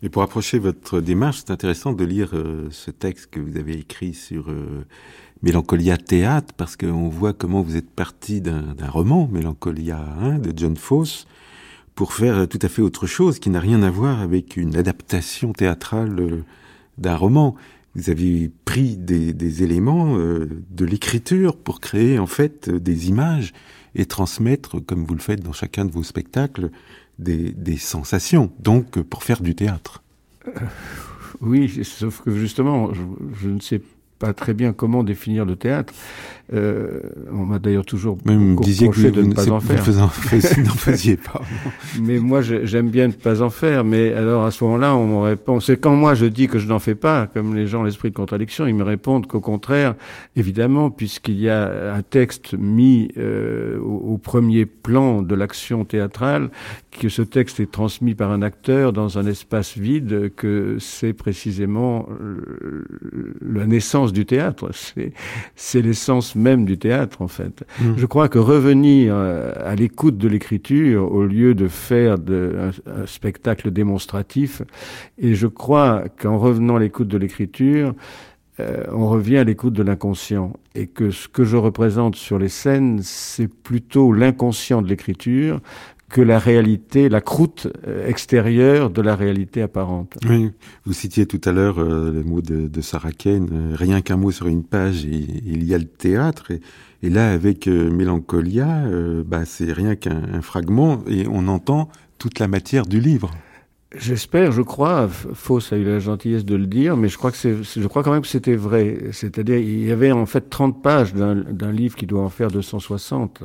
Et 0.03 0.09
pour 0.09 0.23
approcher 0.23 0.59
votre 0.59 1.01
démarche, 1.01 1.39
c'est 1.39 1.53
intéressant 1.53 1.93
de 1.93 2.05
lire 2.05 2.31
euh, 2.35 2.67
ce 2.71 2.91
texte 2.91 3.29
que 3.31 3.39
vous 3.39 3.57
avez 3.57 3.75
écrit 3.75 4.15
sur 4.15 4.51
euh, 4.51 4.85
Mélancolia 5.43 5.97
Théâtre, 5.97 6.53
parce 6.57 6.77
qu'on 6.77 7.09
voit 7.09 7.33
comment 7.33 7.63
vous 7.63 7.77
êtes 7.77 7.91
parti 7.91 8.41
d'un 8.41 8.75
roman, 8.89 9.29
Mélancolia 9.31 10.05
1, 10.21 10.39
de 10.39 10.53
John 10.57 10.77
Fosse, 10.77 11.27
pour 11.95 12.15
faire 12.15 12.49
tout 12.49 12.59
à 12.63 12.69
fait 12.69 12.83
autre 12.83 13.07
chose, 13.07 13.39
qui 13.39 13.51
n'a 13.51 13.61
rien 13.61 13.83
à 13.83 13.91
voir 13.91 14.21
avec 14.21 14.57
une 14.57 14.77
adaptation 14.77 15.53
théâtrale 15.53 16.19
euh, 16.19 16.45
d'un 16.99 17.17
roman. 17.17 17.55
Vous 17.95 18.09
avez 18.09 18.51
pris 18.65 18.97
des, 18.97 19.63
éléments 19.63 20.17
euh, 20.17 20.49
de 20.71 20.85
l'écriture 20.85 21.57
pour 21.57 21.81
créer 21.81 22.19
en 22.19 22.27
fait 22.27 22.71
des 22.71 23.09
images 23.09 23.53
et 23.95 24.07
transmettre, 24.07 24.85
comme 24.85 25.05
vous 25.05 25.15
le 25.15 25.21
faites 25.21 25.43
dans 25.43 25.53
chacun 25.53 25.85
de 25.85 25.91
vos 25.91 26.03
spectacles, 26.03 26.71
des, 27.23 27.77
sensations, 27.77 28.51
donc 28.59 29.01
pour 29.03 29.23
faire 29.23 29.43
du 29.43 29.55
théâtre. 29.55 30.03
Euh, 30.47 30.51
oui, 31.41 31.85
sauf 31.85 32.23
que 32.23 32.31
justement, 32.37 32.93
je, 32.93 33.03
je, 33.41 33.49
ne 33.49 33.61
sais 33.61 33.81
pas 34.19 34.33
très 34.33 34.55
bien 34.55 34.73
comment 34.73 35.03
définir 35.03 35.45
le 35.45 35.57
théâtre. 35.57 35.93
Euh, 36.55 37.01
on 37.33 37.47
m'a 37.47 37.59
d'ailleurs 37.59 37.87
toujours 37.87 38.19
Même 38.25 38.57
que 38.57 39.11
de 39.11 39.23
ne 39.23 39.35
pas 39.35 39.51
en 39.51 39.61
faire. 39.61 39.83
Vous 39.85 39.99
n'en 39.99 40.09
faisiez 40.09 41.17
pas. 41.17 41.41
mais 42.01 42.19
moi, 42.19 42.41
j'aime 42.43 42.91
bien 42.91 43.09
ne 43.09 43.13
pas 43.13 43.43
en 43.43 43.51
faire. 43.51 43.85
Mais 43.85 44.13
alors, 44.13 44.45
à 44.45 44.51
ce 44.51 44.63
moment-là, 44.65 44.95
on 44.95 45.07
me 45.07 45.25
répond. 45.25 45.61
C'est 45.61 45.79
quand 45.79 45.95
moi 45.95 46.15
je 46.15 46.27
dis 46.27 46.49
que 46.49 46.59
je 46.59 46.69
n'en 46.69 46.79
fais 46.79 46.95
pas, 46.95 47.27
comme 47.27 47.55
les 47.55 47.67
gens 47.67 47.83
l'esprit 47.83 48.11
de 48.11 48.17
contradiction, 48.17 48.67
ils 48.67 48.75
me 48.75 48.85
répondent 48.85 49.27
qu'au 49.27 49.41
contraire, 49.41 49.95
évidemment, 50.37 50.91
puisqu'il 50.91 51.41
y 51.41 51.49
a 51.49 51.95
un 51.95 52.03
texte 52.03 52.55
mis 52.59 53.11
euh, 53.17 53.79
au, 53.79 54.13
au, 54.13 54.19
premier 54.19 54.67
plan 54.67 55.23
de 55.23 55.35
l'action 55.35 55.85
théâtrale, 55.85 56.51
que 56.91 57.09
ce 57.09 57.23
texte 57.23 57.61
est 57.61 57.71
transmis 57.71 58.15
par 58.15 58.31
un 58.31 58.43
acteur 58.43 58.93
dans 58.93 59.19
un 59.19 59.27
espace 59.27 59.79
vide, 59.79 60.33
que 60.37 60.77
c'est 60.79 61.15
précisément 61.15 62.09
la 63.41 63.67
naissance 63.67 64.13
du 64.13 64.27
théâtre. 64.27 64.71
C'est 65.57 65.83
l'essence 65.83 66.37
même 66.43 66.65
du 66.65 66.77
théâtre, 66.79 67.23
en 67.23 67.29
fait. 67.29 67.65
Mmh. 67.81 67.95
Je 67.97 68.07
crois 68.07 68.29
que 68.29 68.39
revenir 68.39 69.15
euh, 69.17 69.53
à 69.65 69.75
l'écoute 69.75 70.19
de 70.19 70.29
l'écriture 70.29 71.11
au 71.11 71.25
lieu 71.25 71.55
de 71.55 71.69
faire 71.69 72.19
de, 72.19 72.57
un, 72.59 73.03
un, 73.03 73.07
spectacle 73.07 73.71
démonstratif, 73.71 74.63
et 75.19 75.35
je 75.35 75.47
crois 75.47 76.05
qu'en 76.21 76.39
revenant 76.39 76.77
à 76.77 76.81
l'écoute 76.81 77.09
de 77.09 77.19
l'écriture, 77.19 77.95
euh, 78.61 78.85
on 78.93 79.09
revient 79.09 79.39
à 79.39 79.45
l'écoute 79.45 79.73
de 79.73 79.83
l'inconscient, 79.83 80.53
et 80.75 80.87
que 80.87 81.11
ce 81.11 81.29
que 81.29 81.45
je 81.45 81.57
représente 81.57 82.17
sur 82.17 82.39
les 82.39 82.49
scènes, 82.49 83.01
c'est 83.03 83.49
plutôt 83.49 84.13
l'inconscient 84.13 84.83
de 84.83 84.89
l'écriture 84.89 85.61
que 86.13 86.21
la 86.21 86.39
réalité, 86.39 87.09
la 87.09 87.23
croûte 87.23 87.69
euh, 87.89 88.07
extérieure 88.07 88.91
de 88.91 89.01
la 89.01 89.17
réalité 89.17 89.63
apparente. 89.63 90.19
Oui, 90.29 90.51
vous 90.85 90.93
citiez 90.93 91.25
tout 91.25 91.41
à 91.47 91.53
l'heure 91.53 91.79
euh, 91.79 92.13
le 92.13 92.23
mot 92.23 92.43
de, 92.43 92.81
Sarah 92.83 93.13
Kane, 93.13 93.49
euh, 93.51 93.75
rien 93.75 94.03
qu'un 94.03 94.19
mot 94.19 94.31
sur 94.31 94.47
une 94.47 94.63
page, 94.63 95.05
il 95.05 95.65
y 95.65 95.75
a 95.75 95.79
le 95.79 95.87
théâtre. 95.87 96.53
Et, 97.03 97.09
là, 97.09 97.33
avec 97.33 97.67
euh, 97.67 97.91
Mélancolia, 97.91 98.85
bah, 99.27 99.45
c'est 99.47 99.73
rien 99.73 99.97
qu'un 99.97 100.43
fragment, 100.43 101.03
et 101.09 101.27
on 101.29 101.49
entend 101.49 101.89
toute 102.19 102.39
la 102.39 102.47
matière 102.47 102.85
du 102.85 103.01
livre. 103.01 103.31
J'espère, 103.95 104.53
je 104.53 104.63
crois, 104.63 105.07
Fausse 105.09 105.73
a 105.73 105.77
eu 105.77 105.85
la 105.85 105.99
gentillesse 105.99 106.47
de 106.47 106.55
le 106.55 106.67
dire, 106.67 106.97
mais 106.97 107.09
je 107.09 107.19
crois 107.19 107.31
que 107.31 107.37
c'est, 107.37 107.63
je 107.63 107.87
crois 107.89 108.03
quand 108.03 108.13
même 108.13 108.23
que 108.23 108.29
c'était 108.29 108.57
vrai. 108.57 108.99
C'est-à-dire, 109.13 109.59
il 109.59 109.87
y 109.87 109.93
avait 109.93 110.13
en 110.13 110.25
fait 110.25 110.49
30 110.49 110.83
pages 110.83 111.13
d'un 111.13 111.73
livre 111.73 111.95
qui 111.95 112.07
doit 112.07 112.23
en 112.23 112.31
faire 112.31 112.51
260. 112.51 113.43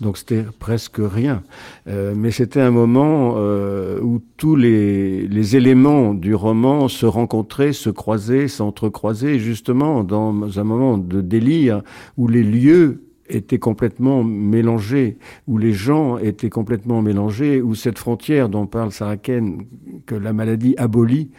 Donc 0.00 0.18
c'était 0.18 0.44
presque 0.60 1.00
rien. 1.00 1.42
Euh, 1.88 2.14
mais 2.16 2.30
c'était 2.30 2.60
un 2.60 2.70
moment 2.70 3.34
euh, 3.38 3.98
où 4.00 4.20
tous 4.36 4.54
les, 4.54 5.26
les 5.26 5.56
éléments 5.56 6.14
du 6.14 6.34
roman 6.34 6.86
se 6.86 7.06
rencontraient, 7.06 7.72
se 7.72 7.90
croisaient, 7.90 8.46
s'entrecroisaient, 8.46 9.40
justement 9.40 10.04
dans 10.04 10.60
un 10.60 10.64
moment 10.64 10.96
de 10.96 11.20
délire 11.20 11.82
où 12.16 12.28
les 12.28 12.44
lieux 12.44 13.07
était 13.28 13.58
complètement 13.58 14.24
mélangé, 14.24 15.18
où 15.46 15.58
les 15.58 15.72
gens 15.72 16.18
étaient 16.18 16.50
complètement 16.50 17.02
mélangés, 17.02 17.60
où 17.60 17.74
cette 17.74 17.98
frontière 17.98 18.48
dont 18.48 18.66
parle 18.66 18.92
Saraken, 18.92 19.66
que 20.06 20.14
la 20.14 20.32
maladie 20.32 20.74
abolit, 20.78 21.30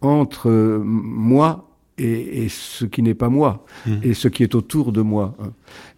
entre 0.00 0.80
moi 0.84 1.64
et, 1.98 2.48
ce 2.48 2.84
qui 2.84 3.02
n'est 3.02 3.14
pas 3.14 3.28
moi, 3.28 3.64
mmh. 3.86 3.92
et 4.02 4.14
ce 4.14 4.28
qui 4.28 4.42
est 4.42 4.54
autour 4.54 4.92
de 4.92 5.00
moi. 5.00 5.36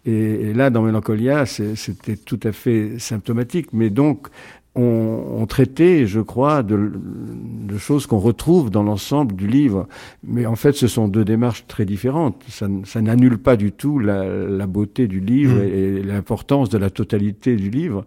Et, 0.05 0.53
là, 0.53 0.69
dans 0.69 0.81
Mélancolia, 0.81 1.45
c'était 1.45 2.15
tout 2.15 2.39
à 2.43 2.51
fait 2.51 2.97
symptomatique. 2.97 3.67
Mais 3.71 3.89
donc, 3.89 4.27
ont, 4.75 5.45
traité, 5.47 6.07
je 6.07 6.21
crois, 6.21 6.63
de, 6.63 6.93
de 6.95 7.77
choses 7.77 8.05
qu'on 8.05 8.19
retrouve 8.19 8.69
dans 8.69 8.83
l'ensemble 8.83 9.35
du 9.35 9.47
livre. 9.47 9.87
Mais 10.23 10.45
en 10.45 10.55
fait, 10.55 10.73
ce 10.73 10.87
sont 10.87 11.09
deux 11.09 11.25
démarches 11.25 11.65
très 11.67 11.83
différentes. 11.83 12.41
Ça, 12.47 12.67
ça 12.85 13.01
n'annule 13.01 13.37
pas 13.37 13.57
du 13.57 13.73
tout 13.73 13.99
la, 13.99 14.23
la 14.23 14.67
beauté 14.67 15.07
du 15.07 15.19
livre 15.19 15.57
mmh. 15.57 15.73
et, 15.73 16.03
l'importance 16.03 16.69
de 16.69 16.77
la 16.77 16.89
totalité 16.89 17.57
du 17.57 17.69
livre. 17.69 18.05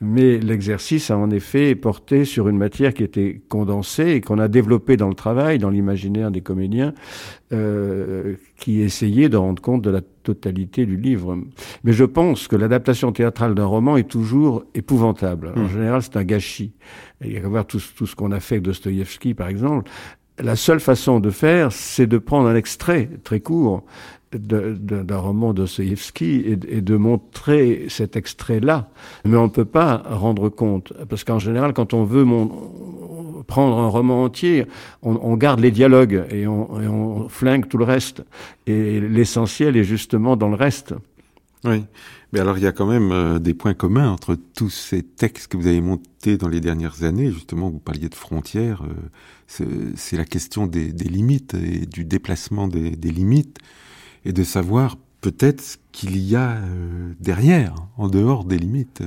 Mais 0.00 0.38
l'exercice 0.38 1.10
a 1.10 1.18
en 1.18 1.30
effet 1.30 1.74
porté 1.74 2.24
sur 2.24 2.48
une 2.48 2.58
matière 2.58 2.94
qui 2.94 3.02
était 3.02 3.40
condensée 3.48 4.10
et 4.10 4.20
qu'on 4.20 4.38
a 4.38 4.46
développée 4.46 4.96
dans 4.96 5.08
le 5.08 5.14
travail, 5.14 5.58
dans 5.58 5.70
l'imaginaire 5.70 6.30
des 6.30 6.42
comédiens, 6.42 6.94
euh, 7.54 8.34
qui 8.58 8.80
essayait 8.80 9.28
de 9.28 9.36
rendre 9.36 9.62
compte 9.62 9.82
de 9.82 9.90
la 9.90 10.00
totalité 10.00 10.86
du 10.86 10.96
livre. 10.96 11.38
Mais 11.84 11.92
je 11.92 12.04
pense 12.04 12.48
que 12.48 12.56
l'adaptation 12.56 13.12
théâtrale 13.12 13.54
d'un 13.54 13.66
roman 13.66 13.96
est 13.96 14.08
toujours 14.08 14.64
épouvantable. 14.74 15.52
En 15.56 15.60
hmm. 15.60 15.68
général, 15.68 16.02
c'est 16.02 16.16
un 16.16 16.24
gâchis. 16.24 16.72
Il 17.24 17.32
y 17.32 17.36
a 17.36 17.40
qu'à 17.40 17.48
voir 17.48 17.66
tout, 17.66 17.80
tout 17.96 18.06
ce 18.06 18.16
qu'on 18.16 18.32
a 18.32 18.40
fait 18.40 18.56
avec 18.56 18.64
Dostoïevski, 18.64 19.34
par 19.34 19.48
exemple. 19.48 19.90
La 20.38 20.56
seule 20.56 20.80
façon 20.80 21.20
de 21.20 21.30
faire, 21.30 21.70
c'est 21.70 22.06
de 22.06 22.18
prendre 22.18 22.48
un 22.48 22.56
extrait 22.56 23.08
très 23.22 23.40
court 23.40 23.84
d'un 24.32 25.16
roman 25.16 25.54
Dostoïevski 25.54 26.40
et, 26.40 26.58
et, 26.68 26.80
de 26.80 26.96
montrer 26.96 27.86
cet 27.88 28.16
extrait-là. 28.16 28.88
Mais 29.24 29.36
on 29.36 29.44
ne 29.44 29.48
peut 29.48 29.64
pas 29.64 30.02
rendre 30.06 30.48
compte, 30.48 30.92
parce 31.08 31.22
qu'en 31.22 31.38
général, 31.38 31.72
quand 31.72 31.94
on 31.94 32.02
veut 32.02 32.24
mon, 32.24 32.50
prendre 33.46 33.78
un 33.78 33.88
roman 33.88 34.24
entier, 34.24 34.66
on, 35.02 35.36
garde 35.36 35.60
les 35.60 35.70
dialogues 35.70 36.24
et 36.30 36.46
on, 36.46 37.28
flingue 37.28 37.68
tout 37.68 37.78
le 37.78 37.84
reste. 37.84 38.22
Et 38.66 39.00
l'essentiel 39.00 39.76
est 39.76 39.84
justement 39.84 40.36
dans 40.36 40.48
le 40.48 40.56
reste. 40.56 40.94
Oui, 41.64 41.84
mais 42.32 42.40
alors 42.40 42.58
il 42.58 42.64
y 42.64 42.66
a 42.66 42.72
quand 42.72 42.86
même 42.86 43.10
euh, 43.10 43.38
des 43.38 43.54
points 43.54 43.72
communs 43.72 44.10
entre 44.10 44.34
tous 44.34 44.68
ces 44.68 45.02
textes 45.02 45.48
que 45.48 45.56
vous 45.56 45.66
avez 45.66 45.80
montés 45.80 46.36
dans 46.36 46.48
les 46.48 46.60
dernières 46.60 47.02
années. 47.02 47.30
Justement, 47.30 47.70
vous 47.70 47.78
parliez 47.78 48.10
de 48.10 48.14
frontières. 48.14 48.82
Euh, 48.82 49.92
c'est 49.96 50.16
la 50.16 50.24
question 50.24 50.66
des, 50.66 50.90
limites 50.92 51.54
et 51.54 51.86
du 51.86 52.04
déplacement 52.04 52.68
des, 52.68 52.90
limites 52.90 53.58
et 54.24 54.32
de 54.32 54.42
savoir 54.44 54.96
peut-être 55.20 55.62
ce 55.62 55.76
qu'il 55.92 56.18
y 56.18 56.36
a 56.36 56.56
euh, 56.56 57.12
derrière, 57.20 57.74
en 57.96 58.08
dehors 58.08 58.44
des 58.44 58.58
limites. 58.58 59.02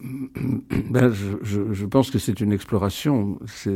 Ben, 0.00 1.12
je, 1.12 1.72
je, 1.72 1.86
pense 1.86 2.10
que 2.10 2.18
c'est 2.18 2.40
une 2.40 2.52
exploration. 2.52 3.38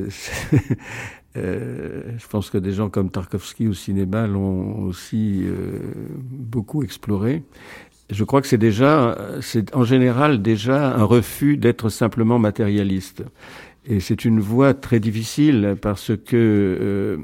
euh, 1.36 2.02
je 2.16 2.26
pense 2.28 2.50
que 2.50 2.58
des 2.58 2.72
gens 2.72 2.90
comme 2.90 3.10
Tarkovsky 3.10 3.68
au 3.68 3.72
cinéma 3.72 4.26
l'ont 4.26 4.82
aussi 4.82 5.42
euh, 5.44 5.78
beaucoup 6.30 6.82
exploré. 6.82 7.42
Je 8.10 8.24
crois 8.24 8.40
que 8.42 8.48
c'est 8.48 8.58
déjà, 8.58 9.16
c'est 9.40 9.74
en 9.74 9.84
général 9.84 10.42
déjà 10.42 10.96
un 10.96 11.04
refus 11.04 11.56
d'être 11.56 11.88
simplement 11.88 12.38
matérialiste. 12.38 13.22
Et 13.86 14.00
c'est 14.00 14.24
une 14.24 14.40
voie 14.40 14.74
très 14.74 15.00
difficile 15.00 15.76
parce 15.80 16.12
que 16.16 16.36
euh, 16.36 17.16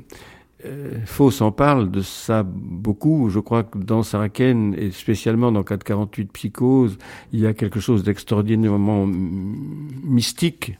Fauss 1.04 1.42
en 1.42 1.52
parle 1.52 1.90
de 1.90 2.00
ça 2.00 2.42
beaucoup. 2.42 3.28
Je 3.28 3.38
crois 3.40 3.62
que 3.62 3.78
dans 3.78 4.02
Saraken, 4.02 4.74
et 4.76 4.90
spécialement 4.90 5.52
dans 5.52 5.62
448 5.62 6.32
Psychose, 6.32 6.98
il 7.32 7.40
y 7.40 7.46
a 7.46 7.52
quelque 7.52 7.78
chose 7.78 8.02
d'extraordinairement 8.02 9.06
mystique. 9.06 10.78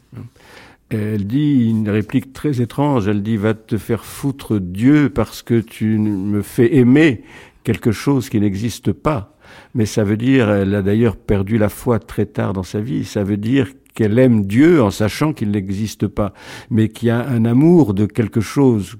Elle 0.89 1.27
dit 1.27 1.69
une 1.69 1.89
réplique 1.89 2.33
très 2.33 2.61
étrange. 2.61 3.07
Elle 3.07 3.21
dit 3.21 3.37
va 3.37 3.53
te 3.53 3.77
faire 3.77 4.03
foutre 4.03 4.59
Dieu 4.59 5.09
parce 5.09 5.41
que 5.43 5.59
tu 5.59 5.97
me 5.97 6.41
fais 6.41 6.75
aimer 6.75 7.23
quelque 7.63 7.91
chose 7.91 8.29
qui 8.29 8.39
n'existe 8.39 8.91
pas. 8.93 9.37
Mais 9.75 9.85
ça 9.85 10.03
veut 10.03 10.17
dire, 10.17 10.49
elle 10.49 10.73
a 10.75 10.81
d'ailleurs 10.81 11.17
perdu 11.17 11.57
la 11.57 11.69
foi 11.69 11.99
très 11.99 12.25
tard 12.25 12.53
dans 12.53 12.63
sa 12.63 12.81
vie. 12.81 13.05
Ça 13.05 13.23
veut 13.23 13.37
dire 13.37 13.69
qu'elle 13.93 14.17
aime 14.19 14.45
Dieu 14.45 14.81
en 14.81 14.91
sachant 14.91 15.33
qu'il 15.33 15.51
n'existe 15.51 16.07
pas, 16.07 16.33
mais 16.69 16.89
qu'il 16.89 17.09
y 17.09 17.11
a 17.11 17.27
un 17.27 17.45
amour 17.45 17.93
de 17.93 18.05
quelque 18.05 18.41
chose 18.41 18.97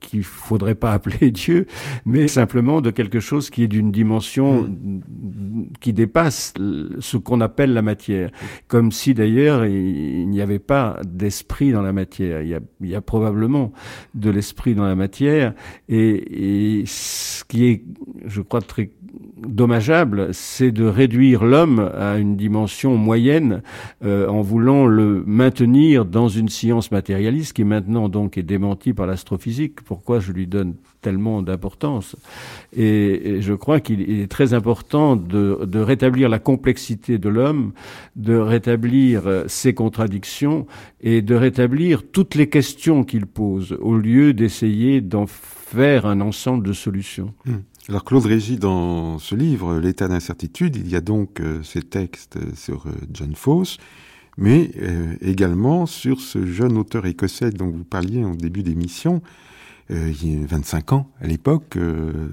qu'il 0.00 0.20
ne 0.20 0.24
faudrait 0.24 0.74
pas 0.74 0.92
appeler 0.92 1.30
Dieu, 1.32 1.66
mais 2.04 2.28
simplement 2.28 2.80
de 2.80 2.90
quelque 2.90 3.20
chose 3.20 3.50
qui 3.50 3.64
est 3.64 3.68
d'une 3.68 3.90
dimension 3.92 4.62
hmm. 4.62 5.70
qui 5.80 5.92
dépasse 5.92 6.54
ce 6.98 7.16
qu'on 7.16 7.40
appelle 7.40 7.72
la 7.72 7.82
matière. 7.82 8.30
Comme 8.68 8.92
si 8.92 9.14
d'ailleurs 9.14 9.66
il 9.66 10.28
n'y 10.28 10.40
avait 10.40 10.58
pas 10.58 10.98
d'esprit 11.04 11.72
dans 11.72 11.82
la 11.82 11.92
matière. 11.92 12.42
Il 12.42 12.48
y 12.48 12.54
a, 12.54 12.60
il 12.80 12.88
y 12.88 12.94
a 12.94 13.00
probablement 13.00 13.72
de 14.14 14.30
l'esprit 14.30 14.74
dans 14.74 14.86
la 14.86 14.94
matière, 14.94 15.54
et, 15.88 16.80
et 16.80 16.84
ce 16.86 17.44
qui 17.44 17.66
est, 17.66 17.84
je 18.26 18.40
crois, 18.40 18.60
très 18.60 18.90
dommageable, 19.36 20.28
c'est 20.32 20.72
de 20.72 20.84
réduire 20.84 21.44
l'homme 21.44 21.90
à 21.96 22.18
une 22.18 22.36
dimension 22.36 22.96
moyenne 22.96 23.62
euh, 24.04 24.28
en 24.28 24.40
voulant 24.40 24.86
le 24.86 25.22
maintenir 25.26 26.04
dans 26.04 26.28
une 26.28 26.48
science 26.48 26.90
matérialiste 26.90 27.52
qui 27.54 27.64
maintenant 27.64 28.08
donc 28.08 28.38
est 28.38 28.42
démentie 28.42 28.92
par 28.92 29.06
l'astrophysique. 29.06 29.82
Pourquoi 29.82 30.20
je 30.20 30.32
lui 30.32 30.46
donne 30.46 30.74
tellement 31.02 31.42
d'importance? 31.42 32.16
Et, 32.76 33.40
je 33.40 33.52
crois 33.52 33.80
qu'il 33.80 34.00
est 34.02 34.30
très 34.30 34.54
important 34.54 35.16
de, 35.16 35.64
de 35.64 35.78
rétablir 35.80 36.28
la 36.28 36.38
complexité 36.38 37.18
de 37.18 37.28
l'homme, 37.28 37.72
de 38.16 38.36
rétablir 38.36 39.26
euh, 39.26 39.44
ses 39.46 39.74
contradictions 39.74 40.66
et 41.00 41.22
de 41.22 41.34
rétablir 41.34 42.02
toutes 42.10 42.34
les 42.34 42.48
questions 42.48 43.04
qu'il 43.04 43.26
pose 43.26 43.76
au 43.80 43.96
lieu 43.96 44.32
d'essayer 44.32 45.00
d'en 45.00 45.26
faire 45.26 46.06
un 46.06 46.20
ensemble 46.20 46.66
de 46.66 46.72
solutions. 46.72 47.34
Hmm. 47.44 47.58
Alors 47.90 48.02
Claude 48.02 48.24
Régis, 48.24 48.58
dans 48.58 49.18
ce 49.18 49.34
livre, 49.34 49.78
L'état 49.78 50.08
d'incertitude, 50.08 50.76
il 50.76 50.88
y 50.88 50.96
a 50.96 51.02
donc 51.02 51.40
euh, 51.40 51.62
ces 51.62 51.82
textes 51.82 52.38
sur 52.56 52.86
euh, 52.86 52.92
John 53.12 53.34
Fosse, 53.34 53.76
mais 54.38 54.70
euh, 54.80 55.16
également 55.20 55.84
sur 55.84 56.22
ce 56.22 56.46
jeune 56.46 56.78
auteur 56.78 57.04
écossais 57.04 57.50
dont 57.50 57.68
vous 57.68 57.84
parliez 57.84 58.24
en 58.24 58.34
début 58.34 58.62
d'émission, 58.62 59.20
il 59.90 60.40
y 60.40 60.42
a 60.42 60.46
25 60.46 60.94
ans 60.94 61.10
à 61.20 61.26
l'époque, 61.26 61.76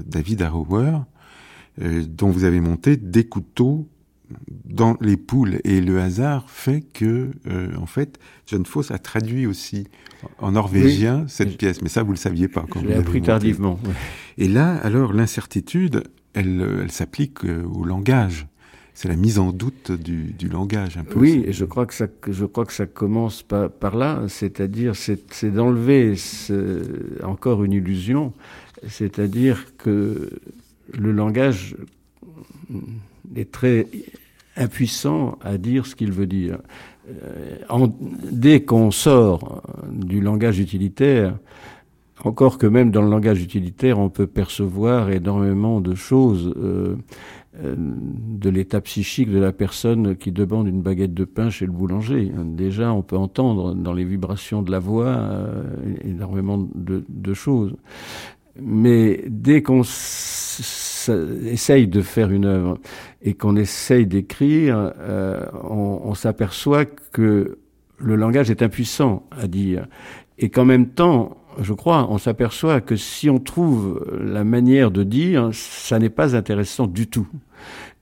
David 0.06 0.42
Harrower, 0.42 1.00
dont 1.78 2.30
vous 2.30 2.46
avez 2.46 2.62
monté 2.62 2.96
des 2.96 3.26
couteaux 3.26 3.90
dans 4.66 4.98
les 5.02 5.18
poules. 5.18 5.60
Et 5.64 5.82
le 5.82 6.00
hasard 6.00 6.50
fait 6.50 6.82
que, 6.82 7.32
euh, 7.48 7.76
en 7.78 7.86
fait, 7.86 8.20
John 8.48 8.66
Foss 8.66 8.92
a 8.92 8.98
traduit 8.98 9.46
aussi 9.46 9.88
en 10.40 10.52
norvégien 10.52 11.26
cette 11.28 11.58
pièce. 11.58 11.82
Mais 11.82 11.90
ça, 11.90 12.04
vous 12.04 12.12
le 12.12 12.18
saviez 12.18 12.48
pas. 12.48 12.66
Quand 12.70 12.82
Je 12.82 12.88
l'ai 12.88 12.96
appris 12.96 13.22
tardivement. 13.22 13.80
Et 14.38 14.48
là, 14.48 14.76
alors, 14.78 15.14
l'incertitude, 15.14 16.04
elle, 16.34 16.82
elle 16.84 16.92
s'applique 16.92 17.46
euh, 17.46 17.64
au 17.64 17.84
langage. 17.84 18.48
C'est 18.94 19.08
la 19.08 19.16
mise 19.16 19.40
en 19.40 19.52
doute 19.52 19.92
du, 19.92 20.34
du, 20.34 20.50
langage, 20.50 20.98
un 20.98 21.04
peu. 21.04 21.18
Oui, 21.18 21.44
et 21.48 21.54
je 21.54 21.66
crois 21.66 21.86
que 21.86 21.94
ça, 21.94 22.08
je 22.28 22.46
crois 22.46 22.66
que 22.66 22.74
ça 22.74 22.86
commence 22.86 23.42
par, 23.42 23.72
par 23.72 23.96
là, 23.96 24.24
c'est-à-dire, 24.28 24.96
c'est 24.96 25.46
d'enlever 25.46 26.16
encore 27.24 27.64
une 27.64 27.72
illusion, 27.72 28.34
c'est-à-dire 28.88 29.66
que 29.78 30.30
le 30.94 31.12
langage 31.14 31.76
est 33.36 33.52
très 33.52 33.88
impuissant 34.58 35.38
à 35.42 35.58
dire 35.58 35.86
ce 35.86 35.96
qu'il 35.96 36.12
veut 36.12 36.28
dire. 36.28 36.58
Euh, 37.10 37.88
dès 38.32 38.64
qu'on 38.64 38.92
sort 38.92 39.64
du 39.92 40.22
langage 40.22 40.60
utilitaire, 40.60 41.38
encore 42.24 42.58
que 42.58 42.68
même 42.68 42.92
dans 42.92 43.02
le 43.02 43.10
langage 43.10 43.42
utilitaire, 43.42 43.98
on 43.98 44.10
peut 44.10 44.28
percevoir 44.28 45.10
énormément 45.10 45.82
de 45.82 45.96
choses 45.96 46.54
euh, 46.58 46.96
euh, 47.64 47.76
de 47.78 48.50
l'état 48.50 48.80
psychique 48.82 49.32
de 49.32 49.40
la 49.40 49.52
personne 49.52 50.16
qui 50.16 50.32
demande 50.32 50.68
une 50.68 50.82
baguette 50.82 51.16
de 51.16 51.26
pain 51.26 51.50
chez 51.50 51.66
le 51.66 51.72
boulanger. 51.72 52.32
Déjà, 52.46 52.94
on 52.94 53.02
peut 53.02 53.18
entendre 53.18 53.74
dans 53.74 53.94
les 53.94 54.06
vibrations 54.06 54.62
de 54.62 54.72
la 54.72 54.80
voix 54.80 55.18
énormément 56.04 56.60
de, 56.76 57.34
choses. 57.34 57.76
Mais 58.62 59.24
dès 59.28 59.64
qu'on 59.64 59.82
essaye 61.10 61.88
de 61.88 62.02
faire 62.02 62.32
une 62.32 62.46
œuvre 62.46 62.78
et 63.22 63.34
qu'on 63.34 63.56
essaye 63.56 64.06
d'écrire, 64.06 64.94
euh, 65.00 65.46
on, 65.64 66.14
s'aperçoit 66.14 66.86
que 66.86 67.58
le 67.98 68.16
langage 68.16 68.50
est 68.50 68.62
impuissant 68.62 69.28
à 69.32 69.48
dire, 69.48 69.88
et 70.38 70.50
qu'en 70.50 70.66
même 70.66 70.88
temps, 70.88 71.38
je 71.62 71.74
crois, 71.74 72.08
on 72.10 72.18
s'aperçoit 72.18 72.82
que 72.82 72.96
si 72.96 73.30
on 73.30 73.40
trouve 73.40 74.06
la 74.20 74.44
manière 74.44 74.90
de 74.92 75.04
dire, 75.04 75.50
ça 75.54 76.00
n'est 76.00 76.10
pas 76.10 76.36
intéressant 76.36 76.88
du 76.88 77.08
tout. 77.08 77.28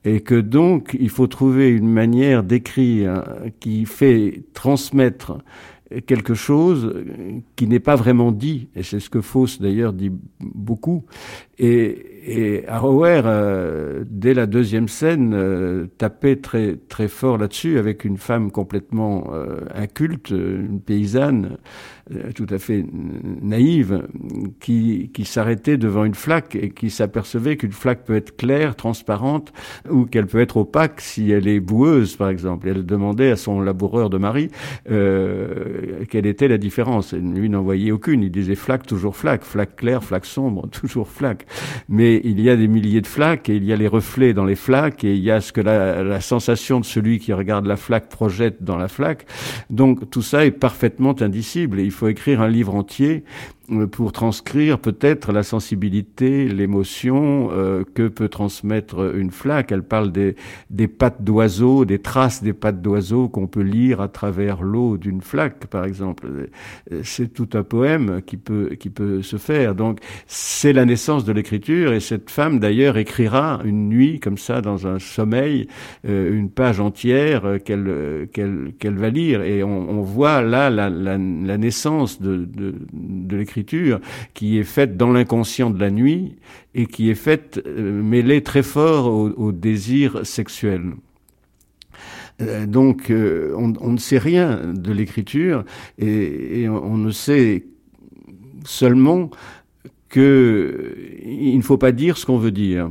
Et 0.04 0.20
que 0.20 0.40
donc, 0.40 0.96
il 0.98 1.10
faut 1.10 1.26
trouver 1.26 1.68
une 1.68 1.90
manière 1.90 2.42
d'écrire 2.42 3.24
qui 3.58 3.84
fait 3.84 4.44
transmettre 4.54 5.38
quelque 6.06 6.34
chose 6.34 6.94
qui 7.56 7.66
n'est 7.66 7.80
pas 7.80 7.96
vraiment 7.96 8.32
dit, 8.32 8.68
et 8.76 8.82
c'est 8.82 9.00
ce 9.00 9.10
que 9.10 9.20
Fauss 9.20 9.60
d'ailleurs 9.60 9.92
dit 9.92 10.12
beaucoup. 10.40 11.04
Et, 11.62 12.10
et 12.26 12.64
euh, 12.68 14.04
dès 14.08 14.32
la 14.32 14.46
deuxième 14.46 14.88
scène, 14.88 15.32
euh, 15.34 15.86
tapait 15.98 16.36
très 16.36 16.76
très 16.88 17.08
fort 17.08 17.36
là-dessus 17.36 17.78
avec 17.78 18.04
une 18.04 18.16
femme 18.16 18.50
complètement 18.50 19.30
euh, 19.34 19.60
inculte, 19.74 20.30
une 20.30 20.80
paysanne 20.80 21.58
tout 22.34 22.46
à 22.50 22.58
fait 22.58 22.84
naïve, 23.40 24.02
qui, 24.58 25.12
qui 25.14 25.24
s'arrêtait 25.24 25.76
devant 25.76 26.04
une 26.04 26.16
flaque 26.16 26.56
et 26.56 26.70
qui 26.70 26.90
s'apercevait 26.90 27.56
qu'une 27.56 27.70
flaque 27.70 28.04
peut 28.04 28.16
être 28.16 28.36
claire, 28.36 28.74
transparente, 28.74 29.52
ou 29.88 30.06
qu'elle 30.06 30.26
peut 30.26 30.40
être 30.40 30.56
opaque 30.56 31.00
si 31.00 31.30
elle 31.30 31.46
est 31.46 31.60
boueuse, 31.60 32.16
par 32.16 32.28
exemple. 32.28 32.66
elle 32.66 32.84
demandait 32.84 33.30
à 33.30 33.36
son 33.36 33.60
laboureur 33.60 34.10
de 34.10 34.18
mari 34.18 34.50
quelle 34.86 36.26
était 36.26 36.48
la 36.48 36.58
différence. 36.58 37.12
Et 37.12 37.20
lui 37.20 37.48
n'en 37.48 37.62
voyait 37.62 37.92
aucune. 37.92 38.24
Il 38.24 38.32
disait 38.32 38.56
flaque, 38.56 38.86
toujours 38.86 39.14
flaque, 39.16 39.44
flaque 39.44 39.76
claire, 39.76 40.02
flaque 40.02 40.26
sombre, 40.26 40.68
toujours 40.72 41.06
flaque. 41.06 41.46
Mais 41.88 42.20
il 42.24 42.40
y 42.40 42.50
a 42.50 42.56
des 42.56 42.68
milliers 42.68 43.00
de 43.00 43.06
flaques 43.06 43.48
et 43.48 43.56
il 43.56 43.64
y 43.64 43.72
a 43.72 43.76
les 43.76 43.88
reflets 43.88 44.32
dans 44.32 44.44
les 44.44 44.56
flaques 44.56 45.04
et 45.04 45.14
il 45.14 45.22
y 45.22 45.30
a 45.30 45.40
ce 45.40 45.52
que 45.52 45.60
la, 45.60 46.20
sensation 46.20 46.80
de 46.80 46.84
celui 46.84 47.18
qui 47.18 47.32
regarde 47.32 47.66
la 47.66 47.76
flaque 47.76 48.08
projette 48.08 48.62
dans 48.62 48.76
la 48.76 48.88
flaque. 48.88 49.26
Donc 49.70 50.10
tout 50.10 50.22
ça 50.22 50.44
est 50.44 50.50
parfaitement 50.50 51.14
indicible 51.20 51.80
et 51.80 51.84
il 51.84 51.90
faut 51.90 52.08
écrire 52.08 52.40
un 52.40 52.48
livre 52.48 52.74
entier 52.74 53.24
pour 53.90 54.12
transcrire 54.12 54.78
peut-être 54.78 55.32
la 55.32 55.42
sensibilité, 55.42 56.48
l'émotion 56.48 57.50
euh, 57.52 57.84
que 57.94 58.08
peut 58.08 58.28
transmettre 58.28 59.14
une 59.14 59.30
flaque. 59.30 59.72
Elle 59.72 59.82
parle 59.82 60.12
des, 60.12 60.36
des 60.70 60.88
pattes 60.88 61.22
d'oiseaux, 61.22 61.84
des 61.84 61.98
traces 61.98 62.42
des 62.42 62.52
pattes 62.52 62.82
d'oiseaux 62.82 63.28
qu'on 63.28 63.46
peut 63.46 63.62
lire 63.62 64.00
à 64.00 64.08
travers 64.08 64.62
l'eau 64.62 64.96
d'une 64.96 65.20
flaque, 65.20 65.66
par 65.66 65.84
exemple. 65.84 66.48
C'est 67.02 67.32
tout 67.32 67.48
un 67.54 67.62
poème 67.62 68.22
qui 68.26 68.36
peut, 68.36 68.70
qui 68.78 68.90
peut 68.90 69.22
se 69.22 69.36
faire. 69.36 69.74
Donc, 69.74 70.00
c'est 70.26 70.72
la 70.72 70.84
naissance 70.84 71.24
de 71.24 71.32
l'écriture 71.32 71.92
et 71.92 72.00
cette 72.00 72.30
femme, 72.30 72.58
d'ailleurs, 72.58 72.96
écrira 72.96 73.60
une 73.64 73.88
nuit, 73.88 74.20
comme 74.20 74.38
ça, 74.38 74.60
dans 74.60 74.86
un 74.86 74.98
sommeil, 74.98 75.68
euh, 76.08 76.36
une 76.36 76.50
page 76.50 76.80
entière 76.80 77.44
euh, 77.44 77.58
qu'elle 77.58 78.28
qu'elle 78.32 78.72
qu'elle 78.78 78.96
va 78.96 79.10
lire. 79.10 79.42
Et 79.42 79.62
on, 79.62 79.90
on 79.90 80.02
voit 80.02 80.42
là 80.42 80.70
la, 80.70 80.90
la, 80.90 81.18
la 81.18 81.58
naissance 81.58 82.20
de, 82.20 82.44
de, 82.44 82.74
de 82.92 83.36
l'écriture 83.36 83.59
qui 83.64 84.58
est 84.58 84.64
faite 84.64 84.96
dans 84.96 85.12
l'inconscient 85.12 85.70
de 85.70 85.78
la 85.78 85.90
nuit 85.90 86.36
et 86.74 86.86
qui 86.86 87.10
est 87.10 87.14
faite 87.14 87.60
euh, 87.66 88.02
mêlée 88.02 88.42
très 88.42 88.62
fort 88.62 89.06
au, 89.06 89.52
désir 89.52 90.24
sexuel. 90.24 90.92
Euh, 92.40 92.66
donc, 92.66 93.10
euh, 93.10 93.52
on, 93.56 93.92
ne 93.92 93.98
sait 93.98 94.18
rien 94.18 94.72
de 94.72 94.92
l'écriture 94.92 95.64
et, 95.98 96.68
on, 96.68 96.96
ne 96.96 97.10
sait 97.10 97.64
seulement 98.64 99.30
qu'il 100.10 101.56
ne 101.56 101.62
faut 101.62 101.78
pas 101.78 101.92
dire 101.92 102.16
ce 102.16 102.26
qu'on 102.26 102.38
veut 102.38 102.52
dire. 102.52 102.90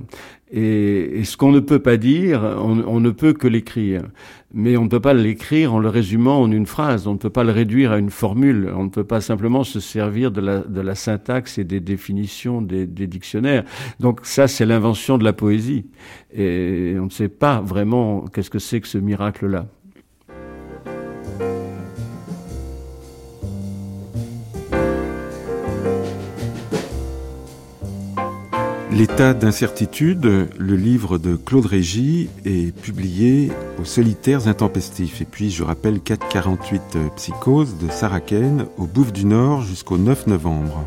Et, 0.51 1.23
ce 1.23 1.37
qu'on 1.37 1.51
ne 1.51 1.59
peut 1.59 1.79
pas 1.79 1.97
dire, 1.97 2.43
on, 2.61 2.99
ne 2.99 3.11
peut 3.11 3.33
que 3.33 3.47
l'écrire. 3.47 4.03
Mais 4.51 4.77
on 4.77 4.85
ne 4.85 4.89
peut 4.89 4.99
pas 4.99 5.13
l'écrire 5.13 5.75
en 5.75 5.79
le 5.79 5.89
résumant 5.89 6.41
en 6.41 6.51
une 6.51 6.65
phrase, 6.65 7.05
on 7.05 7.13
ne 7.13 7.19
peut 7.19 7.29
pas 7.29 7.43
le 7.43 7.51
réduire 7.51 7.91
à 7.91 7.99
une 7.99 8.09
formule, 8.09 8.71
on 8.75 8.85
ne 8.85 8.89
peut 8.89 9.03
pas 9.03 9.21
simplement 9.21 9.63
se 9.63 9.79
servir 9.79 10.31
de 10.31 10.41
la, 10.81 10.95
syntaxe 10.95 11.59
et 11.59 11.63
des 11.63 11.79
définitions 11.79 12.61
des, 12.61 12.87
des 12.87 13.05
dictionnaires. 13.05 13.63
Donc 13.99 14.21
ça, 14.23 14.47
c'est 14.47 14.65
l'invention 14.65 15.19
de 15.19 15.23
la 15.23 15.33
poésie. 15.33 15.85
Et 16.33 16.95
on 16.99 17.05
ne 17.05 17.09
sait 17.11 17.29
pas 17.29 17.61
vraiment 17.61 18.25
qu'est-ce 18.25 18.49
que 18.49 18.59
c'est 18.59 18.81
que 18.81 18.87
ce 18.87 18.97
miracle-là. 18.97 19.67
L'état 28.99 29.33
d'incertitude, 29.33 30.49
le 30.57 30.75
livre 30.75 31.17
de 31.17 31.37
Claude 31.37 31.65
Régis, 31.65 32.27
est 32.43 32.75
publié 32.75 33.49
aux 33.79 33.85
Solitaires 33.85 34.49
Intempestifs. 34.49 35.21
Et 35.21 35.25
puis, 35.25 35.51
je 35.51 35.63
rappelle 35.63 36.01
448 36.01 36.97
Psychose 37.15 37.77
de 37.77 37.89
Sarah 37.89 38.19
Kane 38.19 38.65
au 38.77 38.87
du 38.87 39.23
Nord 39.23 39.61
jusqu'au 39.61 39.97
9 39.97 40.27
novembre. 40.27 40.83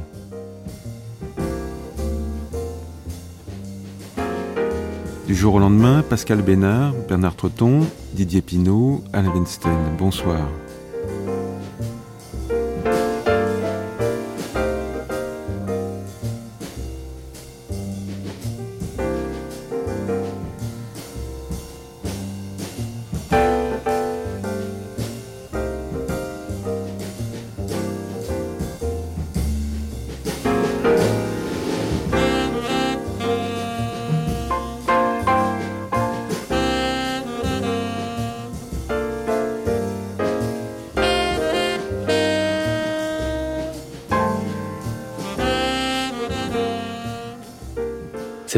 Du 5.27 5.35
jour 5.35 5.55
au 5.55 5.59
lendemain, 5.59 6.05
Pascal 6.07 6.43
Bénard, 6.43 6.93
Bernard 7.09 7.37
Trotton, 7.37 7.81
Didier 8.13 8.43
Pinault, 8.43 9.03
Alain 9.15 9.31
Weinstein. 9.31 9.97
Bonsoir. 9.99 10.51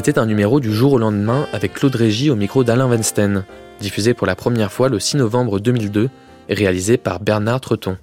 C'était 0.05 0.21
un 0.21 0.27
numéro 0.27 0.61
du 0.61 0.71
jour 0.71 0.93
au 0.93 0.99
lendemain 0.99 1.47
avec 1.55 1.73
Claude 1.73 1.97
Régis 1.97 2.29
au 2.29 2.37
micro 2.37 2.63
d'Alain 2.63 2.87
Weinstein, 2.87 3.47
diffusé 3.81 4.13
pour 4.13 4.27
la 4.27 4.37
première 4.37 4.71
fois 4.71 4.91
le 4.91 5.01
6 5.01 5.17
novembre 5.17 5.61
2002 5.61 6.11
et 6.51 6.55
réalisé 6.55 6.99
par 6.99 7.21
Bernard 7.21 7.63
Treton. 7.63 7.97